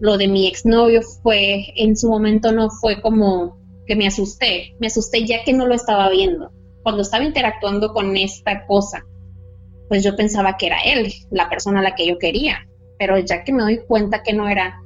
lo 0.00 0.16
de 0.16 0.28
mi 0.28 0.46
exnovio 0.46 1.02
fue, 1.22 1.72
en 1.76 1.96
su 1.96 2.08
momento 2.08 2.52
no 2.52 2.70
fue 2.70 3.00
como 3.00 3.58
que 3.86 3.96
me 3.96 4.06
asusté, 4.06 4.76
me 4.78 4.86
asusté 4.86 5.26
ya 5.26 5.42
que 5.42 5.52
no 5.52 5.66
lo 5.66 5.74
estaba 5.74 6.08
viendo. 6.10 6.52
Cuando 6.82 7.02
estaba 7.02 7.24
interactuando 7.24 7.92
con 7.92 8.16
esta 8.16 8.66
cosa, 8.66 9.04
pues 9.88 10.02
yo 10.02 10.16
pensaba 10.16 10.56
que 10.56 10.66
era 10.66 10.78
él, 10.84 11.12
la 11.30 11.48
persona 11.48 11.80
a 11.80 11.82
la 11.82 11.94
que 11.94 12.06
yo 12.06 12.18
quería, 12.18 12.68
pero 12.98 13.18
ya 13.18 13.44
que 13.44 13.52
me 13.52 13.62
doy 13.62 13.78
cuenta 13.86 14.22
que 14.22 14.32
no 14.32 14.48
era, 14.48 14.80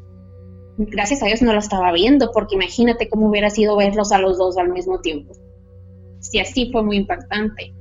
gracias 0.78 1.22
a 1.22 1.26
Dios 1.26 1.42
no 1.42 1.52
lo 1.52 1.58
estaba 1.58 1.92
viendo, 1.92 2.30
porque 2.32 2.54
imagínate 2.54 3.08
cómo 3.08 3.28
hubiera 3.28 3.50
sido 3.50 3.76
verlos 3.76 4.12
a 4.12 4.18
los 4.18 4.38
dos 4.38 4.56
al 4.56 4.70
mismo 4.70 5.00
tiempo. 5.00 5.32
Si 6.20 6.38
así 6.38 6.70
fue 6.70 6.82
muy 6.82 6.98
impactante, 6.98 7.74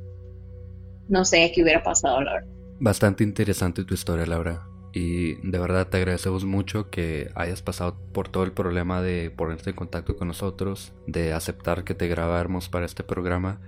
no 1.08 1.26
sé 1.26 1.52
qué 1.54 1.62
hubiera 1.62 1.84
pasado, 1.84 2.22
Laura. 2.22 2.46
Bastante 2.80 3.24
interesante 3.24 3.84
tu 3.84 3.94
historia, 3.94 4.26
Laura. 4.26 4.66
Y 4.94 5.36
de 5.48 5.60
verdad 5.60 5.88
te 5.88 5.98
agradecemos 5.98 6.44
mucho 6.44 6.90
que 6.90 7.30
hayas 7.36 7.62
pasado 7.62 7.98
por 8.12 8.28
todo 8.28 8.44
el 8.44 8.52
problema 8.52 9.02
de 9.02 9.30
ponerte 9.30 9.70
en 9.70 9.76
contacto 9.76 10.16
con 10.18 10.28
nosotros, 10.28 10.92
de 11.08 11.34
aceptar 11.34 11.84
que 11.84 11.94
te 11.94 12.08
grabáramos 12.08 12.68
para 12.68 12.86
este 12.86 13.04
programa. 13.04 13.62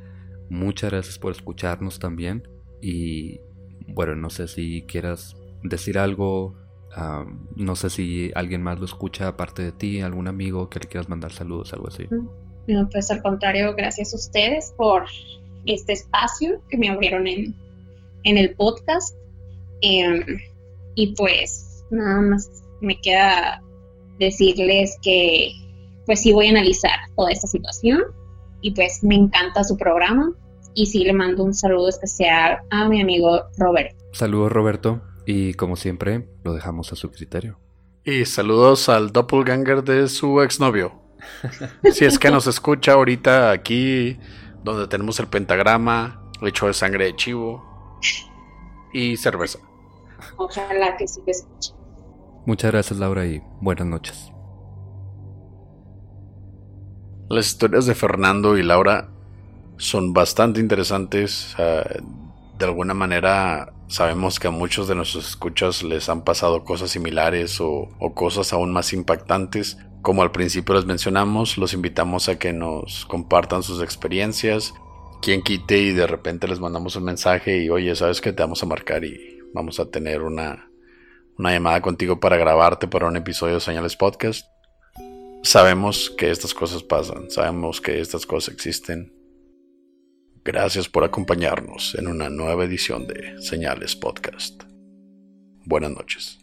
Muchas 0.54 0.92
gracias 0.92 1.18
por 1.18 1.32
escucharnos 1.32 1.98
también. 1.98 2.48
Y 2.80 3.42
bueno, 3.88 4.16
no 4.16 4.30
sé 4.30 4.48
si 4.48 4.84
quieras 4.84 5.36
decir 5.64 5.98
algo, 5.98 6.56
no 7.56 7.76
sé 7.76 7.90
si 7.90 8.32
alguien 8.36 8.62
más 8.62 8.78
lo 8.78 8.86
escucha 8.86 9.30
aparte 9.30 9.64
de 9.64 9.72
ti, 9.72 10.02
algún 10.02 10.28
amigo 10.28 10.70
que 10.70 10.80
le 10.80 10.88
quieras 10.88 11.10
mandar 11.10 11.32
saludos, 11.32 11.74
algo 11.74 11.88
así. 11.88 12.08
No, 12.68 12.88
pues 12.88 13.10
al 13.10 13.24
contrario, 13.24 13.74
gracias 13.76 14.14
a 14.14 14.18
ustedes 14.18 14.76
por 14.78 15.06
este 15.66 15.94
espacio 15.94 16.62
que 16.70 16.78
me 16.78 16.88
abrieron 16.88 17.26
en, 17.26 17.56
en 18.24 18.38
el 18.38 18.54
podcast. 18.54 19.18
Em, 19.82 20.38
y 20.94 21.16
pues 21.16 21.84
nada 21.90 22.22
más 22.22 22.48
me 22.80 23.02
queda 23.02 23.60
decirles 24.20 25.00
que 25.02 25.52
pues 26.06 26.22
sí 26.22 26.32
voy 26.32 26.46
a 26.46 26.52
analizar 26.52 27.00
toda 27.16 27.32
esta 27.32 27.48
situación 27.48 28.04
y 28.62 28.70
pues 28.70 29.04
me 29.04 29.16
encanta 29.16 29.64
su 29.64 29.76
programa 29.78 30.32
y 30.76 30.86
sí 30.86 31.04
le 31.04 31.14
mando 31.14 31.44
un 31.44 31.54
saludo 31.54 31.90
especial 31.90 32.60
a 32.70 32.88
mi 32.88 33.02
amigo 33.02 33.44
Roberto. 33.58 34.04
Saludos 34.14 34.52
Roberto. 34.52 35.02
Y 35.26 35.54
como 35.54 35.76
siempre, 35.76 36.28
lo 36.44 36.54
dejamos 36.54 36.92
a 36.92 36.96
su 36.96 37.10
criterio. 37.10 37.60
Y 38.04 38.26
saludos 38.26 38.90
al 38.90 39.14
doppelganger 39.14 39.84
de 39.84 40.08
su 40.10 40.42
exnovio. 40.42 41.02
si 41.94 42.06
es 42.06 42.20
que 42.20 42.30
nos 42.30 42.48
escucha 42.48 42.94
ahorita 42.94 43.52
aquí, 43.52 44.20
donde 44.64 44.88
tenemos 44.88 45.20
el 45.20 45.28
pentagrama, 45.28 46.30
hecho 46.42 46.68
de 46.68 46.74
sangre 46.74 47.06
de 47.06 47.16
chivo 47.16 47.64
y 48.92 49.16
cerveza. 49.16 49.60
Ojalá 50.38 50.98
que 50.98 51.08
sí 51.08 51.22
te 51.26 51.32
escuche. 51.32 51.74
Muchas 52.46 52.72
gracias, 52.72 53.00
Laura, 53.00 53.26
y 53.26 53.42
buenas 53.62 53.88
noches. 53.88 54.30
Las 57.30 57.48
historias 57.48 57.86
de 57.86 57.96
Fernando 57.96 58.58
y 58.58 58.64
Laura 58.64 59.13
son 59.84 60.14
bastante 60.14 60.60
interesantes. 60.60 61.56
de 61.58 62.66
alguna 62.66 62.94
manera 62.94 63.74
Sabemos 63.94 64.40
que 64.40 64.48
a 64.48 64.50
muchos 64.50 64.88
de 64.88 64.96
nuestros 64.96 65.30
escuchas 65.30 65.84
les 65.84 66.10
han 66.10 66.24
pasado 66.24 66.64
cosas 66.64 66.90
similares 66.90 67.62
o, 67.62 67.90
cosas 68.16 68.52
aún 68.52 68.74
más 68.74 68.92
impactantes. 68.92 69.78
Como 70.02 70.24
al 70.24 70.32
principio 70.32 70.74
les 70.74 70.86
mencionamos, 70.86 71.60
los 71.60 71.76
invitamos 71.76 72.28
a 72.28 72.40
que 72.40 72.54
nos 72.54 73.06
compartan 73.06 73.62
sus 73.62 73.84
experiencias. 73.84 74.74
Quien 75.22 75.44
quite 75.44 75.78
y 75.78 75.92
de 75.92 76.08
repente 76.08 76.48
les 76.48 76.60
mandamos 76.60 76.96
un 76.96 77.04
mensaje 77.04 77.64
y 77.64 77.70
oye, 77.70 77.96
sabes 77.96 78.20
que 78.20 78.34
te 78.34 78.42
vamos 78.42 78.64
a 78.64 78.66
marcar 78.66 79.06
y 79.06 79.38
vamos 79.54 79.80
a 79.80 79.92
tener 79.92 80.24
una, 80.24 80.72
una 81.38 81.52
llamada 81.52 81.80
contigo 81.84 82.20
para 82.20 82.38
grabarte 82.38 82.88
para 82.88 83.06
un 83.06 83.16
episodio 83.16 83.54
de 83.54 83.60
Señales 83.60 83.96
Podcast. 83.96 84.48
Sabemos 85.44 86.10
que 86.10 86.32
estas 86.32 86.56
cosas 86.56 86.82
pasan, 86.82 87.30
sabemos 87.30 87.80
que 87.80 88.02
estas 88.02 88.26
cosas 88.26 88.56
existen 88.56 89.23
Gracias 90.46 90.90
por 90.90 91.06
acompañarnos 91.06 91.96
en 91.96 92.08
una 92.08 92.30
nueva 92.30 92.66
edición 92.66 93.08
de 93.08 93.42
Señales 93.42 93.96
Podcast. 93.96 94.64
Buenas 95.64 95.92
noches. 95.92 96.43